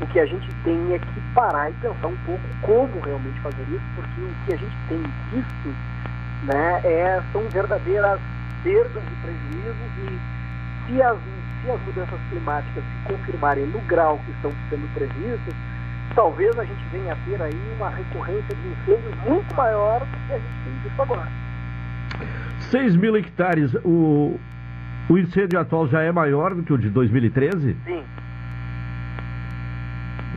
o 0.02 0.08
que 0.08 0.20
a 0.20 0.26
gente 0.26 0.48
tem 0.64 0.94
é 0.94 1.00
que 1.00 1.22
parar 1.34 1.70
e 1.70 1.74
pensar 1.74 2.08
um 2.08 2.18
pouco 2.26 2.44
como 2.62 3.00
realmente 3.02 3.40
fazer 3.42 3.64
isso, 3.64 3.84
porque 3.96 4.22
o 4.22 4.46
que 4.46 4.54
a 4.54 4.58
gente 4.58 4.78
tem 4.88 5.04
visto 5.32 5.76
né, 6.44 6.82
é, 6.84 7.22
são 7.32 7.42
verdadeiras 7.50 8.20
perdas 8.64 9.04
e 9.04 9.16
prejuízos 9.22 9.76
e 9.98 10.34
se 10.86 11.02
as, 11.02 11.18
se 11.62 11.72
as 11.72 11.82
mudanças 11.82 12.20
climáticas 12.30 12.84
se 12.84 13.14
confirmarem 13.14 13.66
no 13.68 13.80
grau 13.82 14.20
que 14.26 14.32
estão 14.32 14.52
sendo 14.70 14.94
previstas, 14.94 15.54
talvez 16.16 16.58
a 16.60 16.66
gente 16.66 16.84
venha 16.92 17.14
a 17.14 17.18
ter 17.26 17.42
aí 17.42 17.76
uma 17.78 17.90
recorrência 17.90 18.56
de 18.56 18.68
incêndios 18.68 19.16
muito 19.26 19.56
maior 19.56 20.00
do 20.00 20.28
que 20.28 20.34
a 20.34 20.38
gente 20.38 20.64
tem 20.64 20.74
visto 20.84 21.02
agora. 21.02 21.28
6 22.60 22.96
mil 22.96 23.16
hectares, 23.16 23.74
o, 23.84 24.40
o 25.10 25.18
incêndio 25.18 25.60
atual 25.60 25.88
já 25.88 26.02
é 26.02 26.12
maior 26.12 26.54
do 26.56 26.64
que 26.64 26.74
o 26.74 26.78
de 26.78 26.90
2013? 26.90 27.76
Sim. 27.86 28.04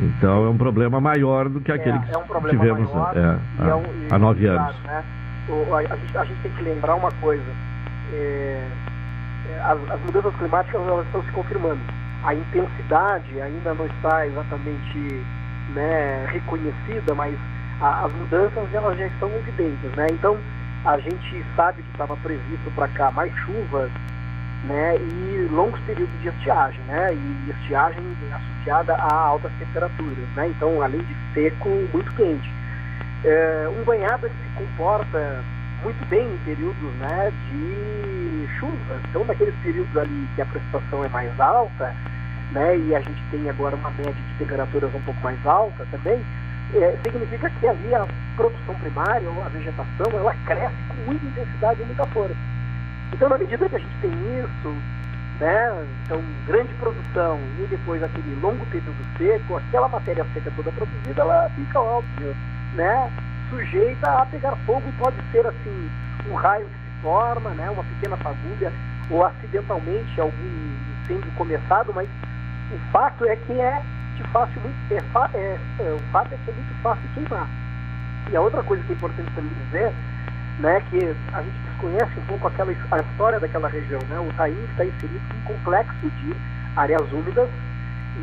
Então 0.00 0.44
é 0.44 0.48
um 0.50 0.58
problema 0.58 1.00
maior 1.00 1.48
do 1.48 1.60
que 1.60 1.72
aquele 1.72 1.96
é, 1.96 2.00
que 2.00 2.12
é 2.14 2.18
um 2.18 2.48
tivemos 2.48 2.92
maior, 2.92 3.16
é, 3.16 3.20
e 3.20 3.62
há, 3.62 3.68
é 3.70 3.74
um- 3.74 3.84
há 4.10 4.18
nove 4.18 4.44
claro, 4.46 4.60
anos. 4.62 4.82
né? 4.82 5.04
O- 5.48 5.74
a, 5.74 5.78
a 5.78 5.96
gente, 5.96 6.18
a 6.18 6.24
gente 6.24 6.42
tem 6.42 6.52
que 6.52 6.62
lembrar 6.62 6.94
uma 6.96 7.10
coisa. 7.12 7.42
é, 8.12 8.68
é, 9.50 9.60
as, 9.64 9.90
as 9.90 10.00
mudanças 10.02 10.34
climáticas 10.36 10.80
elas 10.86 11.06
estão 11.06 11.22
se 11.24 11.30
confirmando. 11.32 11.80
A 12.24 12.34
intensidade 12.34 13.40
ainda 13.40 13.74
não 13.74 13.86
está 13.86 14.26
exatamente 14.26 15.22
né, 15.74 16.26
reconhecida, 16.30 17.14
mas 17.14 17.34
a- 17.80 18.04
as 18.04 18.12
mudanças 18.12 18.74
elas 18.74 18.98
já 18.98 19.06
estão 19.06 19.30
evidentes. 19.30 19.90
Né? 19.96 20.06
Então 20.12 20.36
a 20.84 20.98
gente 20.98 21.44
sabe 21.56 21.82
que 21.82 21.90
estava 21.92 22.16
previsto 22.18 22.70
para 22.74 22.86
cá 22.88 23.10
mais 23.12 23.32
chuvas 23.38 23.90
né, 24.66 24.96
e 24.96 25.48
longos 25.50 25.80
períodos 25.80 26.20
de 26.20 26.28
estiagem, 26.28 26.80
né, 26.88 27.14
e 27.14 27.50
estiagem 27.50 28.02
associada 28.32 28.94
a 28.94 29.14
altas 29.14 29.52
temperaturas, 29.58 30.28
né, 30.34 30.48
então 30.48 30.82
além 30.82 31.00
de 31.00 31.16
seco, 31.34 31.68
muito 31.92 32.12
quente. 32.14 32.50
É, 33.24 33.68
um 33.68 33.84
banhado 33.84 34.28
se 34.28 34.34
comporta 34.56 35.42
muito 35.82 36.08
bem 36.08 36.26
em 36.26 36.38
períodos 36.44 36.92
né, 36.98 37.32
de 37.50 38.48
chuva, 38.58 39.00
então 39.08 39.24
naqueles 39.24 39.54
períodos 39.62 39.96
ali 39.96 40.28
que 40.34 40.42
a 40.42 40.46
precipitação 40.46 41.04
é 41.04 41.08
mais 41.08 41.40
alta, 41.40 41.94
né, 42.52 42.76
e 42.78 42.94
a 42.94 43.00
gente 43.00 43.22
tem 43.30 43.48
agora 43.48 43.76
uma 43.76 43.90
média 43.90 44.12
de 44.12 44.38
temperaturas 44.38 44.94
um 44.94 45.02
pouco 45.02 45.20
mais 45.20 45.44
alta 45.46 45.86
também, 45.90 46.20
é, 46.74 46.96
significa 47.04 47.48
que 47.48 47.68
ali 47.68 47.94
a 47.94 48.06
produção 48.34 48.74
primária 48.74 49.28
ou 49.28 49.44
a 49.44 49.48
vegetação 49.48 50.06
ela 50.12 50.34
cresce 50.44 50.74
com 50.88 50.94
muita 51.06 51.24
intensidade 51.26 51.82
e 51.82 51.84
muita 51.84 52.06
força. 52.06 52.55
Então, 53.12 53.28
na 53.28 53.38
medida 53.38 53.68
que 53.68 53.76
a 53.76 53.78
gente 53.78 53.96
tem 54.00 54.10
isso, 54.10 54.74
né, 55.40 55.86
então 56.04 56.22
grande 56.46 56.72
produção 56.74 57.38
e 57.58 57.66
depois 57.68 58.02
aquele 58.02 58.34
longo 58.40 58.64
período 58.66 58.96
seco, 59.18 59.56
aquela 59.56 59.88
matéria 59.88 60.26
seca 60.32 60.50
toda 60.56 60.72
produzida, 60.72 61.22
ela 61.22 61.50
fica 61.54 61.80
óbvio, 61.80 62.34
né, 62.74 63.10
sujeita 63.50 64.22
a 64.22 64.26
pegar 64.26 64.56
fogo 64.66 64.82
e 64.88 64.92
pode 64.92 65.16
ser 65.30 65.46
assim 65.46 65.90
um 66.28 66.34
raio 66.34 66.66
que 66.66 66.72
se 66.72 67.02
forma, 67.02 67.50
né, 67.50 67.70
uma 67.70 67.84
pequena 67.84 68.16
fagulha 68.16 68.72
ou 69.10 69.24
acidentalmente 69.24 70.20
algum 70.20 70.76
incêndio 71.02 71.30
começado, 71.36 71.92
mas 71.94 72.08
o 72.72 72.78
fato 72.90 73.24
é 73.24 73.36
que 73.36 73.60
é 73.60 73.82
de 74.16 74.22
fácil 74.30 74.60
é, 74.90 75.38
é, 75.38 75.58
é, 75.80 75.92
o 75.92 75.98
fato 76.10 76.32
é 76.32 76.38
que 76.44 76.50
é 76.50 76.54
muito 76.54 76.82
fácil 76.82 77.02
queimar. 77.14 77.48
E 78.30 78.36
a 78.36 78.40
outra 78.40 78.62
coisa 78.62 78.82
que 78.84 78.92
é 78.92 78.96
importante 78.96 79.30
também 79.34 79.52
dizer, 79.66 79.92
né, 80.58 80.82
que 80.90 81.14
a 81.32 81.42
gente 81.42 81.65
desconhece 81.76 82.18
um 82.18 82.26
pouco 82.26 82.48
aquela 82.48 82.72
a 82.72 83.00
história 83.00 83.38
daquela 83.38 83.68
região, 83.68 84.00
né? 84.08 84.18
O 84.18 84.32
Taim 84.34 84.56
está 84.70 84.84
inserido 84.84 85.20
em 85.34 85.38
um 85.38 85.44
complexo 85.44 86.10
de 86.22 86.34
áreas 86.74 87.12
úmidas 87.12 87.48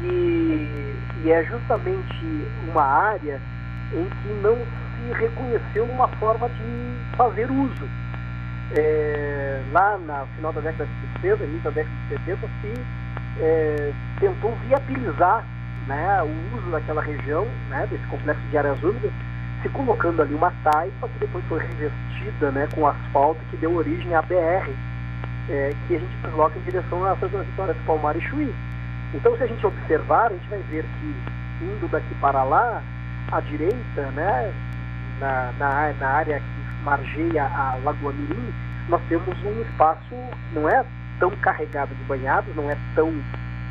e, 0.01 0.95
e 1.23 1.31
é 1.31 1.43
justamente 1.45 2.47
uma 2.69 2.83
área 2.83 3.39
em 3.93 4.05
que 4.05 4.33
não 4.41 4.57
se 4.57 5.13
reconheceu 5.19 5.85
uma 5.85 6.07
forma 6.19 6.49
de 6.49 7.15
fazer 7.15 7.49
uso. 7.49 7.87
É, 8.75 9.61
lá 9.71 9.99
na 9.99 10.25
final 10.35 10.51
da 10.51 10.61
década 10.61 10.85
de 10.85 11.21
60, 11.21 11.43
início 11.43 11.63
da 11.63 11.69
década 11.69 11.95
de 12.09 12.25
70, 12.25 12.47
se 12.61 12.73
é, 13.39 13.93
tentou 14.19 14.55
viabilizar 14.67 15.45
né, 15.85 16.23
o 16.23 16.57
uso 16.57 16.71
daquela 16.71 17.01
região, 17.01 17.45
né, 17.69 17.85
desse 17.91 18.05
complexo 18.07 18.41
de 18.49 18.57
áreas 18.57 18.81
úmidas, 18.81 19.11
se 19.63 19.69
colocando 19.69 20.21
ali 20.21 20.35
uma 20.35 20.51
taipa 20.63 21.07
que 21.07 21.19
depois 21.19 21.43
foi 21.45 21.59
revestida 21.59 22.51
né, 22.51 22.67
com 22.75 22.85
asfalto 22.85 23.39
que 23.49 23.57
deu 23.57 23.73
origem 23.73 24.13
à 24.13 24.21
BR, 24.21 24.69
é, 25.49 25.73
que 25.87 25.95
a 25.95 25.99
gente 25.99 26.15
desloca 26.21 26.59
em 26.59 26.61
direção 26.61 27.03
a 27.05 27.15
Santa 27.15 27.41
Vitória 27.41 27.73
do 27.73 27.85
Palmar 27.85 28.15
e 28.17 28.21
Chuí. 28.21 28.53
Então, 29.13 29.35
se 29.37 29.43
a 29.43 29.47
gente 29.47 29.65
observar, 29.65 30.27
a 30.27 30.33
gente 30.33 30.49
vai 30.49 30.59
ver 30.69 30.83
que 30.83 31.65
indo 31.65 31.89
daqui 31.89 32.13
para 32.15 32.43
lá, 32.43 32.83
à 33.31 33.39
direita, 33.39 34.01
né, 34.13 34.53
na, 35.19 35.53
na, 35.57 35.93
na 35.93 36.07
área 36.07 36.39
que 36.39 36.83
margeia 36.83 37.45
a 37.45 37.79
Lagoa 37.83 38.11
Mirim, 38.11 38.53
nós 38.89 39.01
temos 39.07 39.41
um 39.43 39.61
espaço 39.61 40.15
não 40.51 40.67
é 40.67 40.83
tão 41.19 41.31
carregado 41.37 41.95
de 41.95 42.03
banhados, 42.03 42.53
não 42.55 42.69
é 42.69 42.77
tão, 42.95 43.13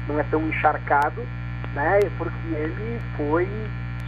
não 0.09 0.19
é 0.19 0.23
tão 0.31 0.41
encharcado, 0.49 1.21
né, 1.75 2.01
porque 2.17 2.55
ele 2.55 3.01
foi 3.17 3.47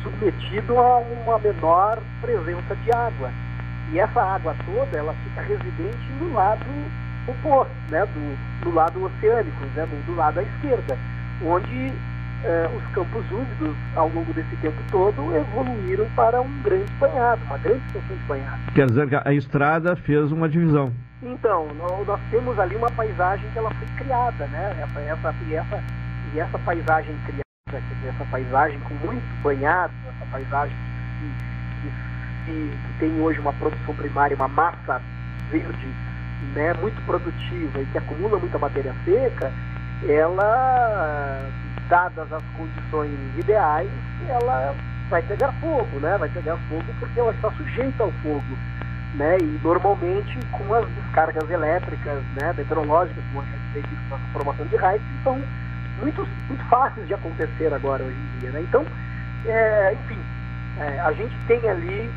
submetido 0.05 0.79
a 0.79 0.99
uma 0.99 1.39
menor 1.41 1.99
presença 2.21 2.77
de 2.77 2.93
água. 2.93 3.31
E 3.93 3.99
essa 3.99 4.21
água 4.23 4.55
toda, 4.65 4.97
ela 4.97 5.13
fica 5.25 5.41
residente 5.43 6.13
no 6.21 6.33
lado 6.33 6.65
oposto, 7.27 7.73
né, 7.91 8.05
do, 8.07 8.65
do 8.65 8.75
lado 8.75 9.05
oceânico, 9.05 9.65
né, 9.75 9.87
do, 9.87 10.07
do 10.07 10.15
lado 10.17 10.39
à 10.41 10.43
esquerda, 10.43 10.97
onde 11.45 11.93
eh, 12.45 12.71
os 12.77 12.85
campos 12.95 13.25
úmidos, 13.31 13.75
ao 13.97 14.09
longo 14.09 14.33
desse 14.35 14.55
tempo 14.57 14.77
todo, 14.91 15.35
evoluíram 15.35 16.07
para 16.15 16.41
um 16.41 16.63
grande 16.63 16.91
banhado, 17.01 17.41
uma 17.47 17.59
grande 17.59 17.83
extensão 17.87 18.17
de 18.17 18.23
banhado. 18.25 18.61
Quer 18.75 18.87
dizer 18.87 19.09
que 19.09 19.17
a 19.29 19.33
estrada 19.33 19.97
fez 19.97 20.31
uma 20.33 20.49
divisão. 20.49 20.93
Então, 21.23 21.67
nó- 21.79 22.05
nós 22.07 22.21
temos 22.31 22.59
ali 22.59 22.77
uma 22.77 22.91
paisagem 22.91 23.49
que 23.53 23.59
ela 23.59 23.71
foi 23.71 23.87
criada, 23.97 24.47
né? 24.49 24.77
Essa, 24.83 25.01
essa, 25.01 25.35
e, 25.49 25.55
essa, 25.55 25.83
e 26.35 26.41
essa 26.41 26.59
paisagem 26.59 27.15
criada, 27.25 27.44
essa 27.73 28.25
paisagem 28.31 28.79
com 28.81 28.95
muito 29.07 29.43
banhado, 29.43 29.93
essa 30.07 30.31
paisagem 30.31 30.77
que, 31.19 31.81
que, 31.81 32.71
que- 32.71 32.99
tem 32.99 33.21
hoje 33.21 33.41
uma 33.41 33.53
produção 33.55 33.95
primária, 33.95 34.37
uma 34.37 34.49
massa 34.49 35.01
verde 35.51 35.87
né, 36.55 36.75
muito 36.81 37.01
produtiva 37.07 37.81
e 37.81 37.87
que 37.87 37.99
acumula 37.99 38.39
muita 38.39 38.59
matéria 38.59 38.95
seca, 39.05 39.51
ela, 40.09 41.41
dadas 41.89 42.31
as 42.33 42.43
condições 42.57 43.11
ideais, 43.39 43.91
ela 44.29 44.75
vai 45.09 45.23
pegar 45.23 45.53
fogo, 45.61 46.01
né? 46.01 46.17
Vai 46.19 46.29
pegar 46.29 46.57
fogo 46.69 46.85
porque 47.01 47.19
ela 47.19 47.33
está 47.33 47.51
sujeita 47.53 48.03
ao 48.03 48.13
fogo 48.13 48.43
né? 49.15 49.39
E 49.39 49.61
normalmente 49.63 50.39
com 50.53 50.75
as 50.75 50.87
descargas 50.89 51.49
elétricas, 51.49 52.23
né, 52.35 52.53
meteorológicas, 52.57 53.23
como 53.33 53.43
a 53.43 53.45
gente 53.45 53.73
tem 53.73 53.99
na 54.11 54.19
formação 54.33 54.67
de 54.67 54.77
raios, 54.77 55.03
são 55.23 55.41
muito, 56.01 56.27
muito 56.49 56.65
fáceis 56.69 57.07
de 57.07 57.15
acontecer 57.15 57.73
agora 57.73 58.03
hoje 58.03 58.17
em 58.17 58.39
dia, 58.41 58.51
né? 58.51 58.61
Então, 58.63 58.85
é, 59.47 59.95
enfim, 59.95 60.19
é, 60.81 61.01
a 61.01 61.13
gente 61.13 61.35
tem 61.47 61.69
ali 61.69 62.11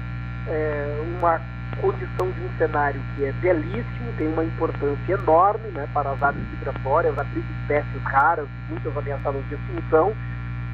é, 0.47 1.01
uma 1.17 1.39
condição 1.81 2.31
de 2.31 2.41
um 2.41 2.57
cenário 2.57 2.99
que 3.15 3.25
é 3.25 3.31
belíssimo, 3.33 4.13
tem 4.17 4.27
uma 4.27 4.43
importância 4.43 5.13
enorme, 5.13 5.67
né, 5.69 5.87
para 5.93 6.11
as 6.11 6.23
aves 6.23 6.41
migratórias, 6.51 7.17
abrir 7.17 7.43
espécies 7.61 8.03
raras, 8.03 8.47
muitas 8.69 8.95
ameaçadas 8.97 9.43
de 9.47 9.55
extinção, 9.55 10.13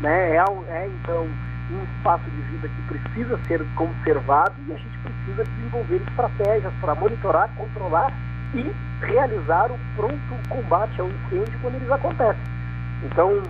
né? 0.01 0.35
É, 0.35 0.43
é 0.69 0.87
então 0.87 1.27
um 1.71 1.83
espaço 1.83 2.23
de 2.29 2.41
vida 2.41 2.67
que 2.67 2.81
precisa 2.83 3.39
ser 3.47 3.65
conservado 3.75 4.53
e 4.67 4.73
a 4.73 4.77
gente 4.77 4.97
precisa 4.99 5.43
desenvolver 5.43 6.01
estratégias 6.07 6.73
para 6.81 6.95
monitorar, 6.95 7.49
controlar 7.55 8.13
e 8.53 8.71
realizar 9.05 9.71
o 9.71 9.79
pronto 9.95 10.49
combate 10.49 11.01
ao 11.01 11.07
incêndio 11.07 11.59
quando 11.61 11.75
eles 11.75 11.91
acontecem. 11.91 12.62
Então, 13.03 13.43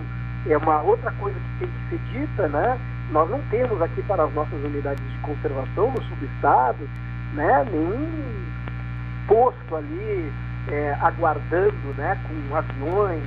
é 0.48 0.56
uma 0.58 0.82
outra 0.82 1.10
coisa 1.12 1.38
que 1.38 1.58
tem 1.60 1.68
que 1.68 1.88
ser 1.90 1.98
dita, 2.12 2.48
né? 2.48 2.78
Nós 3.10 3.28
não 3.30 3.40
temos 3.50 3.80
aqui 3.82 4.02
para 4.02 4.24
as 4.24 4.34
nossas 4.34 4.62
unidades 4.64 5.02
de 5.12 5.18
conservação 5.18 5.90
no 5.90 6.02
subestado, 6.02 6.88
né, 7.34 7.64
nenhum 7.70 8.44
posto 9.28 9.76
ali 9.76 10.32
é, 10.68 10.96
aguardando, 11.00 11.94
né, 11.96 12.16
com 12.26 12.56
aviões, 12.56 13.22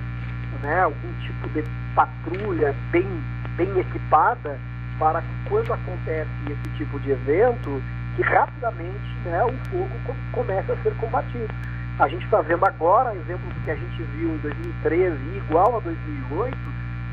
né, 0.62 0.82
algum 0.82 1.14
tipo 1.22 1.50
de 1.50 1.64
patrulha 1.96 2.74
bem, 2.92 3.08
bem 3.56 3.80
equipada 3.80 4.58
para 4.98 5.22
que 5.22 5.50
quando 5.50 5.72
acontece 5.74 6.30
esse 6.50 6.78
tipo 6.78 7.00
de 7.00 7.12
evento, 7.12 7.82
que 8.16 8.24
rapidamente 8.24 9.16
né, 9.26 9.44
o 9.44 9.54
fogo 9.70 9.90
co- 10.06 10.16
comece 10.32 10.72
a 10.72 10.76
ser 10.78 10.94
combatido. 10.96 11.54
A 12.00 12.08
gente 12.08 12.26
está 12.26 12.42
vendo 12.42 12.64
agora, 12.66 13.16
exemplo 13.16 13.48
do 13.52 13.60
que 13.66 13.72
a 13.72 13.76
gente 13.76 14.04
viu 14.16 14.30
em 14.30 14.38
2013 14.38 15.16
e 15.34 15.38
igual 15.38 15.78
a 15.78 15.80
2008, 15.80 16.56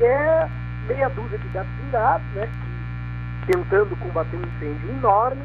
é 0.01 0.47
meia 0.87 1.09
dúzia 1.09 1.39
de 1.39 1.47
gatos 1.47 1.71
pingados, 1.83 2.27
né, 2.35 2.47
que, 3.45 3.51
tentando 3.51 3.95
combater 3.97 4.37
um 4.37 4.41
incêndio 4.41 4.89
enorme, 4.89 5.41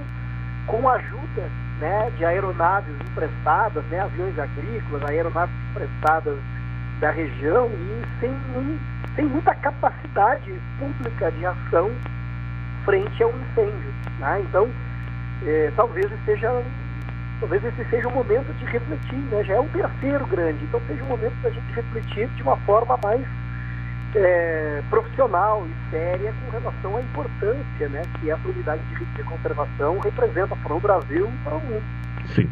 com 0.66 0.86
a 0.86 0.94
ajuda 0.94 1.48
né, 1.80 2.10
de 2.18 2.24
aeronaves 2.26 2.94
emprestadas, 3.00 3.82
né, 3.86 4.00
aviões 4.00 4.38
agrícolas, 4.38 5.08
aeronaves 5.08 5.54
emprestadas 5.70 6.38
da 7.00 7.10
região 7.10 7.66
e 7.68 8.20
sem, 8.20 8.30
um- 8.30 8.78
sem 9.16 9.24
muita 9.24 9.54
capacidade 9.54 10.52
pública 10.78 11.32
de 11.32 11.46
ação 11.46 11.90
frente 12.84 13.22
ao 13.22 13.30
incêndio. 13.30 13.90
Né? 14.18 14.42
Então, 14.46 14.68
eh, 15.46 15.72
talvez 15.74 16.12
esteja 16.12 16.62
talvez 17.40 17.64
esse 17.64 17.84
seja 17.90 18.06
o 18.08 18.12
momento 18.12 18.52
de 18.58 18.64
refletir, 18.66 19.18
né? 19.30 19.42
já 19.44 19.54
é 19.54 19.60
o 19.60 19.68
terceiro 19.68 20.26
grande, 20.26 20.62
então 20.64 20.80
seja 20.86 21.02
o 21.02 21.06
momento 21.06 21.34
da 21.42 21.50
gente 21.50 21.72
refletir 21.72 22.28
de 22.28 22.42
uma 22.42 22.56
forma 22.58 22.98
mais 23.02 23.26
é, 24.14 24.82
profissional 24.90 25.66
e 25.66 25.90
séria 25.90 26.32
com 26.44 26.58
relação 26.58 26.96
à 26.96 27.02
importância 27.02 27.88
né, 27.88 28.02
que 28.20 28.30
essa 28.30 28.46
unidade 28.46 28.82
de 28.82 28.94
risco 28.94 29.14
de 29.14 29.22
conservação 29.22 29.98
representa 29.98 30.54
para 30.56 30.74
o 30.74 30.80
Brasil 30.80 31.26
e 31.26 31.44
para 31.44 31.54
o 31.54 31.60
mundo. 31.60 31.82
Sim. 32.26 32.48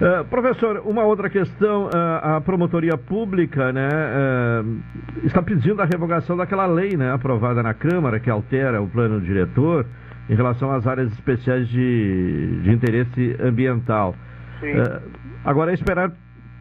Uh, 0.00 0.24
professor, 0.26 0.80
uma 0.84 1.02
outra 1.04 1.28
questão, 1.28 1.86
uh, 1.86 2.36
a 2.36 2.40
promotoria 2.40 2.96
pública 2.96 3.72
né, 3.72 3.88
uh, 3.88 4.80
está 5.24 5.42
pedindo 5.42 5.82
a 5.82 5.84
revogação 5.84 6.36
daquela 6.36 6.66
lei 6.66 6.96
né, 6.96 7.12
aprovada 7.12 7.64
na 7.64 7.74
Câmara 7.74 8.20
que 8.20 8.30
altera 8.30 8.80
o 8.80 8.88
plano 8.88 9.20
diretor 9.20 9.84
em 10.28 10.34
relação 10.34 10.70
às 10.70 10.86
áreas 10.86 11.10
especiais 11.12 11.68
de, 11.68 12.60
de 12.62 12.70
interesse 12.70 13.36
ambiental. 13.40 14.14
agora 15.44 15.70
é 15.70 15.74
esperar 15.74 16.12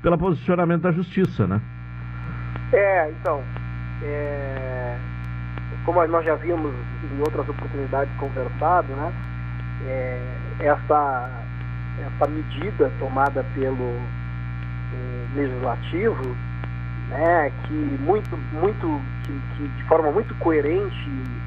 pelo 0.01 0.17
posicionamento 0.17 0.83
da 0.83 0.91
Justiça, 0.91 1.47
né? 1.47 1.61
É, 2.71 3.09
então, 3.11 3.41
é, 4.03 4.97
como 5.85 6.05
nós 6.07 6.25
já 6.25 6.35
vimos 6.35 6.73
em 7.11 7.19
outras 7.19 7.47
oportunidades 7.47 8.13
conversado, 8.17 8.87
né, 8.93 9.13
é, 9.85 10.19
essa, 10.59 11.29
essa 11.99 12.29
medida 12.29 12.91
tomada 12.99 13.45
pelo 13.55 13.95
é, 14.93 15.35
legislativo, 15.35 16.35
né, 17.09 17.51
que 17.63 17.73
muito, 18.01 18.37
muito, 18.53 19.01
que, 19.23 19.41
que 19.55 19.67
de 19.67 19.83
forma 19.85 20.11
muito 20.11 20.35
coerente 20.35 21.11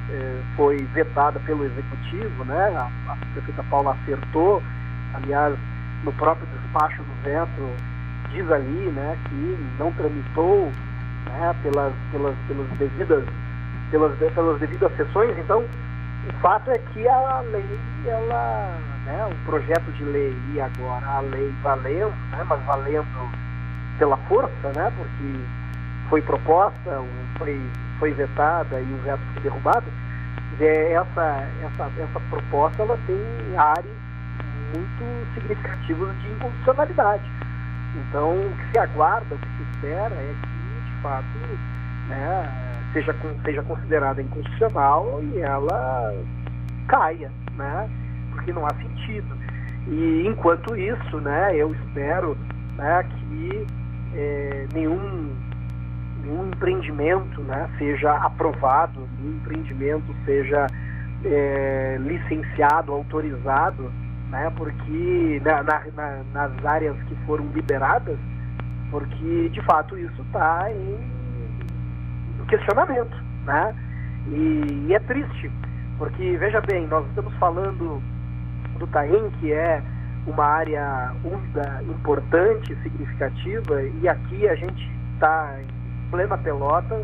foi 0.55 0.77
vetada 0.93 1.39
pelo 1.41 1.65
executivo, 1.65 2.45
né, 2.45 2.73
a, 2.75 3.11
a 3.11 3.15
prefeita 3.33 3.63
Paula 3.69 3.97
acertou, 4.01 4.61
aliás, 5.13 5.57
no 6.03 6.11
próprio 6.13 6.47
despacho 6.47 7.03
do 7.03 7.23
veto 7.23 7.91
diz 8.31 8.49
ali, 8.49 8.91
né, 8.91 9.17
que 9.29 9.75
não 9.77 9.91
tramitou 9.93 10.71
né, 11.25 11.55
pelas, 11.61 11.93
pelas, 12.11 12.35
pelas, 12.47 12.67
devidas, 12.77 13.23
pelas, 13.91 14.17
pelas 14.17 14.59
devidas 14.59 14.95
sessões. 14.95 15.37
Então, 15.37 15.63
o 15.63 16.33
fato 16.41 16.71
é 16.71 16.77
que 16.77 17.07
a 17.07 17.41
lei, 17.51 17.79
ela, 18.05 18.77
né, 19.05 19.27
o 19.29 19.45
projeto 19.45 19.91
de 19.93 20.03
lei 20.03 20.35
e 20.53 20.61
agora 20.61 21.05
a 21.05 21.19
lei 21.19 21.53
valendo, 21.61 22.13
né, 22.31 22.43
mas 22.47 22.63
valendo 22.65 23.31
pela 23.97 24.17
força, 24.17 24.71
né, 24.75 24.91
porque 24.97 25.39
foi 26.09 26.21
proposta, 26.21 27.01
foi, 27.37 27.59
foi 28.01 28.11
vetada 28.13 28.81
e 28.81 28.93
o 28.93 28.97
veto 29.03 29.21
foi 29.33 29.43
derrubado, 29.43 29.85
é, 30.59 30.93
essa, 30.93 31.47
essa, 31.63 31.91
essa 32.01 32.19
proposta 32.29 32.81
ela 32.81 32.99
tem 33.07 33.17
áreas 33.55 33.95
muito 34.75 35.33
significativas 35.33 36.21
de 36.21 36.31
inconstitucionalidade. 36.31 37.23
Então, 37.95 38.31
o 38.31 38.57
que 38.57 38.71
se 38.71 38.79
aguarda, 38.79 39.35
o 39.35 39.37
que 39.37 39.47
se 39.47 39.63
espera 39.71 40.15
é 40.15 40.35
que 40.41 40.61
fato 41.01 41.25
né, 42.07 42.89
seja, 42.93 43.15
seja 43.43 43.63
considerada 43.63 44.21
inconstitucional 44.21 45.19
e 45.23 45.39
ela 45.39 46.13
caia, 46.87 47.31
né, 47.55 47.89
porque 48.31 48.53
não 48.53 48.65
há 48.65 48.73
sentido. 48.75 49.37
E 49.87 50.25
enquanto 50.27 50.75
isso, 50.75 51.19
né, 51.19 51.55
eu 51.55 51.73
espero 51.73 52.37
né, 52.77 53.03
que 53.03 53.67
é, 54.15 54.67
nenhum, 54.73 55.35
nenhum 56.21 56.47
empreendimento 56.47 57.41
né, 57.41 57.69
seja 57.77 58.13
aprovado, 58.17 59.07
nenhum 59.19 59.37
empreendimento 59.37 60.15
seja 60.25 60.67
é, 61.25 61.97
licenciado, 61.99 62.91
autorizado, 62.91 63.91
né, 64.29 64.51
porque 64.55 65.41
na, 65.43 65.63
na, 65.63 66.23
nas 66.33 66.65
áreas 66.65 66.95
que 67.03 67.15
foram 67.25 67.45
liberadas, 67.47 68.17
porque 68.89 69.49
de 69.49 69.61
fato 69.61 69.97
isso 69.97 70.21
está 70.21 70.71
em 70.71 71.21
questionamento, 72.51 73.15
né? 73.45 73.73
E, 74.27 74.87
e, 74.87 74.93
é 74.93 74.99
triste, 74.99 75.49
porque 75.97 76.37
veja 76.37 76.61
bem, 76.61 76.85
nós 76.87 77.07
estamos 77.07 77.33
falando 77.35 78.01
do 78.77 78.87
Taim, 78.87 79.31
que 79.39 79.51
é 79.51 79.81
uma 80.27 80.45
área 80.45 81.13
úmida 81.23 81.81
importante, 81.83 82.75
significativa, 82.83 83.81
e 83.81 84.07
aqui 84.07 84.47
a 84.47 84.55
gente 84.55 84.91
está 85.13 85.57
plena 86.11 86.37
pelota, 86.37 87.01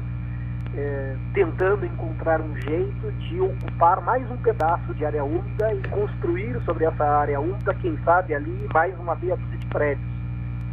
é, 0.76 1.16
tentando 1.34 1.86
encontrar 1.86 2.42
um 2.42 2.56
jeito 2.58 3.12
de 3.14 3.40
ocupar 3.40 4.02
mais 4.02 4.30
um 4.30 4.38
pedaço 4.38 4.94
de 4.94 5.06
área 5.06 5.24
úmida 5.24 5.74
e 5.74 5.82
construir 5.88 6.62
sobre 6.66 6.86
essa 6.86 7.04
área 7.04 7.40
úmida, 7.40 7.74
quem 7.76 7.98
sabe 8.04 8.36
ali, 8.36 8.68
mais 8.74 8.94
uma 9.00 9.16
meia 9.16 9.36
dúzia 9.38 9.58
de 9.58 9.66
prédios. 9.68 10.08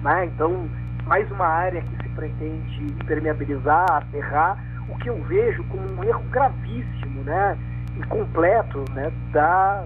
Né? 0.02 0.26
Então, 0.26 0.68
mais 1.06 1.30
uma 1.30 1.46
área 1.46 1.80
que 1.80 1.96
se 2.02 2.08
pretende 2.10 2.82
impermeabilizar, 2.82 3.90
aterrar, 3.90 4.58
o 4.88 4.98
que 4.98 5.08
eu 5.08 5.22
vejo 5.24 5.64
como 5.64 5.82
um 5.82 6.04
erro 6.04 6.22
gravíssimo, 6.30 7.22
né, 7.22 7.56
e 7.96 8.02
completo, 8.06 8.84
né, 8.92 9.10
da, 9.32 9.84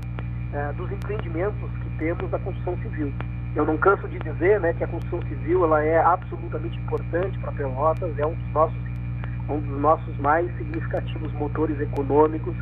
é, 0.52 0.72
dos 0.72 0.90
empreendimentos 0.90 1.70
que 1.82 1.98
temos 1.98 2.28
da 2.30 2.38
construção 2.38 2.76
civil. 2.78 3.12
Eu 3.58 3.66
não 3.66 3.76
canso 3.76 4.06
de 4.06 4.20
dizer, 4.20 4.60
né, 4.60 4.72
que 4.72 4.84
a 4.84 4.86
construção 4.86 5.20
civil 5.28 5.64
ela 5.64 5.82
é 5.82 5.98
absolutamente 5.98 6.78
importante 6.78 7.36
para 7.40 7.50
Pelotas, 7.50 8.16
é 8.16 8.24
um 8.24 8.32
dos 8.32 8.52
nossos 8.52 8.78
um 9.48 9.58
dos 9.58 9.80
nossos 9.80 10.16
mais 10.18 10.46
significativos 10.58 11.32
motores 11.32 11.80
econômicos, 11.80 12.54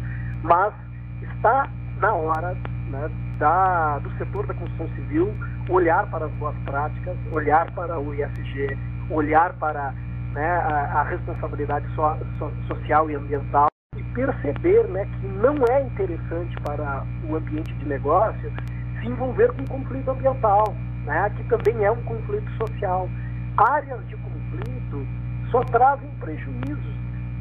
mas 0.43 0.73
está 1.21 1.69
na 2.01 2.15
hora 2.15 2.57
né, 2.89 3.11
da, 3.39 3.99
do 3.99 4.11
setor 4.17 4.47
da 4.47 4.55
construção 4.55 4.89
civil 4.95 5.35
olhar 5.69 6.09
para 6.11 6.25
as 6.25 6.33
boas 6.33 6.57
práticas, 6.65 7.15
olhar 7.31 7.71
para 7.73 7.99
o 8.01 8.15
ISG, 8.15 8.79
olhar 9.11 9.53
para 9.55 9.93
né, 10.33 10.49
a, 10.49 11.01
a, 11.01 11.03
responsabilidade 11.03 11.87
so, 11.95 12.03
so, 12.39 12.51
social 12.69 13.11
e 13.11 13.17
ambiental 13.17 13.67
e 13.97 14.03
perceber 14.15 14.85
né, 14.89 15.05
que 15.21 15.27
não 15.27 15.57
é 15.69 15.83
interessante 15.83 16.57
para 16.63 17.05
o 17.29 17.37
ambiente 17.37 17.75
de 17.75 17.85
negócio 17.85 18.51
se 19.01 19.07
envolver 19.09 19.53
com 19.53 19.65
conflito 19.67 20.11
ambiental, 20.11 20.75
né, 21.07 21.31
que 21.37 21.45
também 21.45 21.85
é 21.85 21.91
um 21.91 22.03
conflito 22.03 22.51
social. 22.59 23.09
Áreas 23.57 24.07
de 24.09 24.17
conflito 24.17 25.07
só 25.51 25.61
trazem 25.65 26.11
prejuízos. 26.21 26.97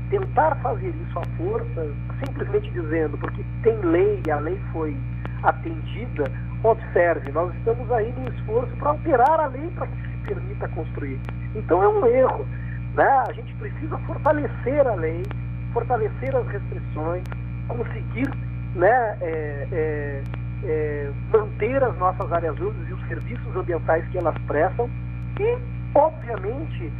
Tentar 0.10 0.56
fazer 0.58 0.90
isso 0.90 1.20
à 1.20 1.24
força, 1.36 1.88
simplesmente 2.24 2.70
dizendo, 2.72 3.18
porque 3.18 3.44
tem 3.64 3.76
lei 3.80 4.22
e 4.26 4.32
a 4.32 4.38
lei 4.38 4.60
foi 4.72 4.96
atendida, 5.44 6.26
observe, 6.64 7.32
nós 7.32 7.54
estamos 7.56 7.92
aí 7.92 8.14
no 8.14 8.30
esforço 8.34 8.72
para 8.78 8.90
alterar 8.90 9.40
a 9.40 9.48
lei 9.48 9.68
para 9.72 9.88
que 9.88 9.96
se 9.98 10.18
permita 10.28 10.68
construir. 10.70 11.20
Então 11.56 11.82
é 11.82 11.88
um 11.88 12.06
erro. 12.06 12.46
Né? 12.94 13.24
A 13.28 13.34
gente 13.34 13.54
precisa 13.56 13.98
fortalecer 14.00 14.88
a 14.88 14.94
lei, 14.96 15.24
fortalecer 15.74 16.36
as 16.36 16.48
restrições, 16.48 17.24
conseguir 17.68 18.30
né, 18.76 19.18
é, 19.22 19.68
é, 19.72 20.24
é, 20.66 21.12
manter 21.32 21.84
as 21.84 21.98
nossas 21.98 22.32
áreas 22.32 22.58
úmidas 22.60 22.90
e 22.90 22.94
os 22.94 23.08
serviços 23.08 23.56
ambientais 23.56 24.08
que 24.10 24.18
elas 24.18 24.36
prestam 24.48 24.90
e, 25.40 25.58
obviamente, 25.94 26.92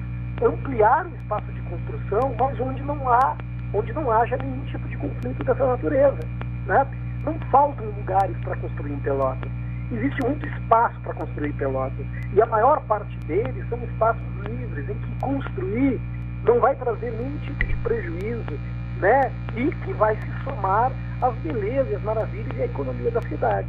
ampliar 0.44 1.06
o 1.06 1.16
espaço 1.16 1.52
de 1.52 1.62
construção, 1.62 2.36
mas 2.40 2.60
onde 2.60 2.82
não 2.84 3.10
há, 3.10 3.36
onde 3.74 3.94
não 3.94 4.12
haja 4.12 4.38
nenhum 4.38 4.64
tipo 4.66 4.88
de 4.88 4.98
conflito 4.98 5.44
dessa 5.44 5.66
natureza. 5.66 6.20
Né? 6.66 6.88
Não 7.24 7.34
faltam 7.52 7.86
lugares 7.88 8.38
para 8.44 8.56
construir 8.58 8.94
em 8.94 9.00
Pelotas. 9.00 9.52
Existe 9.92 10.24
muito 10.24 10.46
espaço 10.48 11.00
para 11.02 11.14
construir 11.14 11.54
Pelotas. 11.54 12.06
E 12.34 12.42
a 12.42 12.46
maior 12.46 12.82
parte 12.82 13.18
deles 13.26 13.68
são 13.70 13.78
espaços 13.84 14.24
livres, 14.48 14.90
em 14.90 14.94
que 14.94 15.20
construir 15.22 16.02
não 16.46 16.60
vai 16.60 16.76
trazer 16.76 17.12
nenhum 17.12 17.38
tipo 17.40 17.66
de 17.66 17.76
prejuízo, 17.78 18.60
né? 19.00 19.32
E 19.56 19.72
que 19.84 19.94
vai 19.94 20.16
se 20.16 20.44
somar 20.44 20.92
às 21.22 21.36
belezas, 21.36 21.96
às 21.96 22.04
maravilhas 22.04 22.58
e 22.58 22.62
à 22.62 22.66
economia 22.66 23.12
da 23.12 23.22
cidade. 23.24 23.68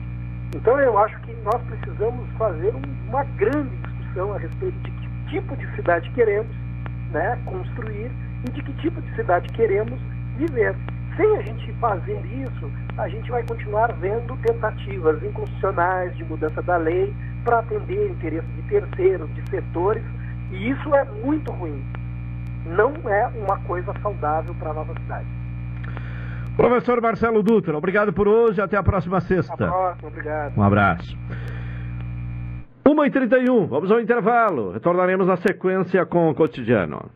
Então 0.55 0.79
eu 0.79 0.97
acho 0.99 1.19
que 1.21 1.33
nós 1.45 1.61
precisamos 1.63 2.29
fazer 2.39 2.73
uma 3.09 3.25
grande 3.37 3.77
discussão 3.77 4.33
a 4.33 4.39
respeito 4.39 4.79
de 4.79 4.91
que 4.91 5.07
tipo 5.29 5.57
de 5.57 5.67
cidade 5.75 6.11
queremos 6.11 6.55
né, 7.13 7.39
construir 7.45 8.11
e 8.47 8.51
de 8.51 8.63
que 8.63 8.73
tipo 8.75 9.01
de 9.01 9.15
cidade 9.15 9.49
queremos 9.53 9.99
viver. 10.37 10.75
Sem 11.17 11.37
a 11.37 11.43
gente 11.43 11.73
fazer 11.75 12.21
isso, 12.27 12.71
a 12.99 13.09
gente 13.09 13.31
vai 13.31 13.43
continuar 13.45 13.93
vendo 13.95 14.37
tentativas 14.43 15.23
inconstitucionais 15.23 16.15
de 16.17 16.25
mudança 16.25 16.63
da 16.63 16.77
lei 16.77 17.15
para 17.43 17.61
atender 17.61 18.11
interesses 18.11 18.49
de 18.57 18.63
terceiros, 18.63 19.35
de 19.35 19.51
setores, 19.51 20.03
e 20.51 20.71
isso 20.71 20.95
é 20.95 21.05
muito 21.25 21.51
ruim. 21.53 21.83
Não 22.67 22.93
é 23.09 23.27
uma 23.29 23.59
coisa 23.61 23.93
saudável 24.03 24.55
para 24.57 24.71
a 24.71 24.75
nossa 24.75 24.93
cidade. 24.95 25.27
Professor 26.57 27.01
Marcelo 27.01 27.43
Dutra, 27.43 27.77
obrigado 27.77 28.13
por 28.13 28.27
hoje. 28.27 28.61
Até 28.61 28.77
a 28.77 28.83
próxima 28.83 29.21
sexta. 29.21 29.55
Até 29.55 29.65
a 29.65 29.69
próxima, 29.69 30.09
obrigado. 30.09 30.59
Um 30.59 30.63
abraço. 30.63 31.17
1h31, 32.87 33.67
vamos 33.67 33.91
ao 33.91 34.01
intervalo. 34.01 34.73
Retornaremos 34.73 35.27
na 35.27 35.37
sequência 35.37 36.05
com 36.07 36.31
o 36.31 36.35
cotidiano. 36.35 37.11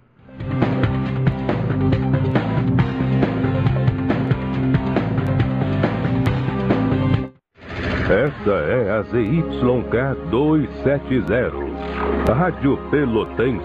Esta 8.11 8.51
é 8.51 8.91
a 8.91 9.03
ZYK 9.03 10.31
270, 10.31 12.35
Rádio 12.35 12.77
Pelotense, 12.91 13.65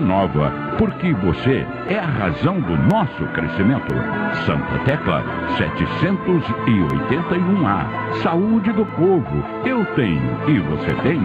nova, 0.00 0.50
porque 0.76 1.14
você 1.14 1.66
é 1.88 1.98
a 1.98 2.04
razão 2.04 2.60
do 2.60 2.76
nosso 2.76 3.24
crescimento. 3.28 3.94
Santa 4.44 4.78
Tecla 4.84 5.24
781A. 5.56 8.20
Saúde 8.22 8.70
do 8.72 8.84
povo, 8.84 9.42
eu 9.64 9.86
tenho 9.94 10.20
e 10.48 10.58
você 10.60 10.92
tem. 11.02 11.18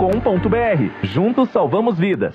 Juntos 1.05 1.51
salvamos 1.51 1.97
vidas. 1.97 2.35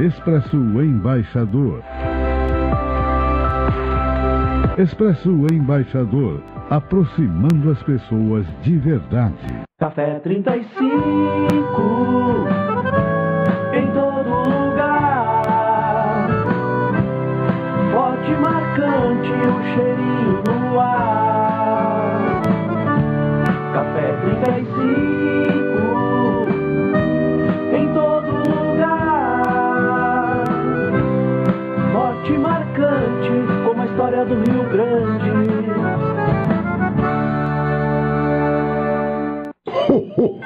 Expresso 0.00 0.56
Embaixador. 0.56 1.80
Expresso 4.76 5.30
Embaixador, 5.52 6.42
aproximando 6.68 7.70
as 7.70 7.80
pessoas 7.84 8.44
de 8.62 8.76
verdade. 8.78 9.62
Café 9.78 10.18
35 10.18 12.73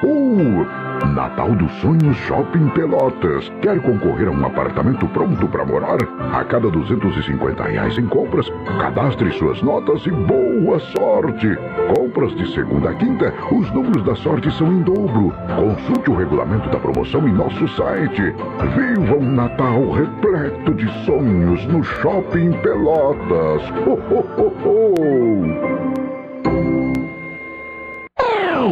Ho! 0.03 0.65
Natal 1.13 1.53
dos 1.55 1.71
Sonhos 1.81 2.15
Shopping 2.17 2.69
Pelotas. 2.69 3.51
Quer 3.61 3.81
concorrer 3.81 4.27
a 4.27 4.31
um 4.31 4.45
apartamento 4.45 5.07
pronto 5.07 5.47
para 5.47 5.65
morar? 5.65 5.97
A 6.33 6.43
cada 6.43 6.69
250 6.69 7.63
reais 7.63 7.97
em 7.97 8.05
compras, 8.07 8.49
cadastre 8.79 9.31
suas 9.33 9.61
notas 9.61 10.05
e 10.05 10.11
boa 10.11 10.79
sorte! 10.79 11.57
Compras 11.95 12.35
de 12.35 12.51
segunda 12.53 12.91
a 12.91 12.95
quinta, 12.95 13.33
os 13.51 13.69
números 13.71 14.03
da 14.03 14.15
sorte 14.15 14.51
são 14.51 14.71
em 14.71 14.81
dobro. 14.81 15.33
Consulte 15.55 16.09
o 16.09 16.15
regulamento 16.15 16.69
da 16.69 16.79
promoção 16.79 17.27
em 17.27 17.33
nosso 17.33 17.67
site. 17.69 18.33
Viva 18.75 19.15
um 19.15 19.31
Natal 19.31 19.91
repleto 19.91 20.73
de 20.73 20.87
sonhos 21.05 21.65
no 21.65 21.83
Shopping 21.83 22.51
Pelotas. 22.61 23.63
Ho, 23.85 23.99
ho, 24.11 24.25
ho, 24.37 24.53
ho! 24.65 26.08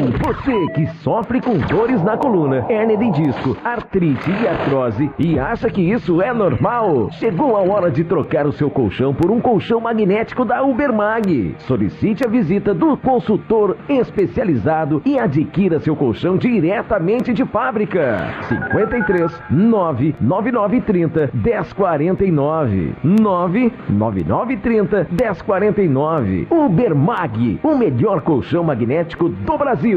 Você 0.08 0.68
que 0.74 0.88
sofre 1.04 1.42
com 1.42 1.58
dores 1.58 2.02
na 2.02 2.16
coluna, 2.16 2.66
hérnia 2.70 2.98
de 2.98 3.12
disco, 3.12 3.58
artrite 3.64 4.32
e 4.32 4.48
artrose 4.48 5.12
e 5.20 5.38
acha 5.38 5.70
que 5.70 5.82
isso 5.82 6.22
é 6.22 6.34
normal? 6.34 7.10
Chegou 7.12 7.58
a 7.58 7.62
hora 7.62 7.92
de 7.92 8.06
trocar 8.06 8.48
o 8.48 8.54
seu 8.54 8.70
colchão 8.70 9.14
por 9.14 9.30
um 9.30 9.42
colchão 9.42 9.82
magnético 9.82 10.46
da 10.46 10.64
Ubermag. 10.64 11.56
Solicite 11.60 12.26
a 12.26 12.30
visita 12.30 12.74
do 12.74 12.96
consultor 12.96 13.76
especializado 13.90 15.02
e 15.06 15.20
adquira 15.20 15.80
seu 15.80 15.96
colchão 15.96 16.38
diretamente 16.38 17.34
de 17.34 17.44
fábrica. 17.44 18.18
53 18.48 19.44
99930 19.50 21.32
1049 21.34 22.96
99930 23.04 25.08
1049 25.12 26.48
Ubermag, 26.50 27.60
o 27.62 27.76
melhor 27.76 28.22
colchão 28.22 28.64
magnético 28.64 29.28
do 29.28 29.58
Brasil. 29.58 29.97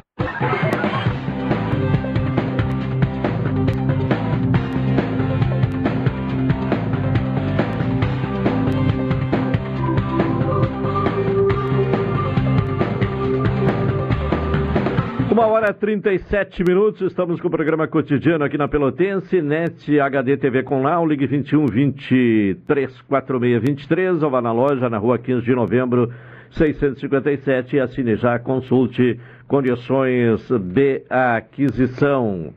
Uma 15.41 15.53
hora 15.53 15.71
e 15.71 15.73
37 15.73 16.63
minutos, 16.63 17.01
estamos 17.01 17.41
com 17.41 17.47
o 17.47 17.51
programa 17.51 17.87
cotidiano 17.87 18.43
aqui 18.43 18.59
na 18.59 18.67
Pelotense, 18.67 19.41
NET 19.41 19.99
HD 19.99 20.37
TV 20.37 20.61
com 20.61 20.83
Lau, 20.83 21.03
ligue 21.03 21.25
21 21.25 21.65
23 21.65 23.01
46 23.01 23.59
23, 23.59 24.21
ou 24.21 24.29
vá 24.29 24.39
na 24.39 24.51
loja 24.51 24.87
na 24.87 24.99
rua 24.99 25.17
15 25.17 25.43
de 25.43 25.55
novembro 25.55 26.13
657 26.51 27.75
e 27.75 27.79
assine 27.79 28.15
já, 28.17 28.37
consulte 28.37 29.19
condições 29.47 30.47
de 30.47 31.01
aquisição. 31.09 32.53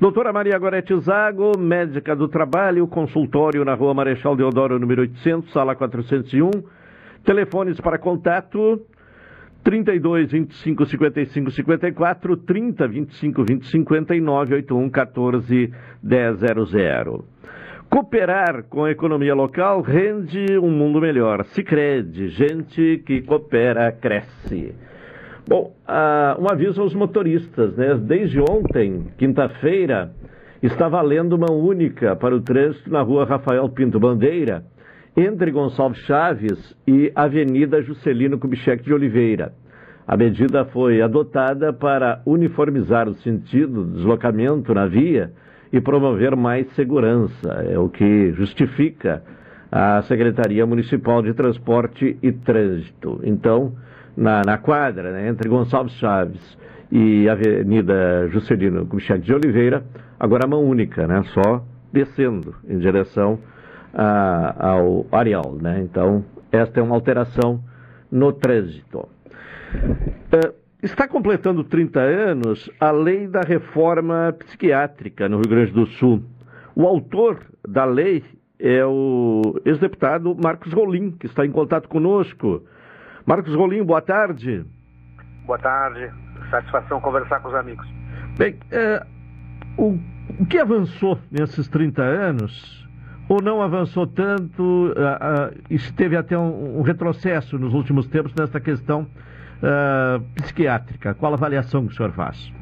Doutora 0.00 0.32
Maria 0.32 0.58
Gorete 0.58 0.98
Zago, 0.98 1.56
médica 1.56 2.16
do 2.16 2.26
trabalho, 2.26 2.88
consultório 2.88 3.64
na 3.64 3.74
rua 3.74 3.94
Marechal 3.94 4.34
Deodoro, 4.34 4.80
número 4.80 5.02
800, 5.02 5.52
sala 5.52 5.76
401. 5.76 6.50
Telefones 7.24 7.80
para 7.80 7.98
contato 7.98 8.84
32 9.66 10.30
25 10.30 10.86
55 10.86 11.50
54, 11.50 12.36
30 12.36 12.86
25 12.86 13.44
20 13.44 13.66
59, 13.66 14.54
81 14.54 14.88
14 14.90 15.72
1000. 16.00 17.24
Cooperar 17.90 18.62
com 18.70 18.84
a 18.84 18.92
economia 18.92 19.34
local 19.34 19.80
rende 19.80 20.56
um 20.56 20.70
mundo 20.70 21.00
melhor. 21.00 21.44
Se 21.46 21.64
crede, 21.64 22.28
gente 22.28 23.02
que 23.04 23.22
coopera 23.22 23.90
cresce. 23.90 24.72
Bom, 25.48 25.74
uh, 25.88 26.40
um 26.40 26.48
aviso 26.48 26.80
aos 26.80 26.94
motoristas, 26.94 27.76
né? 27.76 27.96
Desde 27.96 28.38
ontem, 28.40 29.08
quinta-feira, 29.18 30.12
está 30.62 30.88
valendo 30.88 31.32
uma 31.32 31.50
única 31.50 32.14
para 32.14 32.36
o 32.36 32.40
trânsito 32.40 32.88
na 32.88 33.02
rua 33.02 33.24
Rafael 33.24 33.68
Pinto 33.70 33.98
Bandeira, 33.98 34.64
entre 35.16 35.50
Gonçalves 35.50 35.98
Chaves 36.00 36.76
e 36.86 37.10
Avenida 37.14 37.80
Juscelino 37.80 38.38
Kubitschek 38.38 38.84
de 38.84 38.92
Oliveira. 38.92 39.54
A 40.06 40.14
medida 40.14 40.66
foi 40.66 41.00
adotada 41.00 41.72
para 41.72 42.20
uniformizar 42.26 43.08
o 43.08 43.14
sentido 43.14 43.82
do 43.82 43.94
deslocamento 43.94 44.74
na 44.74 44.86
via 44.86 45.32
e 45.72 45.80
promover 45.80 46.36
mais 46.36 46.70
segurança, 46.74 47.48
é 47.66 47.78
o 47.78 47.88
que 47.88 48.30
justifica 48.32 49.22
a 49.72 50.02
Secretaria 50.02 50.64
Municipal 50.66 51.22
de 51.22 51.32
Transporte 51.34 52.16
e 52.22 52.30
Trânsito. 52.30 53.18
Então, 53.24 53.72
na, 54.16 54.42
na 54.44 54.58
quadra, 54.58 55.10
né, 55.12 55.28
entre 55.28 55.48
Gonçalves 55.48 55.94
Chaves 55.94 56.58
e 56.92 57.28
Avenida 57.28 58.28
Juscelino 58.28 58.86
Kubitschek 58.86 59.20
de 59.20 59.34
Oliveira, 59.34 59.82
agora 60.20 60.46
mão 60.46 60.62
única, 60.62 61.06
né, 61.06 61.22
só 61.34 61.64
descendo 61.92 62.54
em 62.68 62.78
direção 62.78 63.40
a, 63.96 64.72
ao 64.72 65.06
areal. 65.10 65.56
Né? 65.60 65.80
Então, 65.80 66.24
esta 66.52 66.78
é 66.78 66.82
uma 66.82 66.94
alteração 66.94 67.62
no 68.12 68.32
trânsito. 68.32 69.08
Uh, 69.78 70.54
está 70.82 71.08
completando 71.08 71.64
30 71.64 71.98
anos 71.98 72.70
a 72.78 72.90
lei 72.90 73.26
da 73.26 73.40
reforma 73.40 74.34
psiquiátrica 74.38 75.28
no 75.28 75.38
Rio 75.38 75.48
Grande 75.48 75.72
do 75.72 75.86
Sul. 75.86 76.22
O 76.74 76.86
autor 76.86 77.40
da 77.66 77.84
lei 77.84 78.22
é 78.58 78.84
o 78.84 79.60
ex-deputado 79.64 80.36
Marcos 80.42 80.72
Rolim, 80.72 81.10
que 81.10 81.26
está 81.26 81.44
em 81.44 81.50
contato 81.50 81.88
conosco. 81.88 82.62
Marcos 83.24 83.54
Rolim, 83.54 83.82
boa 83.82 84.02
tarde. 84.02 84.64
Boa 85.46 85.58
tarde. 85.58 86.10
Satisfação 86.50 87.00
conversar 87.00 87.40
com 87.40 87.48
os 87.48 87.54
amigos. 87.54 87.86
Bem, 88.38 88.54
uh, 88.54 89.06
o, 89.82 89.98
o 90.38 90.46
que 90.46 90.58
avançou 90.58 91.18
nesses 91.30 91.66
30 91.68 92.02
anos 92.02 92.85
ou 93.28 93.42
não 93.42 93.60
avançou 93.60 94.06
tanto, 94.06 94.62
uh, 94.62 94.90
uh, 94.90 95.62
esteve 95.68 96.16
até 96.16 96.38
um, 96.38 96.82
retrocesso 96.82 97.58
nos 97.58 97.74
últimos 97.74 98.06
tempos 98.06 98.32
nessa 98.34 98.60
questão 98.60 99.02
uh, 99.02 100.20
psiquiátrica? 100.34 101.14
Qual 101.14 101.32
a 101.32 101.36
avaliação 101.36 101.86
que 101.86 101.92
o 101.92 101.96
senhor 101.96 102.12
faz? 102.12 102.52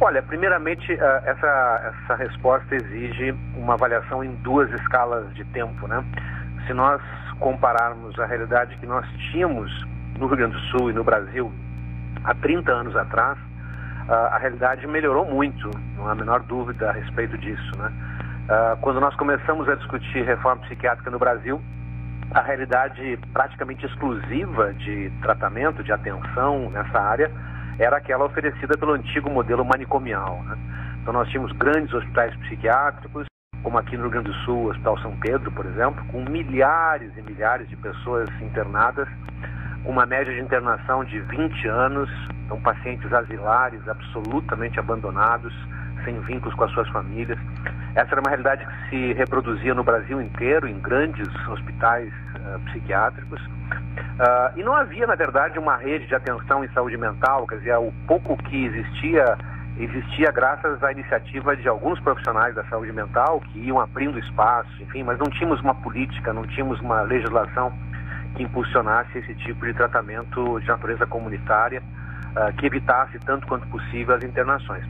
Olha, 0.00 0.22
primeiramente, 0.22 0.92
essa, 0.92 1.94
essa 2.04 2.16
resposta 2.16 2.74
exige 2.74 3.34
uma 3.56 3.74
avaliação 3.74 4.22
em 4.22 4.34
duas 4.36 4.70
escalas 4.72 5.34
de 5.34 5.42
tempo, 5.46 5.88
né? 5.88 6.04
Se 6.66 6.74
nós 6.74 7.00
compararmos 7.40 8.18
a 8.18 8.26
realidade 8.26 8.76
que 8.76 8.86
nós 8.86 9.06
tínhamos 9.32 9.70
no 10.18 10.26
Rio 10.26 10.36
Grande 10.36 10.54
do 10.54 10.60
Sul 10.64 10.90
e 10.90 10.92
no 10.92 11.02
Brasil 11.02 11.50
há 12.24 12.34
30 12.34 12.70
anos 12.70 12.94
atrás, 12.94 13.38
a 14.06 14.36
realidade 14.36 14.86
melhorou 14.86 15.24
muito, 15.24 15.70
não 15.96 16.06
há 16.06 16.12
a 16.12 16.14
menor 16.14 16.42
dúvida 16.42 16.90
a 16.90 16.92
respeito 16.92 17.36
disso, 17.38 17.78
né? 17.78 17.90
Uh, 18.46 18.76
quando 18.80 19.00
nós 19.00 19.14
começamos 19.16 19.68
a 19.68 19.74
discutir 19.74 20.22
reforma 20.22 20.62
psiquiátrica 20.62 21.10
no 21.10 21.18
Brasil, 21.18 21.60
a 22.30 22.40
realidade 22.40 23.18
praticamente 23.32 23.84
exclusiva 23.86 24.72
de 24.74 25.10
tratamento, 25.20 25.82
de 25.82 25.92
atenção 25.92 26.70
nessa 26.70 26.96
área, 26.96 27.30
era 27.78 27.96
aquela 27.96 28.24
oferecida 28.24 28.78
pelo 28.78 28.92
antigo 28.92 29.28
modelo 29.28 29.64
manicomial. 29.64 30.42
Né? 30.44 30.56
Então 31.02 31.12
nós 31.12 31.28
tínhamos 31.28 31.50
grandes 31.52 31.92
hospitais 31.92 32.34
psiquiátricos, 32.36 33.26
como 33.64 33.78
aqui 33.78 33.96
no 33.96 34.02
Rio 34.02 34.10
Grande 34.12 34.30
do 34.30 34.36
Sul, 34.44 34.66
o 34.66 34.70
Hospital 34.70 34.98
São 35.00 35.16
Pedro, 35.16 35.50
por 35.50 35.66
exemplo, 35.66 36.04
com 36.06 36.22
milhares 36.22 37.10
e 37.16 37.22
milhares 37.22 37.68
de 37.68 37.76
pessoas 37.76 38.28
internadas, 38.40 39.08
uma 39.84 40.06
média 40.06 40.32
de 40.32 40.40
internação 40.40 41.04
de 41.04 41.18
20 41.18 41.66
anos, 41.66 42.08
então 42.44 42.60
pacientes 42.60 43.12
asilares 43.12 43.86
absolutamente 43.88 44.78
abandonados, 44.78 45.52
sem 46.06 46.18
vínculos 46.20 46.54
com 46.54 46.64
as 46.64 46.70
suas 46.70 46.88
famílias. 46.88 47.38
Essa 47.94 48.12
era 48.12 48.20
uma 48.20 48.30
realidade 48.30 48.64
que 48.64 48.88
se 48.88 49.12
reproduzia 49.14 49.74
no 49.74 49.82
Brasil 49.82 50.22
inteiro, 50.22 50.68
em 50.68 50.78
grandes 50.78 51.28
hospitais 51.48 52.12
uh, 52.36 52.60
psiquiátricos. 52.66 53.40
Uh, 53.42 54.56
e 54.56 54.62
não 54.62 54.74
havia, 54.74 55.06
na 55.06 55.16
verdade, 55.16 55.58
uma 55.58 55.76
rede 55.76 56.06
de 56.06 56.14
atenção 56.14 56.64
em 56.64 56.68
saúde 56.68 56.96
mental, 56.96 57.46
quer 57.46 57.58
dizer, 57.58 57.76
o 57.76 57.92
pouco 58.06 58.36
que 58.36 58.66
existia, 58.66 59.36
existia 59.78 60.30
graças 60.30 60.82
à 60.84 60.92
iniciativa 60.92 61.56
de 61.56 61.68
alguns 61.68 61.98
profissionais 62.00 62.54
da 62.54 62.64
saúde 62.64 62.92
mental 62.92 63.40
que 63.40 63.58
iam 63.58 63.80
abrindo 63.80 64.18
espaço, 64.18 64.70
enfim, 64.80 65.02
mas 65.02 65.18
não 65.18 65.26
tínhamos 65.26 65.60
uma 65.60 65.74
política, 65.74 66.32
não 66.32 66.42
tínhamos 66.42 66.80
uma 66.80 67.02
legislação 67.02 67.72
que 68.36 68.42
impulsionasse 68.42 69.18
esse 69.18 69.34
tipo 69.36 69.64
de 69.64 69.72
tratamento 69.72 70.60
de 70.60 70.68
natureza 70.68 71.06
comunitária, 71.06 71.82
uh, 71.82 72.54
que 72.58 72.66
evitasse 72.66 73.18
tanto 73.20 73.46
quanto 73.46 73.66
possível 73.68 74.14
as 74.14 74.22
internações 74.22 74.84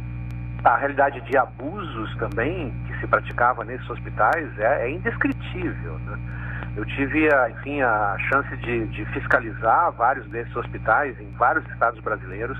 a 0.66 0.76
realidade 0.76 1.20
de 1.20 1.36
abusos 1.36 2.16
também 2.16 2.74
que 2.86 2.98
se 2.98 3.06
praticava 3.06 3.64
nesses 3.64 3.88
hospitais 3.88 4.58
é, 4.58 4.86
é 4.86 4.90
indescritível. 4.90 5.98
Né? 6.00 6.18
Eu 6.76 6.84
tive, 6.84 7.28
enfim, 7.50 7.80
a 7.82 8.16
chance 8.30 8.56
de, 8.58 8.86
de, 8.88 9.04
fiscalizar 9.06 9.92
vários 9.92 10.26
desses 10.28 10.54
hospitais 10.56 11.18
em 11.20 11.30
vários 11.38 11.64
estados 11.70 12.00
brasileiros 12.00 12.58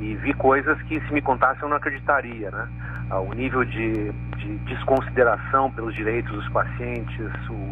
e 0.00 0.14
vi 0.16 0.34
coisas 0.34 0.80
que 0.82 1.00
se 1.00 1.12
me 1.12 1.22
contassem 1.22 1.62
eu 1.62 1.68
não 1.68 1.76
acreditaria, 1.76 2.50
né? 2.50 2.68
O 3.10 3.34
nível 3.34 3.64
de, 3.64 4.12
de 4.12 4.56
desconsideração 4.66 5.70
pelos 5.72 5.94
direitos 5.94 6.32
dos 6.32 6.48
pacientes, 6.50 7.26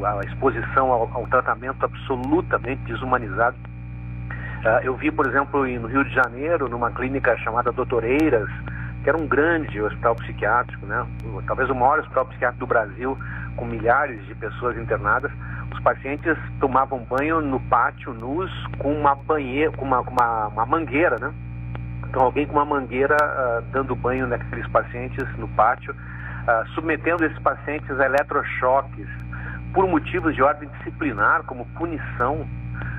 a 0.05 0.27
exposição 0.27 0.91
ao, 0.91 1.09
ao 1.15 1.27
tratamento 1.29 1.85
absolutamente 1.85 2.83
desumanizado. 2.83 3.57
Uh, 4.65 4.83
eu 4.83 4.97
vi, 4.97 5.13
por 5.13 5.27
exemplo, 5.27 5.65
no 5.65 5.87
Rio 5.87 6.05
de 6.05 6.13
Janeiro, 6.13 6.69
numa 6.69 6.91
clínica 6.91 7.37
chamada 7.39 7.71
Doutoreiras, 7.71 8.51
que 9.09 9.11
era 9.11 9.17
um 9.17 9.27
grande 9.27 9.81
hospital 9.81 10.15
psiquiátrico, 10.17 10.85
né? 10.85 11.07
talvez 11.47 11.71
o 11.71 11.75
maior 11.75 11.99
hospital 12.01 12.27
psiquiátrico 12.27 12.67
do 12.67 12.69
Brasil, 12.69 13.19
com 13.57 13.65
milhares 13.65 14.23
de 14.27 14.35
pessoas 14.35 14.77
internadas. 14.77 15.33
Os 15.73 15.81
pacientes 15.81 16.37
tomavam 16.61 16.99
banho 17.09 17.41
no 17.41 17.59
pátio 17.59 18.13
nus 18.13 18.51
com 18.77 18.93
uma 18.93 19.15
banheira, 19.15 19.73
com 19.73 19.87
uma, 19.87 20.01
uma, 20.01 20.49
uma 20.49 20.67
mangueira, 20.67 21.17
né? 21.19 21.33
Então 22.07 22.21
alguém 22.21 22.47
com 22.47 22.53
uma 22.53 22.67
mangueira 22.67 23.17
uh, 23.17 23.63
dando 23.73 23.97
banho 23.97 24.27
naqueles 24.27 24.67
pacientes 24.69 25.27
no 25.39 25.49
pátio. 25.49 25.95
ah, 26.47 26.65
submetendo 26.75 27.25
esses 27.25 27.39
pacientes 27.39 27.99
a 27.99 28.05
eletrochoques 28.05 29.09
por 29.73 29.89
motivos 29.89 30.35
de 30.35 30.43
ordem 30.43 30.69
disciplinar, 30.79 31.45
como 31.45 31.65
punição. 31.79 32.47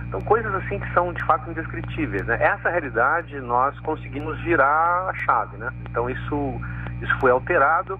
Então, 0.09 0.19
coisas 0.21 0.51
assim 0.55 0.79
que 0.79 0.91
são 0.91 1.13
de 1.13 1.23
fato 1.23 1.49
indescritíveis. 1.51 2.25
Né? 2.25 2.35
Essa 2.41 2.69
realidade 2.69 3.39
nós 3.41 3.79
conseguimos 3.81 4.41
virar 4.41 5.07
a 5.07 5.13
chave. 5.13 5.55
Né? 5.57 5.71
Então, 5.87 6.09
isso, 6.09 6.61
isso 6.99 7.15
foi 7.19 7.29
alterado 7.29 7.99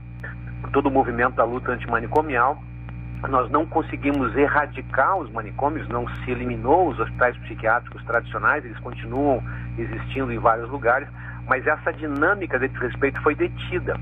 por 0.60 0.72
todo 0.72 0.88
o 0.88 0.92
movimento 0.92 1.36
da 1.36 1.44
luta 1.44 1.72
antimanicomial. 1.72 2.62
Nós 3.30 3.52
não 3.52 3.64
conseguimos 3.64 4.36
erradicar 4.36 5.18
os 5.18 5.32
manicômios, 5.32 5.88
não 5.88 6.08
se 6.08 6.32
eliminou 6.32 6.90
os 6.90 7.00
hospitais 7.00 7.38
psiquiátricos 7.38 8.04
tradicionais, 8.06 8.66
eles 8.66 8.80
continuam 8.80 9.44
existindo 9.78 10.32
em 10.32 10.40
vários 10.40 10.70
lugares, 10.70 11.08
mas 11.48 11.68
essa 11.68 11.94
dinâmica 11.94 12.58
desse 12.58 12.78
respeito 12.78 13.22
foi 13.22 13.36
detida. 13.36 13.96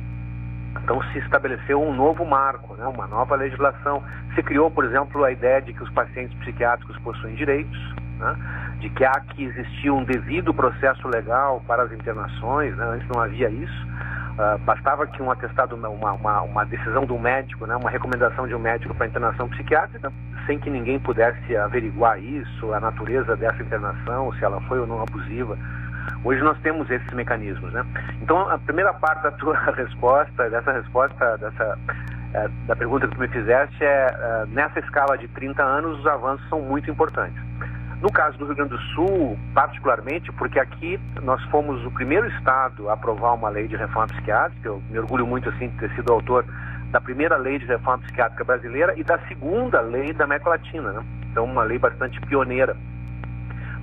Então 0.84 1.02
se 1.12 1.20
estabeleceu 1.20 1.82
um 1.82 1.94
novo 1.94 2.26
marco, 2.26 2.76
né, 2.76 2.86
uma 2.88 3.08
nova 3.08 3.36
legislação. 3.36 4.04
Se 4.36 4.44
criou, 4.44 4.70
por 4.70 4.86
exemplo, 4.86 5.24
a 5.24 5.32
ideia 5.32 5.62
de 5.62 5.74
que 5.74 5.84
os 5.84 5.90
pacientes 5.92 6.38
psiquiátricos 6.40 6.98
possuem 7.00 7.36
direitos, 7.36 7.78
né, 8.20 8.36
de 8.80 8.90
que 8.90 9.04
há 9.06 9.20
que 9.20 9.44
existir 9.44 9.90
um 9.90 10.04
devido 10.04 10.54
processo 10.54 11.08
legal 11.08 11.62
para 11.68 11.84
as 11.84 11.92
internações, 11.92 12.76
né, 12.76 12.86
antes 12.86 13.08
não 13.08 13.22
havia 13.22 13.50
isso. 13.50 13.88
Uh, 14.38 14.56
bastava 14.60 15.08
que 15.08 15.20
um 15.20 15.32
atestado, 15.32 15.76
uma, 15.76 16.12
uma, 16.12 16.42
uma, 16.44 16.64
decisão 16.64 17.06
do 17.06 17.18
médico, 17.18 17.66
né, 17.66 17.76
uma 17.76 17.90
recomendação 17.90 18.48
de 18.48 18.54
um 18.54 18.60
médico 18.60 18.94
para 18.94 19.08
internação 19.08 19.50
psiquiátrica, 19.50 20.14
sem 20.46 20.60
que 20.60 20.70
ninguém 20.70 21.00
pudesse 21.00 21.58
averiguar 21.58 22.22
isso, 22.22 22.72
a 22.72 22.80
natureza 22.80 23.36
dessa 23.36 23.60
internação, 23.64 24.32
se 24.34 24.46
ela 24.46 24.62
foi 24.62 24.80
ou 24.80 24.86
não 24.86 25.02
abusiva. 25.02 25.58
Hoje 26.28 26.42
nós 26.42 26.60
temos 26.60 26.92
esses 26.92 27.10
mecanismos, 27.14 27.72
né? 27.72 27.86
Então, 28.22 28.38
a 28.50 28.58
primeira 28.58 28.94
parte 28.94 29.24
da 29.24 29.32
tua 29.32 29.58
resposta, 29.72 30.50
dessa 30.50 30.74
resposta, 30.74 31.38
dessa 31.38 31.80
é, 32.34 32.50
da 32.68 32.76
pergunta 32.76 33.08
que 33.08 33.16
tu 33.16 33.22
me 33.22 33.30
fizeste 33.30 33.82
é, 33.82 34.08
é, 34.12 34.46
nessa 34.48 34.78
escala 34.82 35.18
de 35.18 35.26
30 35.30 35.64
anos, 35.64 36.00
os 36.00 36.06
avanços 36.06 36.46
são 36.50 36.60
muito 36.60 36.92
importantes. 36.92 37.42
No 38.02 38.12
caso 38.12 38.38
do 38.38 38.46
Rio 38.46 38.56
Grande 38.56 38.72
do 38.72 38.78
Sul, 38.94 39.40
particularmente, 39.54 40.30
porque 40.34 40.60
aqui 40.60 41.00
nós 41.24 41.42
fomos 41.46 41.86
o 41.86 41.92
primeiro 41.92 42.28
estado 42.28 42.90
a 42.90 42.94
aprovar 42.96 43.34
uma 43.34 43.48
lei 43.48 43.66
de 43.70 43.78
reforma 43.78 44.08
psiquiátrica, 44.08 44.68
eu 44.68 44.84
me 44.90 45.00
orgulho 45.00 45.26
muito 45.26 45.48
assim 45.48 45.70
de 45.70 45.78
ter 45.78 45.90
sido 45.96 46.12
autor 46.12 46.44
da 46.92 47.00
primeira 47.00 47.38
lei 47.38 47.58
de 47.58 47.66
reforma 47.66 48.00
psiquiátrica 48.00 48.44
brasileira 48.44 48.94
e 49.00 49.04
da 49.06 49.18
segunda 49.30 49.80
lei 49.80 50.12
da 50.12 50.26
América 50.26 50.50
Latina, 50.50 50.92
né? 50.92 51.06
Então, 51.32 51.46
uma 51.46 51.64
lei 51.64 51.80
bastante 51.80 52.20
pioneira. 52.20 52.76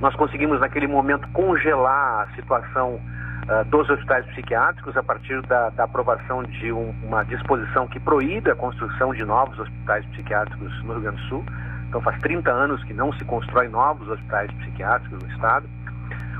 Nós 0.01 0.15
conseguimos, 0.17 0.61
naquele 0.61 0.87
momento, 0.87 1.29
congelar 1.29 2.23
a 2.29 2.35
situação 2.35 3.01
uh, 3.49 3.65
dos 3.67 3.89
hospitais 3.89 4.27
psiquiátricos 4.27 4.97
a 4.97 5.03
partir 5.03 5.41
da, 5.43 5.71
da 5.71 5.85
aprovação 5.85 6.43
de 6.43 6.73
um, 6.73 6.95
uma 7.03 7.25
disposição 7.25 7.87
que 7.87 8.01
proíbe 8.01 8.51
a 8.51 8.55
construção 8.55 9.15
de 9.15 9.25
novos 9.25 9.59
hospitais 9.59 10.05
psiquiátricos 10.07 10.85
no 10.85 10.93
Rio 10.95 11.03
Grande 11.03 11.23
do 11.23 11.29
Sul. 11.29 11.45
Então 11.89 12.01
faz 12.01 12.21
30 12.21 12.51
anos 12.51 12.83
que 12.85 12.93
não 12.93 13.13
se 13.13 13.25
constrói 13.25 13.69
novos 13.69 14.09
hospitais 14.09 14.51
psiquiátricos 14.53 15.23
no 15.23 15.31
estado. 15.33 15.69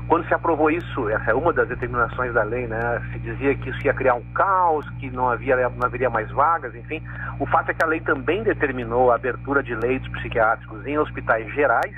Quando 0.07 0.27
se 0.27 0.33
aprovou 0.35 0.69
isso, 0.69 1.09
essa 1.09 1.31
é 1.31 1.33
uma 1.33 1.51
das 1.51 1.67
determinações 1.67 2.31
da 2.31 2.43
lei, 2.43 2.67
né? 2.67 3.01
Se 3.11 3.19
dizia 3.19 3.55
que 3.55 3.71
isso 3.71 3.87
ia 3.87 3.93
criar 3.93 4.13
um 4.13 4.23
caos, 4.35 4.87
que 4.99 5.09
não, 5.09 5.29
havia, 5.29 5.55
não 5.69 5.87
haveria 5.87 6.11
mais 6.11 6.29
vagas, 6.29 6.75
enfim. 6.75 7.01
O 7.39 7.45
fato 7.47 7.71
é 7.71 7.73
que 7.73 7.83
a 7.83 7.87
lei 7.87 7.99
também 8.01 8.43
determinou 8.43 9.11
a 9.11 9.15
abertura 9.15 9.63
de 9.63 9.73
leitos 9.73 10.07
psiquiátricos 10.09 10.85
em 10.85 10.99
hospitais 10.99 11.51
gerais, 11.53 11.91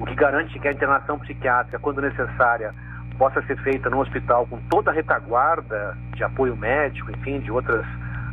o 0.00 0.06
que 0.06 0.14
garante 0.14 0.58
que 0.58 0.68
a 0.68 0.72
internação 0.72 1.18
psiquiátrica, 1.18 1.78
quando 1.78 2.00
necessária, 2.00 2.74
possa 3.18 3.42
ser 3.42 3.56
feita 3.62 3.88
no 3.88 4.00
hospital 4.00 4.46
com 4.46 4.58
toda 4.68 4.90
a 4.90 4.94
retaguarda 4.94 5.96
de 6.14 6.22
apoio 6.22 6.56
médico, 6.56 7.10
enfim, 7.10 7.40
de 7.40 7.50
outras 7.50 7.84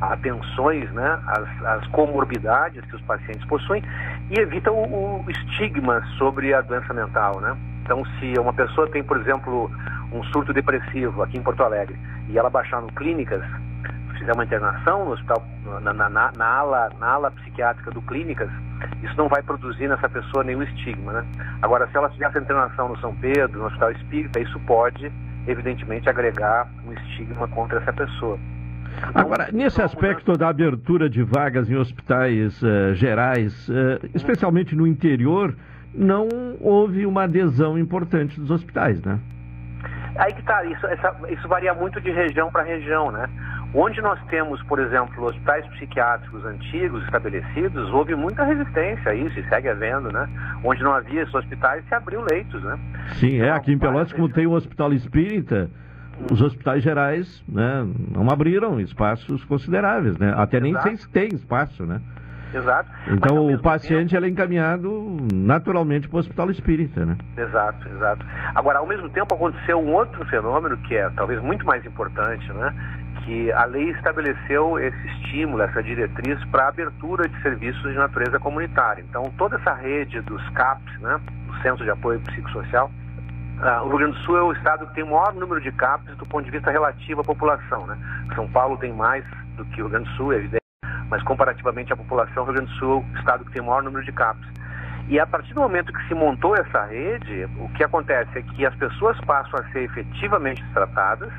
atenções, 0.02 0.92
né, 0.92 1.20
as, 1.28 1.66
as 1.66 1.88
comorbidades 1.88 2.84
que 2.86 2.96
os 2.96 3.02
pacientes 3.04 3.46
possuem 3.46 3.82
e 4.30 4.40
evita 4.40 4.72
o, 4.72 5.24
o, 5.24 5.26
estigma 5.30 6.04
sobre 6.18 6.54
a 6.54 6.62
doença 6.62 6.94
mental, 6.94 7.40
né? 7.40 7.56
Então, 7.84 8.04
se 8.20 8.34
uma 8.40 8.54
pessoa 8.54 8.90
tem, 8.90 9.04
por 9.04 9.18
exemplo, 9.18 9.72
um 10.12 10.24
surto 10.26 10.54
depressivo 10.54 11.22
aqui 11.24 11.38
em 11.38 11.42
Porto 11.42 11.64
Alegre 11.64 11.98
e 12.30 12.38
ela 12.38 12.50
baixar 12.50 12.82
no 12.82 12.88
clínicas, 12.88 13.44
fizer 14.24 14.34
uma 14.34 14.46
internação 14.46 15.06
no 15.06 15.12
hospital, 15.12 15.44
na, 15.82 15.94
na, 15.94 16.10
na, 16.10 16.32
na 16.36 16.46
ala, 16.46 16.90
na 17.00 17.08
ala 17.08 17.32
psiquiátrica 17.32 17.92
do 17.92 18.02
clínicas, 18.02 18.50
isso 19.04 19.16
não 19.18 19.28
vai 19.28 19.44
produzir 19.44 19.88
nessa 19.88 20.08
pessoa 20.08 20.44
nenhum 20.44 20.64
estigma, 20.64 21.12
né? 21.12 21.26
Agora, 21.62 21.88
se 21.88 21.98
ela 21.98 22.10
fizer 22.10 22.26
essa 22.26 22.40
internação 22.40 22.90
no 22.90 22.98
São 23.00 23.14
Pedro, 23.16 23.60
no 23.60 23.66
Hospital 23.66 23.92
Espírita, 23.92 24.40
isso 24.40 24.60
pode, 24.62 25.12
evidentemente, 25.46 26.10
agregar 26.10 26.68
um 26.88 26.94
estigma 26.94 27.48
contra 27.50 27.80
essa 27.80 27.92
pessoa. 27.92 28.40
Agora, 29.14 29.50
nesse 29.52 29.82
aspecto 29.82 30.38
da 30.38 30.50
abertura 30.50 31.10
de 31.10 31.24
vagas 31.24 31.70
em 31.70 31.76
hospitais 31.76 32.62
uh, 32.62 32.94
gerais, 32.94 33.68
uh, 33.68 33.74
especialmente 34.14 34.76
no 34.76 34.88
interior, 34.88 35.56
não 35.94 36.28
houve 36.62 37.06
uma 37.06 37.24
adesão 37.24 37.78
importante 37.78 38.40
dos 38.40 38.52
hospitais, 38.52 39.02
né? 39.02 39.20
Aí 40.16 40.32
que 40.32 40.42
está, 40.42 40.64
isso, 40.66 40.86
isso 41.30 41.48
varia 41.48 41.74
muito 41.74 42.00
de 42.00 42.12
região 42.12 42.52
para 42.52 42.62
região, 42.62 43.12
né? 43.12 43.28
Onde 43.74 44.02
nós 44.02 44.20
temos, 44.26 44.62
por 44.64 44.80
exemplo, 44.80 45.26
hospitais 45.26 45.66
psiquiátricos 45.68 46.46
antigos 46.46 47.04
estabelecidos, 47.06 47.90
houve 47.92 48.14
muita 48.16 48.44
resistência 48.44 49.12
a 49.12 49.16
isso 49.16 49.40
e 49.40 49.50
segue 49.50 49.68
havendo, 49.68 50.12
né? 50.12 50.30
Onde 50.64 50.84
não 50.84 50.94
havia 50.94 51.24
esses 51.24 51.34
hospitais, 51.34 51.84
se 51.88 51.96
abriu 51.96 52.24
leitos, 52.30 52.62
né? 52.64 52.78
Sim, 53.16 53.42
é. 53.42 53.50
Aqui 53.50 53.74
em 53.74 53.80
Pelotas, 53.80 54.14
como 54.14 54.30
tem 54.30 54.46
o 54.46 54.52
Hospital 54.52 54.94
Espírita, 54.94 55.72
os 56.32 56.42
hospitais 56.42 56.84
gerais 56.84 57.44
né, 57.48 57.86
não 58.12 58.30
abriram 58.30 58.80
espaços 58.80 59.44
consideráveis, 59.46 60.18
né? 60.18 60.34
Até 60.38 60.60
nem 60.60 60.80
sei 60.82 60.96
se 60.96 61.10
tem 61.10 61.30
espaço, 61.30 61.84
né? 61.86 62.00
Exato. 62.54 62.88
Então 63.08 63.52
o 63.52 63.60
paciente 63.60 64.12
tempo... 64.12 64.26
é 64.26 64.30
encaminhado 64.30 65.18
naturalmente 65.34 66.08
para 66.08 66.18
o 66.18 66.20
hospital 66.20 66.52
espírita, 66.52 67.04
né? 67.04 67.18
Exato, 67.36 67.90
exato. 67.90 68.24
Agora, 68.54 68.78
ao 68.78 68.86
mesmo 68.86 69.10
tempo 69.10 69.34
aconteceu 69.34 69.80
um 69.80 69.92
outro 69.92 70.24
fenômeno 70.26 70.78
que 70.78 70.96
é 70.96 71.10
talvez 71.10 71.42
muito 71.42 71.66
mais 71.66 71.84
importante, 71.84 72.48
né? 72.54 72.74
Que 73.26 73.52
a 73.54 73.66
lei 73.66 73.92
estabeleceu 73.92 74.78
esse 74.80 75.08
estímulo, 75.08 75.64
essa 75.64 75.82
diretriz 75.82 76.44
para 76.46 76.66
a 76.66 76.68
abertura 76.68 77.28
de 77.28 77.42
serviços 77.42 77.82
de 77.84 77.98
natureza 77.98 78.40
comunitária. 78.40 79.02
Então 79.02 79.32
toda 79.38 79.56
essa 79.56 79.74
rede 79.74 80.20
dos 80.22 80.48
CAPs, 80.50 81.00
né? 81.00 81.20
Do 81.48 81.62
Centro 81.62 81.84
de 81.84 81.92
Apoio 81.92 82.20
Psicossocial, 82.22 82.92
ah, 83.62 83.82
o 83.84 83.88
Rio 83.88 83.98
Grande 84.00 84.18
do 84.18 84.24
Sul 84.26 84.38
é 84.38 84.42
o 84.42 84.52
estado 84.52 84.86
que 84.88 84.96
tem 84.96 85.04
o 85.04 85.08
maior 85.08 85.34
número 85.34 85.62
de 85.62 85.72
CAPs 85.72 86.18
do 86.18 86.26
ponto 86.26 86.44
de 86.44 86.52
vista 86.52 86.70
relativo 86.70 87.22
à 87.22 87.24
população. 87.24 87.86
Né? 87.88 87.98
São 88.36 88.48
Paulo 88.50 88.78
tem 88.78 88.92
mais 88.92 89.24
do 89.56 89.64
que 89.66 89.82
o 89.82 89.86
Rio 89.86 89.90
Grande 89.90 90.10
do 90.10 90.16
Sul, 90.16 90.34
é 90.34 90.38
evidente, 90.38 90.64
mas 91.10 91.24
comparativamente 91.24 91.94
à 91.94 91.96
população, 91.96 92.44
o 92.44 92.46
Rio 92.48 92.56
Grande 92.56 92.72
do 92.72 92.78
Sul 92.78 93.06
é 93.14 93.16
o 93.16 93.20
estado 93.20 93.46
que 93.46 93.52
tem 93.52 93.62
o 93.62 93.66
maior 93.66 93.84
número 93.84 94.04
de 94.04 94.12
CAPs. 94.12 94.46
E 95.08 95.20
a 95.20 95.28
partir 95.28 95.54
do 95.54 95.62
momento 95.62 95.94
que 95.94 96.08
se 96.08 96.14
montou 96.14 96.56
essa 96.56 96.86
rede, 96.86 97.48
o 97.58 97.70
que 97.70 97.84
acontece 97.84 98.40
é 98.40 98.42
que 98.42 98.66
as 98.66 98.76
pessoas 98.76 99.20
passam 99.22 99.60
a 99.60 99.64
ser 99.72 99.84
efetivamente 99.84 100.64
tratadas 100.74 101.32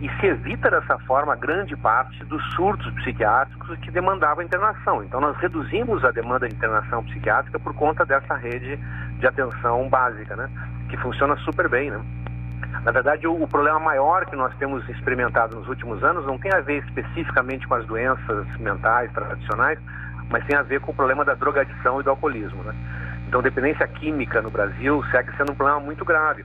e 0.00 0.08
se 0.20 0.26
evita 0.26 0.70
dessa 0.70 0.96
forma 1.00 1.34
grande 1.34 1.76
parte 1.76 2.24
dos 2.26 2.42
surtos 2.54 2.92
psiquiátricos 2.94 3.76
que 3.80 3.90
demandavam 3.90 4.44
internação. 4.44 5.02
Então 5.02 5.20
nós 5.20 5.36
reduzimos 5.38 6.04
a 6.04 6.12
demanda 6.12 6.48
de 6.48 6.54
internação 6.54 7.02
psiquiátrica 7.04 7.58
por 7.58 7.74
conta 7.74 8.06
dessa 8.06 8.34
rede 8.36 8.78
de 9.18 9.26
atenção 9.26 9.88
básica, 9.88 10.36
né? 10.36 10.48
Que 10.88 10.96
funciona 10.98 11.36
super 11.38 11.68
bem, 11.68 11.90
né? 11.90 12.00
Na 12.84 12.92
verdade, 12.92 13.26
o, 13.26 13.42
o, 13.42 13.48
problema 13.48 13.80
maior 13.80 14.24
que 14.26 14.36
nós 14.36 14.54
temos 14.56 14.88
experimentado 14.88 15.56
nos 15.56 15.68
últimos 15.68 16.02
anos 16.04 16.24
não 16.26 16.38
tem 16.38 16.52
a 16.52 16.60
ver 16.60 16.84
especificamente 16.84 17.66
com 17.66 17.74
as 17.74 17.84
doenças 17.86 18.46
mentais 18.60 19.10
tradicionais, 19.12 19.78
mas 20.30 20.44
tem 20.46 20.56
a 20.56 20.62
ver 20.62 20.80
com 20.80 20.92
o 20.92 20.94
problema 20.94 21.24
da 21.24 21.34
drogadição 21.34 22.00
e 22.00 22.04
do 22.04 22.10
alcoolismo, 22.10 22.62
né? 22.62 22.74
Então, 23.26 23.42
dependência 23.42 23.86
química 23.88 24.40
no 24.40 24.50
Brasil 24.50 25.04
segue 25.10 25.36
sendo 25.36 25.52
um 25.52 25.54
problema 25.54 25.80
muito 25.80 26.04
grave 26.04 26.44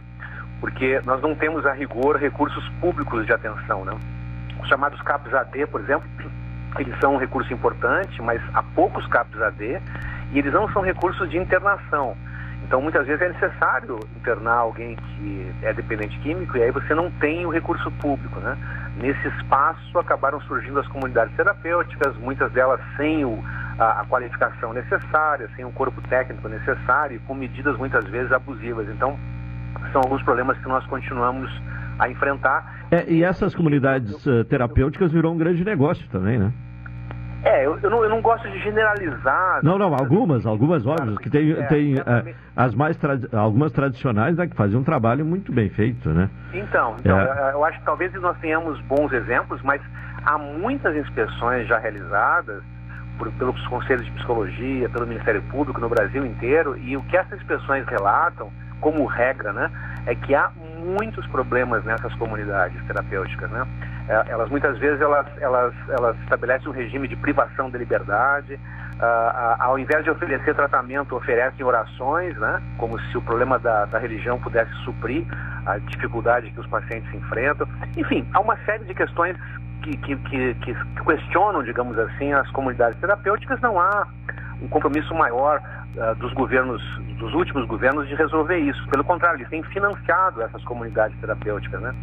porque 0.64 1.02
nós 1.03 1.22
não 1.22 1.35
temos 1.35 1.65
a 1.65 1.73
rigor 1.73 2.15
recursos 2.15 2.65
públicos 2.80 3.26
de 3.26 3.34
atenção. 3.34 3.84
Né? 3.84 3.91
Os 4.61 4.69
chamados 4.69 5.02
CAPs 5.02 5.34
AD, 5.34 5.68
por 5.68 5.81
exemplo, 5.81 6.07
eles 6.80 6.98
são 7.02 7.15
um 7.15 7.18
recurso 7.18 7.52
importante, 7.52 8.22
mas 8.22 8.41
há 8.53 8.64
poucos 8.64 9.06
CAPs 9.07 9.41
AD 9.41 9.81
e 10.31 10.40
eles 10.40 10.53
não 10.53 10.72
são 10.72 10.81
recursos 10.81 11.30
de 11.30 11.38
internação. 11.38 12.15
Então, 12.64 12.81
muitas 12.81 13.06
vezes 13.06 13.22
é 13.22 13.27
necessário 13.27 13.99
internar 14.15 14.56
alguém 14.56 14.95
que 14.95 15.52
é 15.64 15.73
dependente 15.73 16.18
químico 16.19 16.56
e 16.56 16.64
aí 16.64 16.72
você 16.72 16.95
não 16.95 17.11
tem 17.11 17.45
o 17.45 17.49
recurso 17.49 17.91
público, 17.99 18.40
né? 18.40 18.57
Nesse 18.95 19.27
espaço 19.27 19.99
acabaram 19.99 20.40
surgindo 20.44 20.80
as 20.80 20.88
comunidades 20.88 21.35
terapêuticas, 21.35 22.15
muitas 22.15 22.49
delas 22.53 22.80
sem 22.95 23.26
o, 23.26 23.38
a, 23.77 23.99
a, 23.99 24.06
qualificação 24.06 24.72
necessária, 24.72 25.49
sem 25.57 25.65
o 25.65 25.72
corpo 25.72 26.02
técnico 26.07 26.48
necessário, 26.48 27.19
com 27.27 27.35
medidas 27.35 27.77
muitas 27.77 28.06
vezes 28.06 28.31
abusivas. 28.31 28.88
Então, 28.88 29.19
são 29.94 30.02
alguns 30.02 30.22
problemas 30.24 30.57
que 30.57 30.68
nós 30.68 30.86
continuamos 30.88 31.49
a 31.98 32.10
enfrentar. 32.10 32.86
É, 32.91 33.10
e 33.10 33.24
essas 33.24 33.56
comunidades 33.56 34.26
uh, 34.26 34.44
terapêuticas 34.44 35.11
virou 35.11 35.34
um 35.34 35.38
grande 35.38 35.64
negócio 35.64 36.06
também, 36.10 36.38
né? 36.38 36.52
É, 37.44 37.65
eu, 37.65 37.78
eu, 37.84 37.90
não, 37.90 38.03
eu 38.03 38.10
não 38.10 38.22
gosto 38.22 38.49
de 38.49 38.57
generalizar. 38.60 39.60
Não, 39.64 39.78
não, 39.78 39.94
algumas, 39.94 40.45
algumas, 40.45 40.86
óbvias, 40.86 41.18
que 41.18 41.30
tem, 41.30 41.52
é, 41.52 41.64
tem 41.64 41.95
uh, 41.95 42.36
as 42.56 42.74
mais 42.74 42.98
algumas 43.34 43.72
tradicionais 43.74 44.38
né, 44.38 44.48
que 44.48 44.56
faziam 44.56 44.80
um 44.80 44.84
trabalho 44.84 45.26
muito 45.26 45.52
bem 45.52 45.70
feito, 45.70 46.10
né? 46.10 46.30
Então, 46.53 46.95
então 46.99 47.20
é. 47.20 47.24
eu, 47.24 47.57
eu 47.57 47.65
acho 47.65 47.80
que 47.80 47.86
talvez 47.86 48.14
nós 48.14 48.38
tenhamos 48.40 48.80
bons 48.82 49.11
exemplos, 49.11 49.61
mas 49.61 49.82
há 50.26 50.38
muitas 50.38 50.95
inspeções 50.95 51.68
já 51.68 51.78
realizadas 51.78 52.64
por, 53.18 53.30
pelos 53.34 53.68
conselhos 53.68 54.06
de 54.06 54.11
psicologia, 54.11 54.90
pelo 54.90 55.06
Ministério 55.06 55.41
Público 55.44 55.82
no 55.82 55.90
Brasil 55.90 56.26
inteiro, 56.26 56.78
e 56.78 56.95
o 56.95 57.03
que 57.03 57.18
essas 57.18 57.40
inspeções 57.40 57.86
relatam, 57.88 58.52
como 58.84 59.05
regra, 59.05 59.53
né, 59.53 59.72
é 60.05 60.14
que 60.14 60.35
há 60.35 60.51
muitos 60.84 61.26
problemas 61.27 61.84
nessas 61.85 62.14
comunidades 62.15 62.80
terapêuticas, 62.85 63.49
né? 63.49 63.65
É, 64.10 64.26
elas 64.27 64.49
muitas 64.49 64.77
vezes 64.77 64.99
elas, 64.99 65.26
elas, 65.39 65.73
elas 65.88 66.18
estabelecem 66.23 66.68
um 66.68 66.73
regime 66.73 67.07
de 67.07 67.15
privação 67.15 67.69
de 67.69 67.77
liberdade, 67.77 68.60
Uh, 68.93 69.55
ao 69.60 69.80
invés 69.80 70.03
de 70.03 70.11
oferecer 70.11 70.53
tratamento, 70.53 71.15
oferecem 71.15 71.65
orações, 71.65 72.38
né? 72.38 72.61
como 72.77 72.97
se 72.99 73.18
o 73.18 73.22
problema 73.22 73.57
da, 73.57 73.85
da, 73.85 73.97
religião 73.97 74.39
pudesse 74.39 74.72
suprir 74.85 75.26
a 75.65 75.80
dificuldade 75.80 76.51
que 76.51 76.60
os 76.60 76.68
pacientes 76.68 77.11
enfrentam. 77.14 77.68
Enfim, 77.97 78.26
há 78.34 78.39
uma 78.39 78.55
série 78.65 78.85
de 78.85 78.93
questões 78.93 79.35
que, 79.81 79.97
que, 79.97 80.15
que, 80.15 80.53
que 80.53 80.76
questionam, 81.05 81.64
digamos 81.64 81.97
assim, 81.97 82.31
as 82.34 82.49
comunidades 82.51 82.97
terapêuticas. 82.99 83.60
Não 83.61 83.80
há 83.80 84.07
um 84.64 84.68
compromisso 84.69 85.14
maior 85.14 85.61
uh, 85.95 86.15
dos 86.15 86.34
governos, 86.34 86.81
dos 87.19 87.34
últimos 87.34 87.68
governos, 87.68 88.07
de 88.07 88.15
resolver 88.15 88.57
isso. 88.57 88.88
Pelo 88.88 89.03
contrário, 89.03 89.38
eles 89.38 89.49
têm 89.49 89.61
financiado 89.64 90.41
essas 90.41 90.64
comunidades 90.64 91.18
terapêuticas, 91.19 91.81
né? 91.81 91.94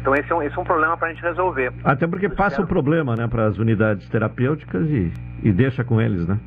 Então 0.00 0.14
esse 0.14 0.30
é 0.30 0.34
um, 0.34 0.42
esse 0.42 0.56
é 0.56 0.60
um 0.60 0.64
problema 0.64 0.96
para 0.96 1.08
a 1.08 1.12
gente 1.12 1.22
resolver. 1.22 1.72
Até 1.84 2.06
porque 2.06 2.28
passa 2.28 2.62
o 2.62 2.66
problema, 2.66 3.14
né, 3.16 3.26
para 3.26 3.46
as 3.46 3.58
unidades 3.58 4.08
terapêuticas 4.08 4.86
e, 4.88 5.12
e 5.42 5.52
deixa 5.52 5.84
com 5.84 6.00
eles, 6.00 6.26
né? 6.26 6.38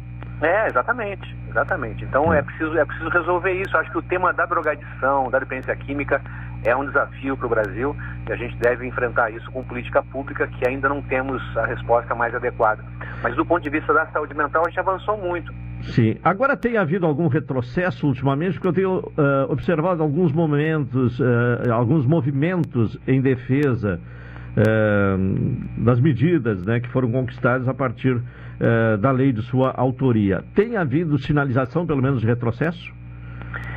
É, 0.41 0.68
exatamente, 0.68 1.36
exatamente. 1.49 2.06
Então 2.06 2.34
é. 2.34 2.41
preciso, 2.41 2.78
é 2.78 2.86
preciso 2.86 3.10
resolver 3.10 3.52
isso. 3.52 3.76
Acho 3.78 3.91
que 3.91 3.98
o 3.98 4.02
tema 4.02 4.32
da 4.32 4.45
drogadição, 4.45 5.30
da 5.30 5.40
dependência 5.40 5.76
química, 5.76 6.22
é 6.64 6.76
um 6.76 6.86
desafio 6.86 7.38
para 7.38 7.45
o 7.45 7.49
Brasil 7.49 7.95
e 8.27 8.34
a 8.34 8.36
gente 8.36 8.56
deve 8.57 8.86
enfrentar 8.86 9.31
isso 9.31 9.49
com 9.52 9.64
política 9.64 10.03
pública 10.03 10.48
que 10.48 10.68
ainda 10.68 10.90
não 10.90 11.02
temos 11.02 11.41
a 11.57 11.65
resposta 11.65 12.14
mais 12.14 12.34
adequada. 12.36 12.84
Mas 13.23 13.36
do 13.36 13.45
ponto 13.45 13.64
de 13.64 13.69
vista 13.69 13.94
da 13.94 14.06
saúde 14.07 14.34
mental, 14.34 14.64
a 14.65 14.69
gente 14.69 14.80
avançou 14.80 15.18
muito. 15.18 15.53
Sim. 15.81 16.18
Agora 16.23 16.57
tem 16.57 16.77
havido 16.77 17.06
algum 17.06 17.27
retrocesso 17.27 18.07
ultimamente, 18.07 18.53
porque 18.53 18.68
eu 18.68 18.73
tenho 18.73 18.99
uh, 18.99 19.52
observado 19.52 20.03
alguns 20.03 20.31
momentos, 20.31 21.19
uh, 21.19 21.72
alguns 21.72 22.06
movimentos 22.06 22.98
em 23.07 23.22
defesa 23.22 23.99
uh, 24.57 25.84
das 25.84 25.99
medidas 25.99 26.65
né, 26.65 26.80
que 26.80 26.90
foram 26.90 27.11
conquistadas 27.11 27.68
a 27.68 27.73
partir 27.73 28.22
da 28.99 29.11
lei 29.11 29.31
de 29.31 29.41
sua 29.44 29.72
autoria. 29.72 30.44
Tem 30.53 30.76
havido 30.76 31.18
sinalização, 31.18 31.88
pelo 31.88 32.02
menos, 32.02 32.19
de 32.19 32.27
retrocesso? 32.27 32.94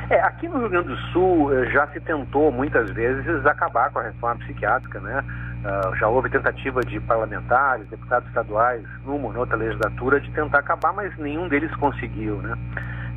É, 0.09 0.19
aqui 0.21 0.47
no 0.47 0.59
Rio 0.59 0.69
Grande 0.69 0.89
do 0.89 0.97
Sul 1.11 1.49
já 1.71 1.87
se 1.87 1.99
tentou 2.01 2.51
muitas 2.51 2.89
vezes 2.91 3.45
acabar 3.45 3.89
com 3.91 3.99
a 3.99 4.03
reforma 4.03 4.39
psiquiátrica, 4.43 4.99
né? 4.99 5.23
Uh, 5.63 5.95
já 5.95 6.09
houve 6.09 6.29
tentativa 6.29 6.81
de 6.81 6.99
parlamentares, 6.99 7.87
deputados 7.87 8.27
estaduais, 8.27 8.83
numa 9.05 9.29
ou 9.29 9.37
outra 9.37 9.55
legislatura, 9.55 10.19
de 10.19 10.29
tentar 10.31 10.59
acabar, 10.59 10.91
mas 10.91 11.17
nenhum 11.17 11.47
deles 11.47 11.73
conseguiu. 11.77 12.35
Né? 12.41 12.57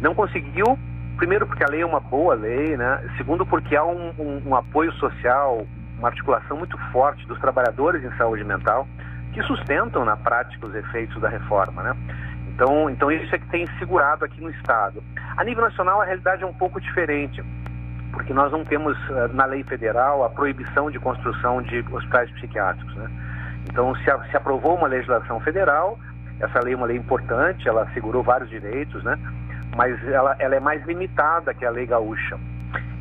Não 0.01 0.15
conseguiu, 0.15 0.79
primeiro 1.17 1.45
porque 1.45 1.65
a 1.65 1.69
lei 1.69 1.83
é 1.83 1.87
uma 1.87 1.99
boa 1.99 2.35
lei, 2.35 2.77
né? 2.77 3.03
segundo 3.17 3.45
porque 3.45 3.75
há 3.75 3.85
um, 3.85 4.13
um, 4.17 4.43
um 4.47 4.55
apoio 4.55 4.93
social, 4.93 5.67
uma 5.99 6.07
articulação 6.07 6.57
muito 6.57 6.79
forte 6.93 7.27
dos 7.27 7.39
trabalhadores 7.41 8.05
em 8.05 8.17
saúde 8.17 8.45
mental, 8.45 8.87
que 9.33 9.43
sustentam 9.43 10.05
na 10.05 10.17
prática 10.17 10.69
os 10.69 10.75
efeitos 10.77 11.21
da 11.21 11.29
reforma. 11.29 11.83
Né? 11.83 11.97
Então, 12.57 12.89
então 12.89 13.13
isso 13.13 13.35
é 13.35 13.39
que 13.39 13.47
tem 13.51 13.67
segurado 13.79 14.25
aqui 14.25 14.41
no 14.41 14.51
Estado. 14.51 15.05
A 15.37 15.45
nível 15.45 15.63
nacional, 15.63 16.01
a 16.01 16.05
realidade 16.07 16.43
é 16.43 16.47
um 16.47 16.55
pouco 16.55 16.81
diferente 16.81 17.45
porque 18.17 18.33
nós 18.33 18.51
não 18.51 18.65
temos 18.65 18.97
eh, 19.11 19.29
na 19.35 19.45
lei 19.45 19.63
federal 19.63 20.25
a 20.25 20.31
proibição 20.31 20.91
de 20.91 20.99
construção 20.99 21.61
de 21.61 21.85
hospitais 21.93 22.31
psiquiátricos. 22.31 22.95
Né? 22.97 23.11
Então, 23.71 23.95
se, 23.97 24.05
se, 24.31 24.37
aprovou 24.37 24.75
uma 24.75 24.89
legislação 24.89 25.39
federal, 25.41 25.99
essa 26.41 26.61
lei 26.61 26.73
é 26.73 26.77
uma 26.77 26.87
lei 26.87 26.97
importante, 26.97 27.69
ela 27.69 27.83
assegurou 27.83 28.23
vários 28.23 28.49
direitos, 28.49 29.05
né? 29.05 29.19
mas 29.77 30.03
ela, 30.09 30.35
ela 30.39 30.55
é 30.55 30.61
mais 30.61 30.83
limitada 30.87 31.53
que 31.53 31.67
a 31.67 31.71
lei 31.71 31.85
gaúcha. 31.85 32.39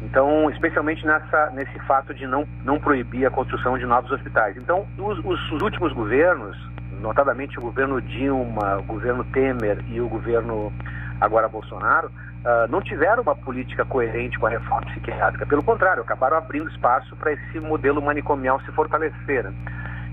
Então, 0.03 0.49
especialmente 0.49 1.05
nessa, 1.05 1.49
nesse 1.51 1.79
fato 1.87 2.13
de 2.13 2.27
não, 2.27 2.45
não 2.65 2.77
proibir 2.77 3.25
a 3.25 3.31
construção 3.31 3.77
de 3.77 3.85
novos 3.85 4.11
hospitais. 4.11 4.57
Então, 4.57 4.85
os, 4.97 5.17
os 5.19 5.61
últimos 5.61 5.93
governos, 5.93 6.57
notadamente 7.05 7.57
o 7.59 7.61
governo 7.61 8.01
Dilma, 8.01 8.77
o 8.79 8.83
governo 8.83 9.23
Temer 9.25 9.83
e 9.89 10.01
o 10.01 10.07
governo 10.07 10.73
agora 11.21 11.47
Bolsonaro, 11.47 12.07
uh, 12.07 12.69
não 12.69 12.81
tiveram 12.81 13.21
uma 13.21 13.35
política 13.35 13.85
coerente 13.85 14.37
com 14.39 14.47
a 14.47 14.49
reforma 14.49 14.81
psiquiátrica. 14.87 15.45
Pelo 15.45 15.63
contrário, 15.63 16.01
acabaram 16.01 16.37
abrindo 16.37 16.69
espaço 16.69 17.15
para 17.15 17.33
esse 17.33 17.59
modelo 17.59 18.01
manicomial 18.01 18.59
se 18.61 18.71
fortalecer. 18.71 19.43
Né? 19.43 19.53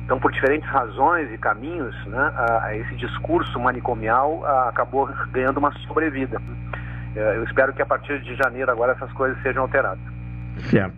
Então, 0.05 0.21
por 0.21 0.31
diferentes 0.31 0.69
razões 0.69 1.33
e 1.33 1.39
caminhos, 1.39 1.95
né, 2.07 2.33
uh, 2.37 2.75
esse 2.75 2.95
discurso 2.97 3.59
manicomial 3.59 4.39
uh, 4.41 4.69
acabou 4.69 5.09
ganhando 5.31 5.59
uma 5.59 5.73
sobrevida. 5.87 6.41
eu 7.15 7.45
espero 7.45 7.73
que 7.73 7.83
a 7.83 7.87
partir 7.87 8.21
de 8.21 8.35
janeiro 8.37 8.71
agora 8.71 8.93
essas 8.93 9.13
coisas 9.13 9.41
sejam 9.43 9.63
alteradas. 9.63 10.03
Certo. 10.71 10.95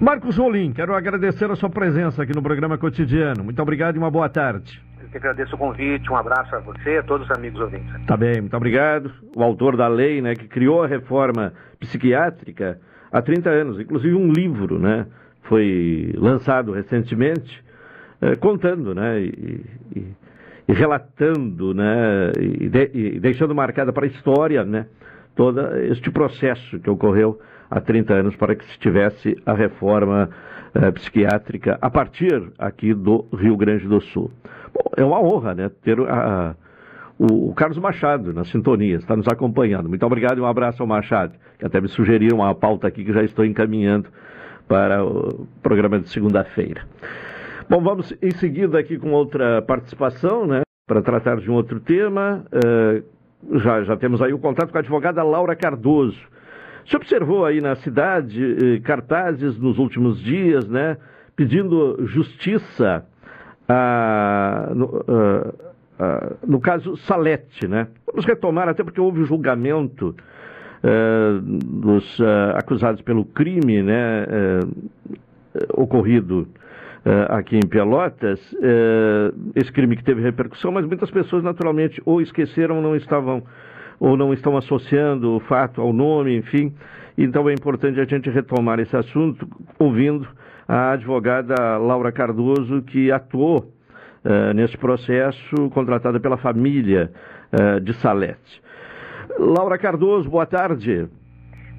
Marcos 0.00 0.36
Rolim, 0.36 0.72
quero 0.72 0.94
agradecer 0.94 1.50
a 1.50 1.56
sua 1.56 1.70
presença 1.70 2.22
aqui 2.22 2.34
no 2.34 2.42
programa 2.42 2.76
cotidiano. 2.76 3.44
Muito 3.44 3.60
obrigado 3.62 3.96
e 3.96 3.98
uma 3.98 4.10
boa 4.10 4.28
tarde 4.28 4.82
que 5.14 5.18
agradeço 5.18 5.54
o 5.54 5.58
convite, 5.58 6.10
um 6.10 6.16
abraço 6.16 6.56
a 6.56 6.58
você 6.58 6.94
e 6.94 6.98
a 6.98 7.02
todos 7.04 7.30
os 7.30 7.36
amigos 7.36 7.60
ouvintes. 7.60 8.04
Tá 8.04 8.16
bem, 8.16 8.40
muito 8.40 8.56
obrigado. 8.56 9.12
O 9.36 9.44
autor 9.44 9.76
da 9.76 9.86
lei, 9.86 10.20
né, 10.20 10.34
que 10.34 10.48
criou 10.48 10.82
a 10.82 10.88
reforma 10.88 11.52
psiquiátrica 11.78 12.80
há 13.12 13.22
30 13.22 13.48
anos, 13.48 13.80
inclusive 13.80 14.12
um 14.12 14.32
livro, 14.32 14.76
né, 14.76 15.06
foi 15.42 16.12
lançado 16.16 16.72
recentemente, 16.72 17.64
eh, 18.20 18.34
contando, 18.34 18.92
né, 18.92 19.20
e, 19.20 19.64
e, 19.94 20.14
e 20.66 20.72
relatando, 20.72 21.72
né, 21.72 22.32
e, 22.36 22.68
de, 22.68 22.90
e 22.92 23.20
deixando 23.20 23.54
marcada 23.54 23.92
para 23.92 24.06
a 24.06 24.08
história, 24.08 24.64
né, 24.64 24.86
todo 25.36 25.60
este 25.76 26.10
processo 26.10 26.80
que 26.80 26.90
ocorreu 26.90 27.38
há 27.74 27.80
30 27.80 28.14
anos 28.14 28.36
para 28.36 28.54
que 28.54 28.64
se 28.66 28.78
tivesse 28.78 29.36
a 29.44 29.52
reforma 29.52 30.30
eh, 30.74 30.90
psiquiátrica 30.92 31.76
a 31.82 31.90
partir 31.90 32.40
aqui 32.56 32.94
do 32.94 33.26
Rio 33.32 33.56
Grande 33.56 33.88
do 33.88 34.00
Sul. 34.00 34.30
Bom, 34.72 34.92
é 34.96 35.04
uma 35.04 35.20
honra, 35.20 35.54
né, 35.54 35.70
ter 35.82 35.98
a, 35.98 36.54
o, 37.18 37.50
o, 37.50 37.54
Carlos 37.54 37.78
Machado 37.78 38.32
na 38.32 38.44
sintonia, 38.44 38.96
está 38.96 39.16
nos 39.16 39.26
acompanhando. 39.26 39.88
Muito 39.88 40.06
obrigado 40.06 40.38
e 40.38 40.40
um 40.40 40.46
abraço 40.46 40.82
ao 40.82 40.86
Machado, 40.86 41.34
que 41.58 41.66
até 41.66 41.80
me 41.80 41.88
sugeriram 41.88 42.38
uma 42.38 42.54
pauta 42.54 42.86
aqui 42.86 43.04
que 43.04 43.12
já 43.12 43.24
estou 43.24 43.44
encaminhando 43.44 44.08
para 44.68 45.04
o 45.04 45.46
programa 45.60 45.98
de 45.98 46.08
segunda-feira. 46.08 46.82
Bom, 47.68 47.82
vamos 47.82 48.14
em 48.22 48.30
seguida 48.30 48.78
aqui 48.78 48.98
com 48.98 49.10
outra 49.10 49.62
participação, 49.62 50.46
né, 50.46 50.62
para 50.86 51.02
tratar 51.02 51.38
de 51.38 51.50
um 51.50 51.54
outro 51.54 51.80
tema. 51.80 52.44
Uh, 52.52 53.58
já, 53.58 53.82
já 53.82 53.96
temos 53.96 54.22
aí 54.22 54.32
o 54.32 54.38
contato 54.38 54.70
com 54.70 54.78
a 54.78 54.80
advogada 54.80 55.22
Laura 55.24 55.56
Cardoso. 55.56 56.33
Você 56.84 56.96
observou 56.96 57.44
aí 57.44 57.60
na 57.60 57.74
cidade 57.76 58.42
eh, 58.42 58.80
cartazes 58.80 59.58
nos 59.58 59.78
últimos 59.78 60.20
dias, 60.20 60.68
né, 60.68 60.96
pedindo 61.34 62.06
justiça 62.06 63.04
no, 64.74 65.02
no, 66.46 66.60
caso 66.60 66.98
Salete, 66.98 67.66
né? 67.66 67.88
Vamos 68.06 68.26
retomar, 68.26 68.68
até 68.68 68.84
porque 68.84 69.00
houve 69.00 69.22
o 69.22 69.24
julgamento 69.24 70.14
ah, 70.84 71.40
dos 71.42 72.20
ah, 72.20 72.58
acusados 72.58 73.00
pelo 73.00 73.24
crime, 73.24 73.82
né, 73.82 74.26
eh, 74.28 74.60
ocorrido 75.72 76.46
aqui 77.30 77.56
em 77.56 77.66
Pelotas, 77.66 78.40
eh, 78.62 79.32
esse 79.54 79.72
crime 79.72 79.96
que 79.96 80.04
teve 80.04 80.20
repercussão, 80.20 80.72
mas 80.72 80.84
muitas 80.86 81.10
pessoas 81.10 81.42
naturalmente 81.42 82.02
ou 82.04 82.20
esqueceram 82.20 82.76
ou 82.76 82.82
não 82.82 82.96
estavam 82.96 83.42
ou 83.98 84.16
não 84.16 84.32
estão 84.32 84.56
associando 84.56 85.36
o 85.36 85.40
fato 85.40 85.80
ao 85.80 85.92
nome, 85.92 86.36
enfim. 86.36 86.74
Então 87.16 87.48
é 87.48 87.52
importante 87.52 88.00
a 88.00 88.04
gente 88.04 88.28
retomar 88.28 88.80
esse 88.80 88.96
assunto 88.96 89.48
ouvindo 89.78 90.26
a 90.66 90.92
advogada 90.92 91.76
Laura 91.78 92.10
Cardoso, 92.10 92.82
que 92.82 93.12
atuou 93.12 93.72
uh, 94.24 94.54
nesse 94.54 94.76
processo, 94.76 95.70
contratada 95.70 96.18
pela 96.18 96.36
família 96.36 97.12
uh, 97.52 97.80
de 97.80 97.92
Salete. 97.94 98.62
Laura 99.38 99.78
Cardoso, 99.78 100.28
boa 100.28 100.46
tarde. 100.46 101.08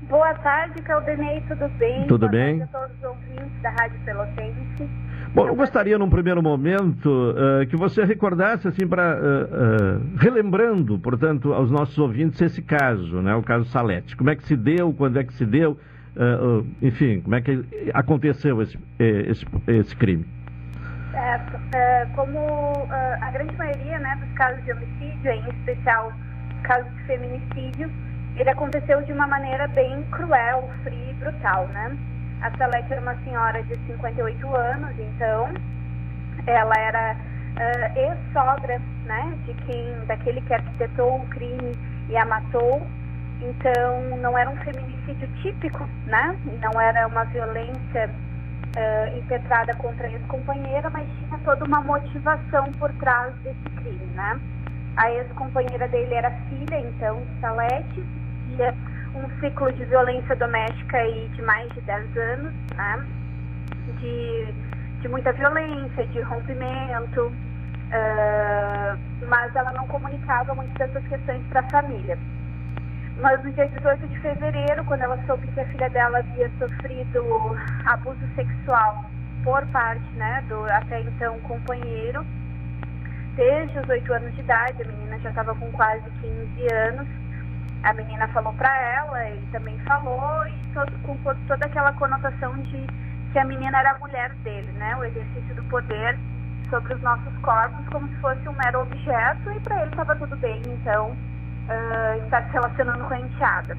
Boa 0.09 0.33
tarde, 0.35 0.81
Caldenei, 0.83 1.41
tudo 1.47 1.67
bem? 1.79 2.07
Tudo 2.07 2.29
boa 2.29 2.31
bem? 2.31 2.59
Tarde 2.59 2.75
a 2.75 2.79
todos 2.79 2.97
os 2.97 3.03
ouvintes 3.03 3.61
da 3.61 3.69
Rádio 3.71 3.99
Pelotense. 4.05 4.89
Bom, 5.35 5.47
eu 5.47 5.53
gostaria 5.53 5.97
num 5.97 6.09
primeiro 6.09 6.41
momento 6.41 7.09
uh, 7.09 7.67
que 7.67 7.75
você 7.75 8.05
recordasse, 8.05 8.69
assim, 8.69 8.87
para 8.87 9.17
uh, 9.17 9.97
uh, 9.97 10.17
relembrando, 10.17 10.97
portanto, 10.97 11.53
aos 11.53 11.69
nossos 11.69 11.97
ouvintes 11.97 12.41
esse 12.41 12.61
caso, 12.61 13.21
né, 13.21 13.35
o 13.35 13.43
caso 13.43 13.65
Salete. 13.65 14.15
Como 14.15 14.29
é 14.29 14.35
que 14.37 14.45
se 14.45 14.55
deu, 14.55 14.93
quando 14.93 15.19
é 15.19 15.25
que 15.25 15.33
se 15.33 15.45
deu, 15.45 15.77
enfim, 16.81 17.19
como 17.19 17.35
é 17.35 17.41
que 17.41 17.65
aconteceu 17.93 18.61
esse, 18.61 18.79
eh, 18.97 19.25
esse, 19.27 19.45
esse 19.67 19.93
crime? 19.97 20.25
Certo. 21.11 21.59
É, 21.75 22.05
como 22.15 22.87
a 23.21 23.31
grande 23.31 23.53
maioria 23.57 23.99
né, 23.99 24.17
dos 24.21 24.33
casos 24.37 24.63
de 24.63 24.71
homicídio, 24.71 25.31
em 25.31 25.49
especial 25.49 26.13
casos 26.63 26.89
de 26.95 27.03
feminicídio, 27.03 27.91
ele 28.37 28.49
aconteceu 28.49 29.01
de 29.01 29.11
uma 29.11 29.27
maneira 29.27 29.67
bem 29.67 30.01
cruel, 30.11 30.69
fria 30.85 31.11
e 31.11 31.13
brutal, 31.15 31.67
né? 31.67 31.97
A 32.41 32.51
Salete 32.57 32.91
era 32.91 33.01
uma 33.01 33.15
senhora 33.23 33.63
de 33.63 33.75
58 33.87 34.55
anos, 34.55 34.91
então 34.99 35.49
ela 36.45 36.73
era 36.77 37.15
uh, 37.15 37.99
ex-sogra, 37.99 38.79
né, 39.05 39.37
de 39.45 39.53
quem, 39.65 40.05
daquele 40.05 40.41
que 40.41 40.53
arquitetou 40.53 41.17
o 41.21 41.27
crime 41.27 41.73
e 42.09 42.17
a 42.17 42.25
matou. 42.25 42.85
Então, 43.41 44.17
não 44.17 44.37
era 44.37 44.49
um 44.49 44.55
feminicídio 44.57 45.27
típico, 45.41 45.87
né? 46.05 46.37
Não 46.61 46.79
era 46.79 47.05
uma 47.05 47.25
violência 47.25 48.09
uh, 48.09 49.17
impetrada 49.17 49.73
contra 49.75 50.07
a 50.07 50.11
ex-companheira, 50.11 50.89
mas 50.89 51.05
tinha 51.19 51.37
toda 51.39 51.65
uma 51.65 51.81
motivação 51.81 52.71
por 52.79 52.91
trás 52.93 53.33
desse 53.43 53.69
crime, 53.75 54.05
né? 54.15 54.39
A 54.95 55.11
ex-companheira 55.11 55.87
dele 55.89 56.13
era 56.13 56.31
filha, 56.49 56.79
então, 56.79 57.21
de 57.21 57.41
Salete, 57.41 58.03
vivia 58.47 58.73
um 59.15 59.39
ciclo 59.39 59.71
de 59.71 59.85
violência 59.85 60.35
doméstica 60.35 60.97
aí 60.97 61.29
de 61.33 61.41
mais 61.41 61.71
de 61.73 61.81
10 61.81 62.17
anos, 62.17 62.53
né? 62.75 63.05
De, 63.99 64.53
de 65.01 65.07
muita 65.07 65.31
violência, 65.31 66.05
de 66.07 66.21
rompimento, 66.21 67.27
uh, 67.27 68.97
mas 69.27 69.55
ela 69.55 69.71
não 69.71 69.87
comunicava 69.87 70.53
muitas 70.53 70.75
dessas 70.75 71.07
questões 71.07 71.41
para 71.47 71.61
a 71.61 71.69
família. 71.69 72.17
Mas 73.17 73.41
no 73.43 73.51
dia 73.53 73.67
18 73.67 74.07
de 74.07 74.19
fevereiro, 74.19 74.83
quando 74.85 75.01
ela 75.01 75.17
soube 75.25 75.47
que 75.47 75.59
a 75.59 75.65
filha 75.67 75.89
dela 75.89 76.19
havia 76.19 76.51
sofrido 76.59 77.57
abuso 77.85 78.19
sexual 78.35 79.05
por 79.43 79.65
parte 79.67 80.03
né, 80.15 80.43
do 80.49 80.65
até 80.65 80.99
então 80.99 81.39
companheiro, 81.41 82.25
desde 83.35 83.79
os 83.79 83.87
8 83.87 84.13
anos 84.13 84.35
de 84.35 84.41
idade, 84.41 84.81
a 84.81 84.85
menina 84.85 85.19
já 85.19 85.29
estava 85.29 85.55
com 85.55 85.71
quase 85.71 86.03
15 86.21 86.73
anos, 86.73 87.07
a 87.85 87.93
menina 87.93 88.27
falou 88.29 88.51
para 88.53 88.75
ela, 88.81 89.29
ele 89.29 89.47
também 89.51 89.77
falou, 89.79 90.47
e 90.47 90.73
todo, 90.73 90.91
com 91.03 91.15
toda 91.47 91.65
aquela 91.65 91.93
conotação 91.93 92.57
de 92.63 92.87
que 93.31 93.39
a 93.39 93.45
menina 93.45 93.77
era 93.77 93.91
a 93.91 93.99
mulher 93.99 94.33
dele, 94.43 94.71
né? 94.73 94.95
O 94.97 95.03
exercício 95.03 95.53
do 95.55 95.63
poder 95.65 96.17
sobre 96.69 96.95
os 96.95 97.01
nossos 97.01 97.37
corpos 97.43 97.87
como 97.91 98.07
se 98.07 98.15
fosse 98.15 98.49
um 98.49 98.53
mero 98.53 98.81
objeto 98.81 99.51
e 99.51 99.59
para 99.59 99.81
ele 99.81 99.91
estava 99.91 100.15
tudo 100.15 100.35
bem, 100.37 100.61
então 100.65 101.11
uh, 101.11 102.23
estar 102.23 102.43
se 102.45 102.53
relacionando 102.53 103.03
com 103.05 103.13
a 103.13 103.19
enteada. 103.19 103.77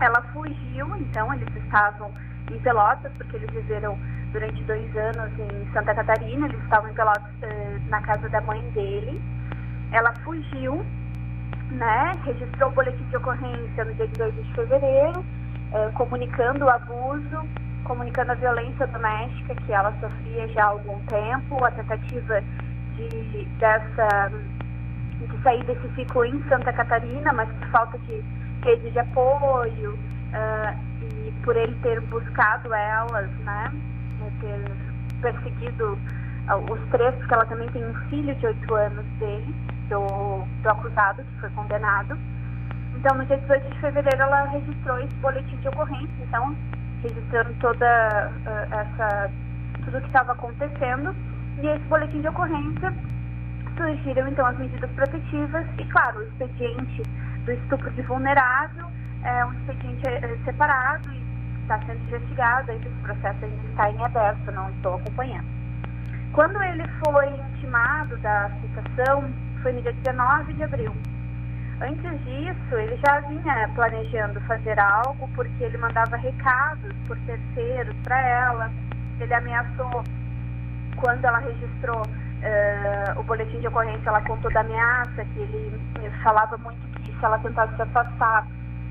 Ela 0.00 0.22
fugiu, 0.32 0.96
então 0.96 1.32
eles 1.34 1.48
estavam 1.56 2.10
em 2.50 2.58
Pelotas, 2.60 3.12
porque 3.18 3.36
eles 3.36 3.50
viveram 3.50 3.98
durante 4.32 4.62
dois 4.64 4.96
anos 4.96 5.30
em 5.38 5.72
Santa 5.72 5.94
Catarina, 5.94 6.46
eles 6.46 6.62
estavam 6.62 6.90
em 6.90 6.94
Pelotas 6.94 7.22
uh, 7.22 7.90
na 7.90 8.00
casa 8.00 8.30
da 8.30 8.40
mãe 8.40 8.62
dele. 8.70 9.20
Ela 9.92 10.14
fugiu, 10.24 10.84
né, 11.70 12.12
registrou 12.24 12.70
o 12.70 12.72
boletim 12.72 13.04
de 13.04 13.16
ocorrência 13.16 13.84
no 13.84 13.94
dia 13.94 14.06
18 14.08 14.42
de 14.42 14.54
fevereiro, 14.54 15.20
uh, 15.20 15.92
comunicando 15.94 16.64
o 16.64 16.70
abuso, 16.70 17.48
comunicando 17.84 18.32
a 18.32 18.34
violência 18.34 18.86
doméstica 18.86 19.54
que 19.54 19.72
ela 19.72 19.92
sofria 20.00 20.48
já 20.48 20.64
há 20.64 20.68
algum 20.68 20.98
tempo, 21.06 21.64
a 21.64 21.70
tentativa 21.70 22.42
de, 22.96 23.44
dessa 23.58 24.30
de 25.20 25.42
sair 25.42 25.64
desse 25.64 25.88
ciclo 25.94 26.24
em 26.24 26.42
Santa 26.48 26.72
Catarina, 26.72 27.32
mas 27.32 27.48
por 27.48 27.68
falta 27.68 27.98
de 28.00 28.22
rede 28.62 28.90
de 28.90 28.98
apoio 28.98 29.94
uh, 29.94 30.78
e 31.02 31.32
por 31.42 31.56
ele 31.56 31.74
ter 31.82 32.00
buscado 32.02 32.72
elas, 32.74 33.30
né, 33.44 33.72
ter 34.40 34.60
perseguido 35.20 35.98
uh, 36.48 36.72
os 36.72 36.80
três, 36.90 37.14
porque 37.16 37.34
ela 37.34 37.46
também 37.46 37.68
tem 37.68 37.84
um 37.84 37.94
filho 38.08 38.34
de 38.34 38.46
oito 38.46 38.74
anos 38.74 39.04
dele, 39.18 39.54
do, 39.88 40.44
do 40.62 40.68
acusado, 40.68 41.22
que 41.22 41.40
foi 41.40 41.50
condenado. 41.50 42.18
Então, 42.96 43.16
no 43.16 43.26
dia 43.26 43.36
18 43.38 43.70
de 43.70 43.80
fevereiro, 43.80 44.22
ela 44.22 44.44
registrou 44.44 44.98
esse 44.98 45.14
boletim 45.16 45.56
de 45.56 45.68
ocorrência, 45.68 46.14
então, 46.20 46.56
registrando 47.02 47.54
toda 47.60 48.32
uh, 48.46 48.74
essa, 48.74 49.30
tudo 49.84 49.98
o 49.98 50.00
que 50.00 50.06
estava 50.06 50.32
acontecendo. 50.32 51.14
E 51.62 51.66
esse 51.66 51.84
boletim 51.84 52.20
de 52.20 52.28
ocorrência 52.28 52.92
surgiram 53.76 54.28
então 54.28 54.46
as 54.46 54.58
medidas 54.58 54.90
protetivas 54.92 55.66
e, 55.78 55.84
claro, 55.84 56.20
o 56.20 56.22
expediente 56.22 57.02
do 57.44 57.52
estupro 57.52 57.90
de 57.92 58.02
vulnerável 58.02 58.86
é 59.22 59.44
um 59.44 59.52
expediente 59.52 60.08
é, 60.08 60.38
separado 60.44 61.12
e 61.12 61.22
está 61.62 61.78
sendo 61.80 62.02
investigado, 62.04 62.70
ainda 62.70 62.86
esse 62.86 62.98
processo 63.00 63.44
ainda 63.44 63.68
está 63.68 63.90
em 63.90 64.04
aberto, 64.04 64.52
não 64.52 64.70
estou 64.70 64.94
acompanhando. 64.94 65.46
Quando 66.32 66.62
ele 66.62 66.84
foi 67.04 67.28
intimado 67.28 68.16
da 68.18 68.50
citação, 68.60 69.24
foi 69.62 69.72
no 69.72 69.82
dia 69.82 69.92
19 69.92 70.52
de 70.54 70.62
abril. 70.62 70.92
Antes 71.80 72.24
disso, 72.24 72.74
ele 72.74 72.96
já 72.96 73.20
vinha 73.20 73.68
planejando 73.74 74.40
fazer 74.42 74.78
algo 74.80 75.28
porque 75.34 75.62
ele 75.62 75.76
mandava 75.76 76.16
recados 76.16 76.90
por 77.06 77.18
terceiros 77.18 77.94
para 78.02 78.18
ela. 78.18 78.70
Ele 79.20 79.34
ameaçou, 79.34 80.02
quando 80.96 81.24
ela 81.24 81.38
registrou 81.38 82.00
uh, 82.00 83.20
o 83.20 83.22
boletim 83.24 83.60
de 83.60 83.68
ocorrência, 83.68 84.08
ela 84.08 84.22
contou 84.22 84.50
da 84.50 84.60
ameaça, 84.60 85.22
que 85.34 85.38
ele, 85.40 85.80
falava 86.22 86.56
muito 86.58 86.80
que 87.02 87.12
se 87.12 87.24
ela 87.24 87.38
tentasse 87.38 87.76
se 87.76 87.82
afastar, 87.82 88.46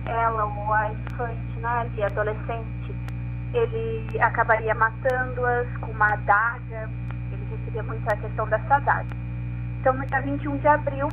ela 0.06 0.46
ou 0.46 0.74
a 0.74 0.92
infante, 0.92 1.60
né, 1.60 1.70
ali, 1.80 2.04
adolescente, 2.04 2.96
ele 3.52 4.22
acabaria 4.22 4.76
matando-as 4.76 5.68
com 5.78 5.92
uma 5.92 6.14
adaga, 6.14 6.90
ele 7.32 7.48
recebia 7.50 7.82
muito 7.82 8.08
a 8.08 8.18
questão 8.18 8.48
dessa 8.48 8.76
adaga. 8.76 9.25
Então, 9.86 9.94
no 9.98 10.06
dia 10.08 10.20
21 10.20 10.58
de 10.58 10.68
abril, 10.68 11.08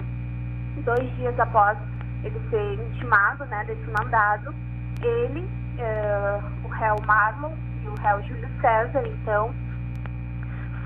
dois 0.82 1.16
dias 1.16 1.38
após 1.38 1.76
ele 2.24 2.40
ser 2.48 2.72
intimado 2.72 3.44
né, 3.44 3.62
desse 3.66 3.86
mandado, 3.90 4.54
ele, 5.02 5.40
uh, 5.40 6.42
o 6.64 6.68
réu 6.68 6.96
Marlon 7.04 7.52
e 7.84 7.88
o 7.88 7.94
réu 7.96 8.22
Júlio 8.22 8.48
César, 8.62 9.06
então, 9.06 9.54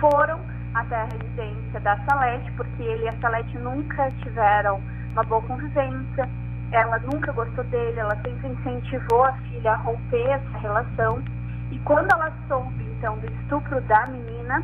foram 0.01 0.41
até 0.75 0.97
a 0.97 1.05
residência 1.05 1.79
da 1.79 1.97
Salete, 1.99 2.51
porque 2.57 2.83
ele 2.83 3.05
e 3.05 3.09
a 3.09 3.21
Salete 3.21 3.57
nunca 3.57 4.11
tiveram 4.21 4.83
uma 5.13 5.23
boa 5.23 5.43
convivência, 5.43 6.29
ela 6.73 6.99
nunca 6.99 7.31
gostou 7.31 7.63
dele, 7.67 8.01
ela 8.01 8.17
sempre 8.17 8.49
incentivou 8.49 9.23
a 9.23 9.33
filha 9.35 9.75
a 9.75 9.77
romper 9.77 10.31
essa 10.31 10.59
relação. 10.59 11.23
E 11.71 11.79
quando 11.85 12.11
ela 12.11 12.33
soube, 12.49 12.83
então, 12.99 13.17
do 13.19 13.27
estupro 13.29 13.81
da 13.83 14.09
menina, 14.09 14.61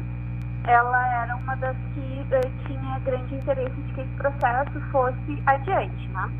ela 0.65 1.23
era 1.23 1.37
uma 1.37 1.57
das 1.57 1.77
que 1.95 2.27
eh, 2.31 2.41
tinha 2.67 2.99
grande 3.01 3.35
interesse 3.35 3.75
de 3.75 3.93
que 3.95 4.01
esse 4.01 4.15
processo 4.15 4.81
fosse 4.91 5.43
adiante, 5.47 6.09
né? 6.09 6.31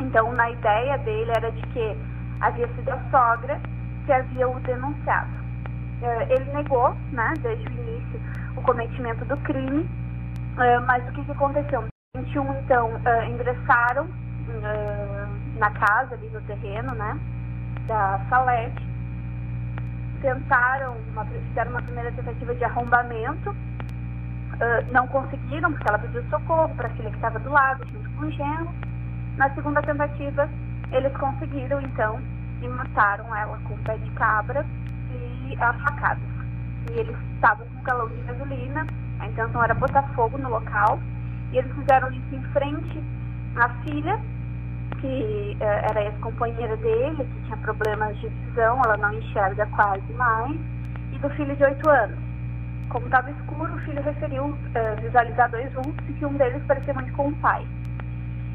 Então, 0.00 0.32
na 0.32 0.50
ideia 0.50 0.98
dele 0.98 1.30
era 1.34 1.50
de 1.50 1.62
que 1.68 1.96
havia 2.40 2.68
sido 2.74 2.90
a 2.90 2.98
sogra 3.10 3.60
que 4.04 4.12
havia 4.12 4.48
o 4.48 4.60
denunciado. 4.60 5.30
Eh, 6.02 6.34
ele 6.34 6.52
negou, 6.52 6.94
né, 7.12 7.32
desde 7.40 7.66
o 7.66 7.72
início, 7.72 8.20
o 8.56 8.62
cometimento 8.62 9.24
do 9.24 9.36
crime, 9.38 9.88
eh, 10.58 10.78
mas 10.80 11.06
o 11.08 11.12
que, 11.12 11.24
que 11.24 11.32
aconteceu? 11.32 11.84
21, 12.16 12.60
então, 12.60 12.90
uh, 12.94 13.24
ingressaram 13.28 14.04
uh, 14.04 15.58
na 15.58 15.70
casa, 15.70 16.14
ali 16.14 16.28
no 16.30 16.40
terreno, 16.42 16.94
né, 16.94 17.18
da 17.86 18.20
Salete, 18.30 18.82
tentaram, 20.16 20.96
uma, 21.12 21.24
fizeram 21.24 21.70
uma 21.70 21.82
primeira 21.82 22.12
tentativa 22.12 22.54
de 22.54 22.64
arrombamento, 22.64 23.50
uh, 23.50 24.92
não 24.92 25.06
conseguiram, 25.08 25.72
porque 25.72 25.88
ela 25.88 25.98
pediu 25.98 26.22
socorro 26.30 26.74
para 26.76 26.88
a 26.88 26.90
filha 26.90 27.10
que 27.10 27.16
estava 27.16 27.38
do 27.38 27.50
lado, 27.50 27.86
junto 27.86 28.10
com 28.10 28.26
o 28.26 28.30
genro. 28.30 28.68
Na 29.36 29.50
segunda 29.54 29.82
tentativa, 29.82 30.48
eles 30.92 31.12
conseguiram, 31.16 31.80
então, 31.80 32.20
e 32.62 32.68
mataram 32.68 33.34
ela 33.34 33.58
com 33.64 33.76
pé 33.78 33.96
de 33.98 34.10
cabra 34.12 34.64
e 35.10 35.56
a 35.60 35.72
facadas. 35.74 36.22
E 36.90 36.98
eles 36.98 37.16
estavam 37.34 37.66
com 37.66 37.82
galão 37.82 38.08
de 38.08 38.22
gasolina, 38.22 38.86
a 39.18 39.26
intenção 39.26 39.62
era 39.62 39.74
botar 39.74 40.02
fogo 40.14 40.38
no 40.38 40.48
local, 40.48 41.00
e 41.52 41.58
eles 41.58 41.72
fizeram 41.74 42.10
isso 42.12 42.34
em 42.34 42.42
frente 42.52 43.02
à 43.56 43.68
filha, 43.84 44.20
que 45.00 45.56
uh, 45.60 45.90
era 45.90 46.04
ex-companheira 46.04 46.76
dele, 46.76 47.16
que 47.16 47.44
tinha 47.44 47.56
problemas 47.58 48.16
de 48.18 48.28
visão, 48.28 48.80
ela 48.84 48.96
não 48.96 49.12
enxerga 49.12 49.66
quase 49.66 50.12
mais, 50.14 50.56
e 51.12 51.18
do 51.18 51.28
filho 51.30 51.54
de 51.56 51.64
8 51.64 51.88
anos. 51.88 52.18
Como 52.88 53.06
estava 53.06 53.30
escuro, 53.30 53.74
o 53.74 53.78
filho 53.80 54.02
referiu 54.02 54.44
uh, 54.44 54.56
visualizar 55.00 55.50
dois 55.50 55.72
vultos 55.72 56.08
e 56.08 56.12
que 56.14 56.24
um 56.24 56.34
deles 56.34 56.62
parecia 56.66 56.94
muito 56.94 57.12
com 57.12 57.28
o 57.28 57.36
pai. 57.36 57.66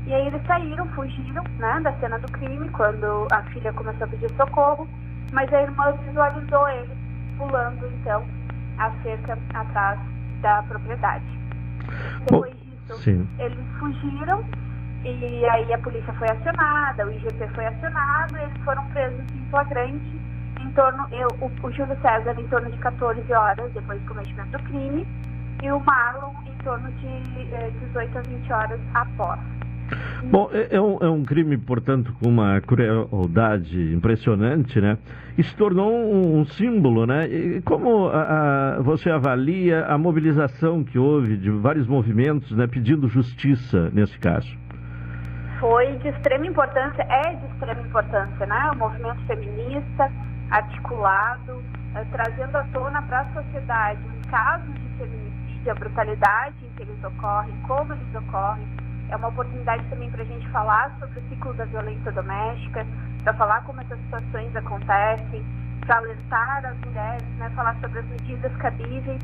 E 0.07 0.13
aí 0.13 0.27
eles 0.27 0.41
saíram, 0.47 0.87
fugiram 0.89 1.43
né, 1.59 1.79
da 1.81 1.93
cena 1.93 2.17
do 2.17 2.31
crime, 2.31 2.67
quando 2.69 3.27
a 3.31 3.43
filha 3.43 3.71
começou 3.73 4.05
a 4.05 4.07
pedir 4.07 4.31
socorro, 4.31 4.87
mas 5.31 5.51
a 5.53 5.61
irmã 5.61 5.91
visualizou 6.07 6.69
ele 6.69 6.89
pulando, 7.37 7.87
então, 7.99 8.25
a 8.77 8.91
cerca 9.03 9.37
atrás 9.53 9.99
da 10.41 10.63
propriedade. 10.63 11.25
Depois 12.25 12.53
disso, 12.59 13.01
Sim. 13.01 13.27
eles 13.39 13.59
fugiram 13.79 14.43
e 15.03 15.45
aí 15.45 15.73
a 15.73 15.77
polícia 15.79 16.13
foi 16.13 16.29
acionada, 16.29 17.05
o 17.05 17.11
IGP 17.11 17.47
foi 17.55 17.65
acionado, 17.65 18.37
eles 18.37 18.63
foram 18.63 18.85
presos 18.89 19.23
em 19.33 19.49
flagrante 19.49 20.21
em 20.61 20.71
torno, 20.73 21.07
eu, 21.11 21.27
o, 21.41 21.67
o 21.67 21.71
Júlio 21.71 21.97
César 22.01 22.39
em 22.39 22.47
torno 22.47 22.69
de 22.71 22.77
14 22.77 23.33
horas 23.33 23.71
depois 23.73 23.99
do 24.01 24.07
cometimento 24.07 24.51
do 24.51 24.63
crime, 24.63 25.07
e 25.63 25.71
o 25.71 25.79
Marlon 25.79 26.33
em 26.45 26.63
torno 26.63 26.91
de 26.93 27.07
eh, 27.07 27.71
18 27.87 28.17
a 28.17 28.21
20 28.21 28.53
horas 28.53 28.79
após. 28.93 29.39
Bom, 30.31 30.49
é, 30.53 30.75
é, 30.75 30.81
um, 30.81 30.97
é 31.01 31.09
um 31.09 31.23
crime, 31.23 31.57
portanto, 31.57 32.13
com 32.13 32.29
uma 32.29 32.61
crueldade 32.61 33.93
impressionante, 33.93 34.79
né? 34.79 34.97
E 35.37 35.43
se 35.43 35.55
tornou 35.55 35.91
um, 35.91 36.39
um 36.39 36.45
símbolo, 36.45 37.05
né? 37.05 37.27
E 37.27 37.61
como 37.61 38.07
a, 38.07 38.77
a, 38.77 38.81
você 38.81 39.09
avalia 39.09 39.85
a 39.85 39.97
mobilização 39.97 40.83
que 40.83 40.97
houve 40.97 41.35
de 41.35 41.49
vários 41.49 41.87
movimentos, 41.87 42.51
né, 42.51 42.67
pedindo 42.67 43.07
justiça 43.09 43.89
nesse 43.91 44.17
caso? 44.19 44.60
Foi 45.61 45.95
de 45.97 46.07
extrema 46.07 46.47
importância, 46.47 47.03
é 47.03 47.35
de 47.35 47.45
extrema 47.45 47.81
importância, 47.81 48.47
né? 48.47 48.71
O 48.73 48.77
movimento 48.77 49.23
feminista 49.27 50.11
articulado, 50.49 51.63
eh, 51.93 52.03
trazendo 52.11 52.57
à 52.57 52.63
tona 52.73 52.99
para 53.03 53.19
a 53.19 53.25
sociedade 53.25 53.99
os 54.07 54.25
casos 54.25 54.73
de 54.73 54.89
feminicídio, 54.97 55.71
a 55.71 55.75
brutalidade 55.75 56.55
em 56.65 56.69
que 56.69 56.81
eles 56.81 57.03
ocorrem, 57.03 57.55
como 57.67 57.93
eles 57.93 58.15
ocorrem. 58.15 58.67
É 59.09 59.15
uma 59.15 59.27
oportunidade 59.27 59.85
também 59.91 60.09
para 60.09 60.23
a 60.23 60.25
gente 60.25 60.49
falar 60.49 60.97
sobre 60.99 61.19
o 61.19 61.29
ciclo 61.29 61.53
da 61.53 61.65
violência 61.65 62.11
doméstica, 62.11 62.83
para 63.23 63.33
falar 63.35 63.61
como 63.61 63.81
essas 63.81 63.99
situações 63.99 64.55
acontecem, 64.55 65.45
para 65.85 65.97
alertar 65.97 66.65
as 66.65 66.77
mulheres, 66.79 67.27
né, 67.37 67.51
falar 67.55 67.75
sobre 67.81 67.99
as 67.99 68.05
medidas 68.07 68.51
cabíveis 68.57 69.21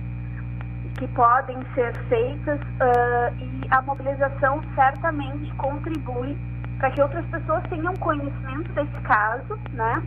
que 0.98 1.08
podem 1.10 1.58
ser 1.74 1.94
feitas 2.10 2.60
uh, 2.60 3.36
e 3.40 3.62
a 3.70 3.82
mobilização 3.84 4.62
certamente 4.76 5.54
contribui 5.56 6.36
para 6.80 6.92
que 6.92 7.02
outras 7.02 7.26
pessoas 7.28 7.64
tenham 7.70 7.96
conhecimento 7.96 8.72
desse 8.74 9.02
caso, 9.04 9.58
né? 9.74 10.04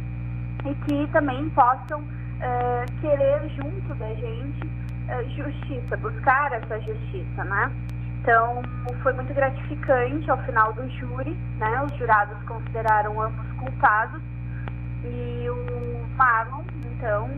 E 0.65 0.75
que 0.85 1.07
também 1.13 1.49
possam 1.51 2.01
uh, 2.01 3.01
querer 3.01 3.49
junto 3.51 3.95
da 3.95 4.15
gente 4.15 4.67
uh, 4.67 5.31
justiça, 5.31 5.97
buscar 5.97 6.53
essa 6.53 6.81
justiça, 6.81 7.45
né? 7.45 7.71
Então, 8.21 8.63
foi 9.03 9.13
muito 9.15 9.33
gratificante 9.33 10.31
ao 10.31 10.39
final 10.45 10.73
do 10.75 10.89
júri, 10.91 11.33
né? 11.59 11.83
Os 11.85 11.97
jurados 11.97 12.37
consideraram 12.45 13.21
ambos 13.21 13.51
culpados 13.59 14.21
e 15.05 15.49
o 15.49 16.07
Marlon, 16.17 16.63
então, 16.85 17.31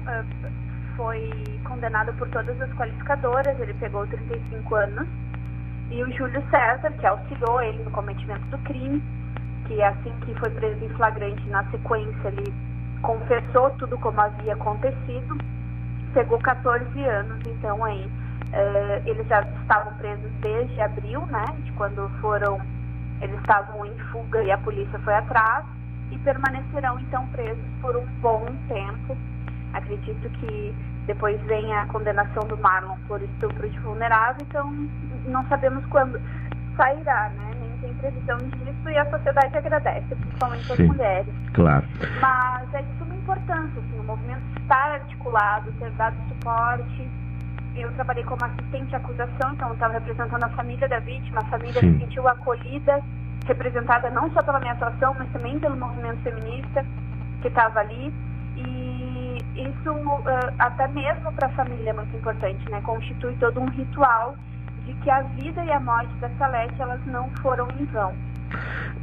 foi 0.97 1.31
condenado 1.73 2.13
por 2.15 2.29
todas 2.29 2.61
as 2.61 2.71
qualificadoras, 2.75 3.59
ele 3.59 3.73
pegou 3.75 4.07
35 4.07 4.75
anos. 4.75 5.09
E 5.91 6.03
o 6.03 6.13
Júlio 6.13 6.43
César, 6.51 6.93
que 6.93 7.07
auxiliou 7.07 7.63
ele 7.63 7.83
no 7.83 7.91
cometimento 7.91 8.45
do 8.47 8.59
crime, 8.59 9.03
que 9.67 9.83
assim 9.83 10.13
que 10.21 10.35
foi 10.39 10.51
preso 10.51 10.85
em 10.85 10.89
flagrante, 10.91 11.49
na 11.49 11.65
sequência 11.71 12.29
ele 12.29 12.53
confessou 13.01 13.71
tudo 13.79 13.97
como 13.99 14.21
havia 14.21 14.53
acontecido, 14.53 15.39
pegou 16.13 16.39
14 16.39 17.05
anos, 17.05 17.41
então 17.47 17.83
aí 17.85 18.05
uh, 18.05 19.09
eles 19.09 19.27
já 19.27 19.41
estavam 19.41 19.95
presos 19.95 20.31
desde 20.41 20.81
abril, 20.81 21.25
né, 21.27 21.45
de 21.65 21.73
quando 21.73 22.09
foram, 22.21 22.61
eles 23.21 23.39
estavam 23.41 23.85
em 23.87 23.99
fuga 24.11 24.43
e 24.43 24.51
a 24.51 24.59
polícia 24.59 24.99
foi 25.01 25.15
atrás, 25.15 25.65
e 26.11 26.19
permanecerão 26.19 26.99
então 27.01 27.27
presos 27.29 27.65
por 27.81 27.97
um 27.97 28.07
bom 28.21 28.47
tempo. 28.69 29.17
Acredito 29.73 30.29
que 30.39 30.75
depois 31.07 31.41
vem 31.43 31.75
a 31.75 31.87
condenação 31.87 32.47
do 32.47 32.57
Marlon 32.57 32.97
por 33.09 33.21
estupro 33.23 33.69
de 33.69 33.79
vulnerável, 33.81 34.47
então 34.49 34.73
não 35.27 35.45
sabemos 35.49 35.85
quando 35.87 36.21
sairá, 36.77 37.31
né? 37.31 37.51
Nem 37.61 37.71
tem 37.79 37.95
previsão 37.95 38.39
disso 38.39 38.89
e 38.89 38.97
a 38.97 39.11
sociedade 39.11 39.57
agradece, 39.57 40.15
principalmente 40.15 40.65
Sim, 40.65 40.73
as 40.73 40.79
mulheres. 40.79 41.35
Claro. 41.55 41.85
Mas 42.21 42.75
é 42.75 42.83
de 42.83 42.99
suma 42.99 43.15
importância, 43.15 43.81
assim, 43.81 43.99
o 43.99 44.05
movimento 44.05 44.43
estar 44.61 44.93
articulado, 44.93 45.73
ter 45.73 45.91
dado 45.93 46.17
suporte. 46.29 47.11
Eu 47.75 47.91
trabalhei 47.93 48.25
como 48.25 48.45
assistente 48.45 48.95
à 48.95 48.99
acusação, 48.99 49.53
então 49.55 49.69
eu 49.69 49.75
estava 49.75 49.95
representando 49.95 50.45
a 50.45 50.49
família 50.51 50.89
da 50.89 50.99
vítima, 51.01 51.41
a 51.41 51.45
família 51.45 51.81
Sim. 51.81 51.95
se 51.95 52.05
sentiu 52.05 52.29
acolhida, 52.29 53.03
representada 53.47 54.11
não 54.11 54.31
só 54.33 54.43
pela 54.43 54.61
minha 54.61 54.73
atuação, 54.73 55.15
mas 55.19 55.29
também 55.33 55.59
pelo 55.59 55.77
movimento 55.77 56.23
feminista 56.23 56.85
que 57.41 57.49
estava 57.49 57.81
ali. 57.81 58.13
Isso 59.55 59.91
uh, 59.91 60.25
até 60.59 60.89
mesmo 60.89 61.33
para 61.33 61.49
a 61.49 61.51
família 61.51 61.91
é 61.91 61.93
muito 61.93 62.17
importante, 62.17 62.71
né? 62.71 62.81
Constitui 62.83 63.35
todo 63.37 63.61
um 63.61 63.67
ritual 63.67 64.35
de 64.87 64.95
que 64.95 65.11
a 65.11 65.23
vida 65.23 65.65
e 65.65 65.71
a 65.71 65.81
morte 65.81 66.13
da 66.17 66.29
Salete 66.39 66.81
elas 66.81 67.05
não 67.07 67.29
foram 67.43 67.69
em 67.79 67.85
vão. 67.87 68.13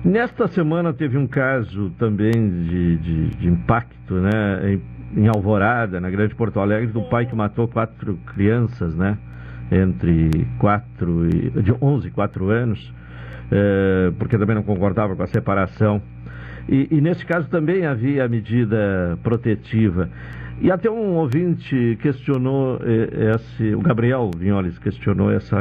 Nesta 0.03 0.47
semana 0.47 0.93
teve 0.93 1.17
um 1.17 1.27
caso 1.27 1.89
também 1.91 2.31
de, 2.31 2.97
de, 2.97 3.29
de 3.31 3.47
impacto, 3.47 4.15
né? 4.15 4.73
Em, 4.73 5.21
em, 5.21 5.27
Alvorada, 5.27 5.99
na 5.99 6.09
Grande 6.09 6.35
Porto 6.35 6.59
Alegre, 6.59 6.87
do 6.87 7.01
Sim. 7.01 7.09
pai 7.09 7.25
que 7.25 7.35
matou 7.35 7.67
quatro 7.67 8.17
crianças, 8.33 8.95
né? 8.95 9.17
Entre 9.71 10.47
quatro 10.57 11.27
e 11.27 11.49
de 11.61 11.73
11 11.79 12.07
e 12.07 12.11
4 12.11 12.49
anos, 12.49 12.93
eh, 13.51 14.11
porque 14.17 14.37
também 14.37 14.55
não 14.55 14.63
concordava 14.63 15.15
com 15.15 15.21
a 15.21 15.27
separação. 15.27 16.01
E, 16.71 16.87
e 16.91 17.01
nesse 17.01 17.25
caso 17.25 17.49
também 17.49 17.85
havia 17.85 18.27
medida 18.27 19.17
protetiva. 19.23 20.07
E 20.61 20.71
até 20.71 20.89
um 20.89 21.15
ouvinte 21.15 21.97
questionou 22.01 22.79
eh, 22.83 23.33
esse, 23.33 23.73
o 23.73 23.81
Gabriel 23.81 24.29
Vinholes 24.37 24.77
questionou 24.77 25.31
essa, 25.31 25.57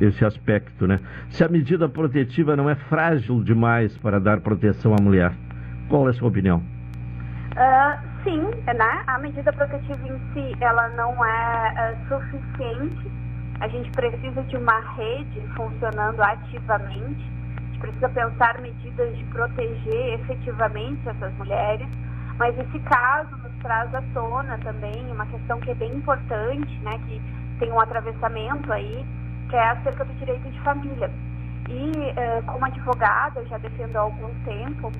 esse 0.00 0.24
aspecto, 0.24 0.88
né? 0.88 0.98
Se 1.28 1.44
a 1.44 1.48
medida 1.48 1.88
protetiva 1.88 2.56
não 2.56 2.68
é 2.68 2.74
frágil 2.74 3.44
demais 3.44 3.96
para 3.98 4.18
dar 4.18 4.40
proteção 4.40 4.94
à 4.98 5.00
mulher. 5.00 5.32
Qual 5.88 6.08
é 6.08 6.10
a 6.10 6.14
sua 6.14 6.28
opinião? 6.28 6.62
Uh, 7.52 8.24
sim, 8.24 8.40
né? 8.66 9.02
A 9.06 9.18
medida 9.18 9.52
protetiva 9.52 10.08
em 10.08 10.18
si, 10.32 10.56
ela 10.60 10.88
não 10.96 11.24
é 11.24 11.94
uh, 11.94 12.08
suficiente. 12.08 13.10
A 13.60 13.68
gente 13.68 13.88
precisa 13.90 14.42
de 14.42 14.56
uma 14.56 14.80
rede 14.96 15.40
funcionando 15.54 16.20
ativamente. 16.20 17.33
Precisa 17.84 18.08
pensar 18.08 18.62
medidas 18.62 19.14
de 19.14 19.22
proteger 19.24 20.18
efetivamente 20.18 21.06
essas 21.06 21.34
mulheres. 21.34 21.86
Mas 22.38 22.58
esse 22.58 22.78
caso 22.78 23.36
nos 23.36 23.52
traz 23.60 23.94
à 23.94 24.02
tona 24.14 24.56
também 24.64 25.06
uma 25.12 25.26
questão 25.26 25.60
que 25.60 25.70
é 25.70 25.74
bem 25.74 25.94
importante, 25.94 26.78
né, 26.78 26.98
que 27.06 27.20
tem 27.58 27.70
um 27.70 27.78
atravessamento 27.78 28.72
aí, 28.72 29.04
que 29.50 29.56
é 29.56 29.68
acerca 29.68 30.02
do 30.02 30.14
direito 30.14 30.50
de 30.50 30.58
família. 30.62 31.10
E 31.68 31.92
eh, 32.16 32.42
como 32.46 32.64
advogada, 32.64 33.40
eu 33.40 33.46
já 33.48 33.58
defendo 33.58 33.96
há 33.96 34.00
algum 34.00 34.32
tempo 34.44 34.90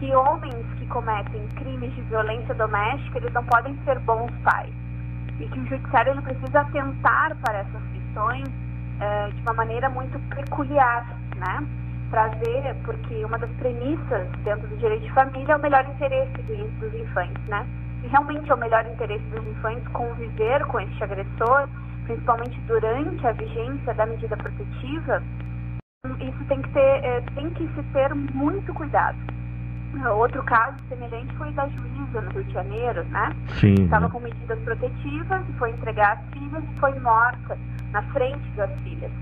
que 0.00 0.12
homens 0.12 0.66
que 0.80 0.86
cometem 0.86 1.46
crimes 1.54 1.94
de 1.94 2.02
violência 2.02 2.54
doméstica, 2.56 3.18
eles 3.18 3.32
não 3.32 3.44
podem 3.44 3.78
ser 3.84 4.00
bons 4.00 4.32
pais. 4.42 4.74
E 5.38 5.46
que 5.46 5.60
o 5.60 5.66
judiciário 5.66 6.10
ele 6.10 6.22
precisa 6.22 6.62
atentar 6.62 7.36
para 7.36 7.58
essas 7.58 7.82
questões 7.92 8.48
eh, 9.00 9.30
de 9.32 9.40
uma 9.42 9.54
maneira 9.54 9.88
muito 9.88 10.18
peculiar, 10.34 11.06
né? 11.36 11.64
Trazer, 12.12 12.76
porque 12.84 13.24
uma 13.24 13.38
das 13.38 13.50
premissas 13.52 14.28
dentro 14.44 14.68
do 14.68 14.76
direito 14.76 15.02
de 15.02 15.12
família 15.12 15.54
é 15.54 15.56
o 15.56 15.60
melhor 15.60 15.84
interesse 15.86 16.42
dos 16.42 16.94
infantes, 16.94 17.42
né? 17.48 17.66
E 18.04 18.06
realmente 18.08 18.48
é 18.50 18.54
o 18.54 18.58
melhor 18.58 18.86
interesse 18.86 19.24
dos 19.24 19.44
infantes 19.46 19.88
conviver 19.88 20.64
com 20.66 20.78
este 20.78 21.02
agressor, 21.02 21.68
principalmente 22.04 22.60
durante 22.66 23.26
a 23.26 23.32
vigência 23.32 23.94
da 23.94 24.06
medida 24.06 24.36
protetiva, 24.36 25.22
isso 26.20 26.44
tem 26.48 26.60
que 26.60 26.68
ter, 26.70 27.04
é, 27.04 27.20
tem 27.34 27.48
que 27.50 27.66
se 27.68 27.82
ter 27.92 28.14
muito 28.14 28.74
cuidado. 28.74 29.16
Outro 30.16 30.42
caso 30.42 30.76
semelhante 30.88 31.32
foi 31.36 31.52
da 31.52 31.68
juíza 31.68 32.20
no 32.22 32.30
Rio 32.30 32.44
de 32.44 32.52
Janeiro, 32.52 33.04
né? 33.04 33.30
Sim. 33.60 33.74
Estava 33.84 34.08
com 34.08 34.20
medidas 34.20 34.58
protetivas 34.60 35.48
e 35.48 35.52
foi 35.58 35.70
entregar 35.70 36.12
as 36.18 36.26
filhas 36.32 36.64
e 36.64 36.80
foi 36.80 36.98
morta 36.98 37.58
na 37.92 38.02
frente 38.04 38.48
das 38.56 38.70
filhas. 38.80 39.12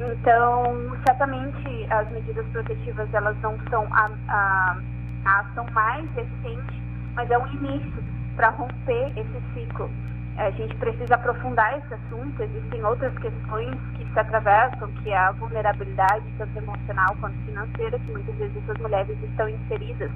Então, 0.00 0.96
certamente 1.06 1.86
as 1.90 2.10
medidas 2.10 2.46
protetivas 2.48 3.12
elas 3.12 3.36
não 3.40 3.58
são 3.70 3.86
a, 3.92 4.10
a, 4.28 4.76
a 5.24 5.40
ação 5.40 5.66
mais 5.72 6.08
recente, 6.14 6.82
mas 7.14 7.30
é 7.30 7.38
um 7.38 7.46
início 7.48 8.02
para 8.36 8.50
romper 8.50 9.12
esse 9.16 9.42
ciclo. 9.54 9.90
A 10.38 10.50
gente 10.50 10.74
precisa 10.76 11.14
aprofundar 11.14 11.78
esse 11.78 11.94
assunto, 11.94 12.42
existem 12.42 12.82
outras 12.84 13.16
questões 13.18 13.78
que 13.96 14.10
se 14.10 14.18
atravessam, 14.18 14.90
que 15.02 15.10
é 15.10 15.18
a 15.18 15.32
vulnerabilidade, 15.32 16.24
tanto 16.38 16.56
emocional 16.56 17.14
quanto 17.20 17.36
financeira, 17.44 17.98
que 17.98 18.10
muitas 18.12 18.34
vezes 18.36 18.56
essas 18.56 18.78
mulheres 18.78 19.16
estão 19.22 19.48
inseridas 19.48 20.10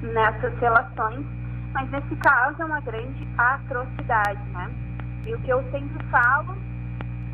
nessas 0.00 0.58
relações, 0.58 1.24
mas 1.74 1.90
nesse 1.90 2.16
caso 2.16 2.62
é 2.62 2.64
uma 2.64 2.80
grande 2.80 3.28
atrocidade, 3.36 4.40
né? 4.52 4.70
E 5.26 5.34
o 5.34 5.38
que 5.40 5.50
eu 5.50 5.62
sempre 5.70 6.04
falo 6.06 6.56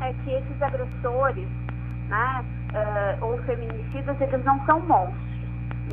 é 0.01 0.13
que 0.13 0.31
esses 0.31 0.61
agressores, 0.61 1.47
né, 2.09 2.43
uh, 2.73 3.25
ou 3.25 3.37
feminicidas, 3.43 4.19
eles 4.19 4.43
não 4.43 4.63
são 4.65 4.79
monstros. 4.81 5.29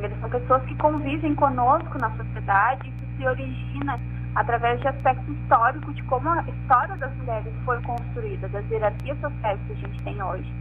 Eles 0.01 0.19
são 0.19 0.29
pessoas 0.29 0.63
que 0.63 0.75
convivem 0.75 1.33
conosco 1.35 1.97
na 1.99 2.11
sociedade, 2.11 2.89
isso 2.89 3.17
se 3.17 3.27
origina 3.27 3.99
através 4.35 4.79
de 4.81 4.87
aspecto 4.87 5.31
histórico 5.31 5.91
de 5.93 6.03
como 6.03 6.29
a 6.29 6.43
história 6.43 6.95
das 6.97 7.11
mulheres 7.15 7.51
foi 7.65 7.81
construída, 7.81 8.47
das 8.49 8.69
hierarquias 8.69 9.19
sociais 9.19 9.59
que 9.65 9.73
a 9.73 9.75
gente 9.75 10.03
tem 10.03 10.21
hoje. 10.21 10.53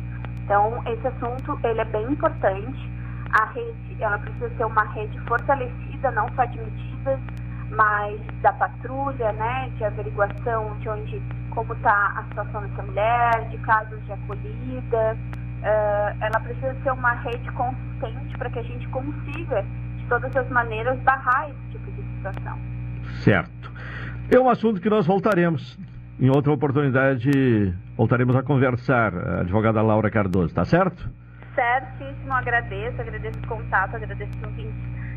Então, 0.44 0.82
esse 0.86 1.06
assunto, 1.06 1.58
ele 1.64 1.80
é 1.80 1.84
bem 1.84 2.04
importante. 2.10 2.90
A 3.32 3.44
rede, 3.46 3.96
ela 4.00 4.18
precisa 4.18 4.48
ser 4.56 4.64
uma 4.64 4.84
rede 4.84 5.18
fortalecida, 5.22 6.10
não 6.12 6.26
só 6.34 6.44
de 6.44 6.58
medidas, 6.58 7.20
mas 7.70 8.20
da 8.40 8.52
patrulha, 8.52 9.32
né, 9.32 9.70
de 9.76 9.84
averiguação 9.84 10.76
de 10.78 10.88
onde, 10.88 11.22
como 11.50 11.74
está 11.74 12.14
a 12.16 12.22
situação 12.24 12.62
dessa 12.62 12.82
mulher, 12.82 13.48
de 13.50 13.58
casos 13.58 14.02
de 14.06 14.12
acolhida, 14.12 15.16
uh, 15.62 16.16
ela 16.20 16.40
precisa 16.40 16.74
ser 16.82 16.90
uma 16.92 17.12
rede 17.12 17.50
consistente 17.52 18.38
para 18.38 18.50
que 18.50 18.58
a 18.58 18.62
gente 18.62 18.86
consiga, 18.88 19.64
de 19.96 20.04
todas 20.08 20.34
as 20.36 20.48
maneiras, 20.50 20.98
barrar 21.00 21.50
esse 21.50 21.78
tipo 21.78 21.90
de 21.92 22.02
situação. 22.16 22.58
Certo. 23.22 23.72
É 24.30 24.38
um 24.38 24.48
assunto 24.48 24.80
que 24.80 24.90
nós 24.90 25.06
voltaremos. 25.06 25.78
Em 26.18 26.30
outra 26.30 26.52
oportunidade, 26.52 27.30
voltaremos 27.96 28.34
a 28.34 28.42
conversar, 28.42 29.14
a 29.14 29.40
advogada 29.40 29.82
Laura 29.82 30.10
Cardoso, 30.10 30.54
tá 30.54 30.64
certo? 30.64 31.10
Certíssimo, 31.54 32.32
agradeço, 32.32 33.00
agradeço 33.00 33.38
o 33.38 33.46
contato, 33.46 33.96
agradeço 33.96 34.32
o 34.38 34.46
convite 34.46 34.74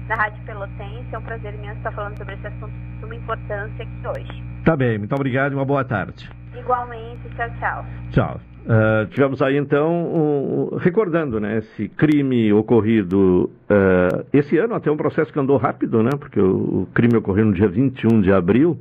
da 0.07 0.15
Rádio 0.15 0.43
Pelotense. 0.43 1.07
É 1.11 1.17
um 1.17 1.21
prazer 1.21 1.53
imenso 1.53 1.77
estar 1.77 1.91
falando 1.91 2.17
sobre 2.17 2.35
esse 2.35 2.47
assunto 2.47 2.71
de 2.71 2.99
suma 2.99 3.15
importância 3.15 3.83
aqui 3.83 4.07
hoje. 4.07 4.43
Tá 4.65 4.75
bem, 4.75 4.97
muito 4.97 5.15
obrigado 5.15 5.53
e 5.53 5.55
uma 5.55 5.65
boa 5.65 5.85
tarde. 5.85 6.29
Igualmente, 6.60 7.30
tchau, 7.36 7.49
tchau. 7.60 7.86
Tchau. 8.11 8.41
Uh, 8.65 9.07
tivemos 9.07 9.41
aí 9.41 9.57
então, 9.57 9.90
um, 9.90 10.77
recordando 10.77 11.40
né, 11.40 11.57
esse 11.57 11.88
crime 11.88 12.53
ocorrido 12.53 13.49
uh, 13.68 14.26
esse 14.31 14.57
ano, 14.57 14.76
até 14.76 14.91
um 14.91 14.98
processo 14.98 15.31
que 15.31 15.40
andou 15.40 15.57
rápido, 15.57 16.03
né, 16.03 16.11
porque 16.19 16.40
o, 16.40 16.81
o, 16.81 16.88
crime 16.94 17.18
ocorreu 17.18 17.45
no 17.45 17.53
dia 17.53 17.68
21 17.68 18.22
de 18.22 18.31
abril 18.31 18.77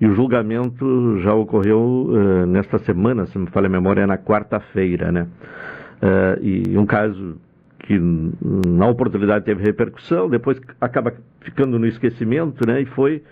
e 0.00 0.06
o 0.08 0.14
julgamento 0.14 1.20
já 1.20 1.34
ocorreu 1.34 1.78
uh, 1.78 2.46
nesta 2.46 2.78
semana, 2.78 3.26
se 3.26 3.38
me 3.38 3.46
falha 3.50 3.66
a 3.66 3.70
memória, 3.70 4.06
na 4.06 4.18
quarta-feira. 4.18 5.12
Né, 5.12 5.28
e 6.40 6.76
um 6.76 6.84
caso 6.84 7.36
que 7.78 7.96
na 8.66 8.88
oportunidade 8.88 9.44
teve 9.44 9.62
repercussão, 9.62 10.28
depois 10.28 10.60
acaba 10.80 11.14
ficando 11.42 11.78
no 11.78 11.86
esquecimento 11.86 12.66
né, 12.66 12.80
e 12.80 12.86
foi 12.86 13.22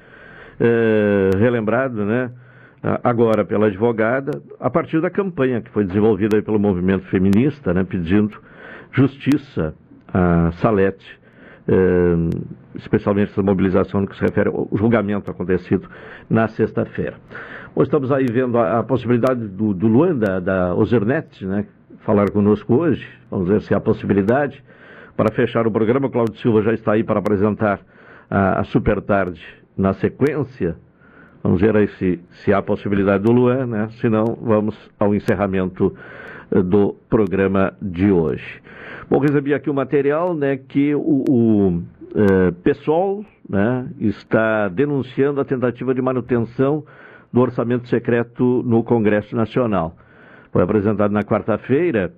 relembrado, 1.36 2.04
né? 2.04 2.30
Agora 2.82 3.44
pela 3.44 3.66
advogada, 3.66 4.42
a 4.58 4.70
partir 4.70 5.00
da 5.00 5.10
campanha 5.10 5.60
que 5.60 5.70
foi 5.70 5.84
desenvolvida 5.84 6.40
pelo 6.42 6.58
movimento 6.58 7.04
feminista, 7.06 7.74
né, 7.74 7.84
pedindo 7.84 8.38
justiça 8.92 9.74
a 10.12 10.50
Salete, 10.52 11.20
eh, 11.68 12.30
especialmente 12.74 13.32
essa 13.32 13.42
mobilização 13.42 14.00
no 14.00 14.06
que 14.06 14.16
se 14.16 14.22
refere 14.22 14.48
ao 14.48 14.68
julgamento 14.72 15.30
acontecido 15.30 15.88
na 16.28 16.48
sexta-feira. 16.48 17.16
Nós 17.76 17.86
estamos 17.86 18.10
aí 18.10 18.26
vendo 18.26 18.58
a, 18.58 18.80
a 18.80 18.82
possibilidade 18.82 19.46
do, 19.46 19.74
do 19.74 19.86
Luan, 19.86 20.16
da, 20.16 20.40
da 20.40 20.74
Ozernet, 20.74 21.44
né, 21.44 21.66
falar 22.00 22.30
conosco 22.30 22.74
hoje, 22.74 23.06
vamos 23.30 23.48
ver 23.48 23.60
se 23.60 23.74
há 23.74 23.80
possibilidade. 23.80 24.62
Para 25.16 25.30
fechar 25.32 25.66
o 25.66 25.70
programa, 25.70 26.08
Cláudio 26.08 26.36
Silva 26.38 26.62
já 26.62 26.72
está 26.72 26.92
aí 26.92 27.04
para 27.04 27.18
apresentar 27.18 27.80
a, 28.30 28.60
a 28.60 28.64
Super 28.64 29.02
Tarde 29.02 29.44
na 29.76 29.92
sequência, 29.92 30.76
Vamos 31.42 31.60
ver 31.60 31.74
aí 31.76 31.88
se, 31.88 32.20
se 32.30 32.52
há 32.52 32.60
possibilidade 32.60 33.24
do 33.24 33.32
Luan, 33.32 33.66
né? 33.66 33.88
Se 34.00 34.08
não, 34.08 34.24
vamos 34.40 34.76
ao 34.98 35.14
encerramento 35.14 35.94
eh, 36.50 36.62
do 36.62 36.94
programa 37.08 37.72
de 37.80 38.10
hoje. 38.10 38.60
Bom, 39.08 39.18
recebi 39.18 39.54
aqui 39.54 39.70
o 39.70 39.74
material, 39.74 40.34
né, 40.34 40.56
que 40.56 40.94
o, 40.94 41.24
o 41.28 41.82
eh, 42.14 42.50
PSOL, 42.62 43.24
né, 43.48 43.88
está 43.98 44.68
denunciando 44.68 45.40
a 45.40 45.44
tentativa 45.44 45.94
de 45.94 46.02
manutenção 46.02 46.84
do 47.32 47.40
orçamento 47.40 47.88
secreto 47.88 48.62
no 48.64 48.84
Congresso 48.84 49.34
Nacional. 49.34 49.96
Foi 50.52 50.62
apresentado 50.62 51.12
na 51.12 51.22
quarta-feira 51.22 52.12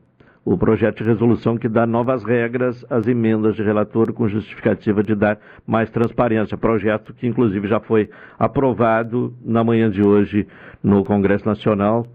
o 0.45 0.59
projeto 0.59 1.03
de 1.03 1.05
resolução 1.05 1.57
que 1.57 1.69
dá 1.69 1.87
novas 1.87 2.25
regras 2.25 2.85
às 2.91 3.07
emendas 3.07 3.55
de 3.55 3.63
relator 3.63 4.13
com 4.13 4.29
justificativa 4.29 5.03
de 5.03 5.15
dar 5.15 5.39
mais 5.67 5.89
transparência. 5.91 6.57
Projeto 6.57 7.15
que, 7.15 7.27
inclusive, 7.27 7.69
já 7.69 7.79
foi 7.79 8.11
aprovado 8.39 9.33
na 9.45 9.63
manhã 9.63 9.89
de 9.89 10.03
hoje 10.03 10.47
no 10.83 11.05
Congresso 11.05 11.47
Nacional 11.47 12.07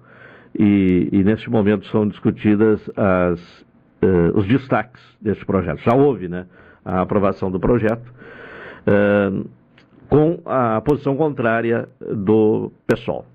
e, 0.57 1.07
e 1.11 1.23
neste 1.23 1.49
momento 1.49 1.87
são 1.87 2.07
discutidas 2.07 2.81
as, 2.97 3.61
uh, 4.03 4.35
os 4.37 4.45
destaques 4.45 5.01
deste 5.21 5.45
projeto. 5.45 5.79
Já 5.79 5.95
houve 5.95 6.27
né, 6.27 6.45
a 6.83 7.01
aprovação 7.01 7.49
do 7.49 7.59
projeto. 7.59 8.13
Uh, 8.85 9.47
com 10.09 10.39
a 10.45 10.81
posição 10.81 11.15
contrária 11.15 11.87
do 11.99 12.71
PSOL. 12.85 13.25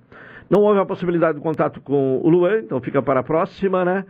Não 0.48 0.62
houve 0.62 0.80
a 0.80 0.86
possibilidade 0.86 1.38
de 1.38 1.42
contato 1.42 1.80
com 1.80 2.18
o 2.22 2.28
Luan, 2.28 2.60
então 2.60 2.80
fica 2.80 3.02
para 3.02 3.20
a 3.20 3.22
próxima, 3.22 3.84
né? 3.84 4.04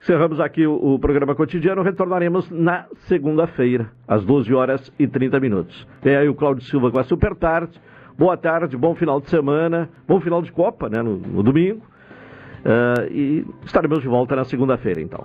Encerramos 0.00 0.40
aqui 0.40 0.66
o, 0.66 0.74
o, 0.74 0.98
programa 0.98 1.34
cotidiano. 1.34 1.82
Retornaremos 1.82 2.50
na 2.50 2.86
segunda-feira, 3.06 3.90
às 4.06 4.24
12 4.24 4.54
horas 4.54 4.92
e 4.98 5.06
30 5.06 5.40
minutos. 5.40 5.86
Tem 6.00 6.16
aí 6.16 6.28
o 6.28 6.34
Cláudio 6.34 6.64
Silva 6.64 6.90
com 6.90 6.98
a 6.98 7.04
Super 7.04 7.34
Tarde. 7.34 7.80
Boa 8.16 8.36
tarde, 8.36 8.76
bom 8.76 8.94
final 8.96 9.20
de 9.20 9.30
semana, 9.30 9.88
bom 10.06 10.20
final 10.20 10.42
de 10.42 10.50
Copa, 10.50 10.88
né, 10.88 11.00
no, 11.02 11.18
no 11.18 11.42
domingo. 11.42 11.82
Uh, 12.64 13.12
e 13.12 13.46
estaremos 13.64 14.00
de 14.00 14.08
volta 14.08 14.34
na 14.34 14.44
segunda-feira, 14.44 15.00
então. 15.00 15.24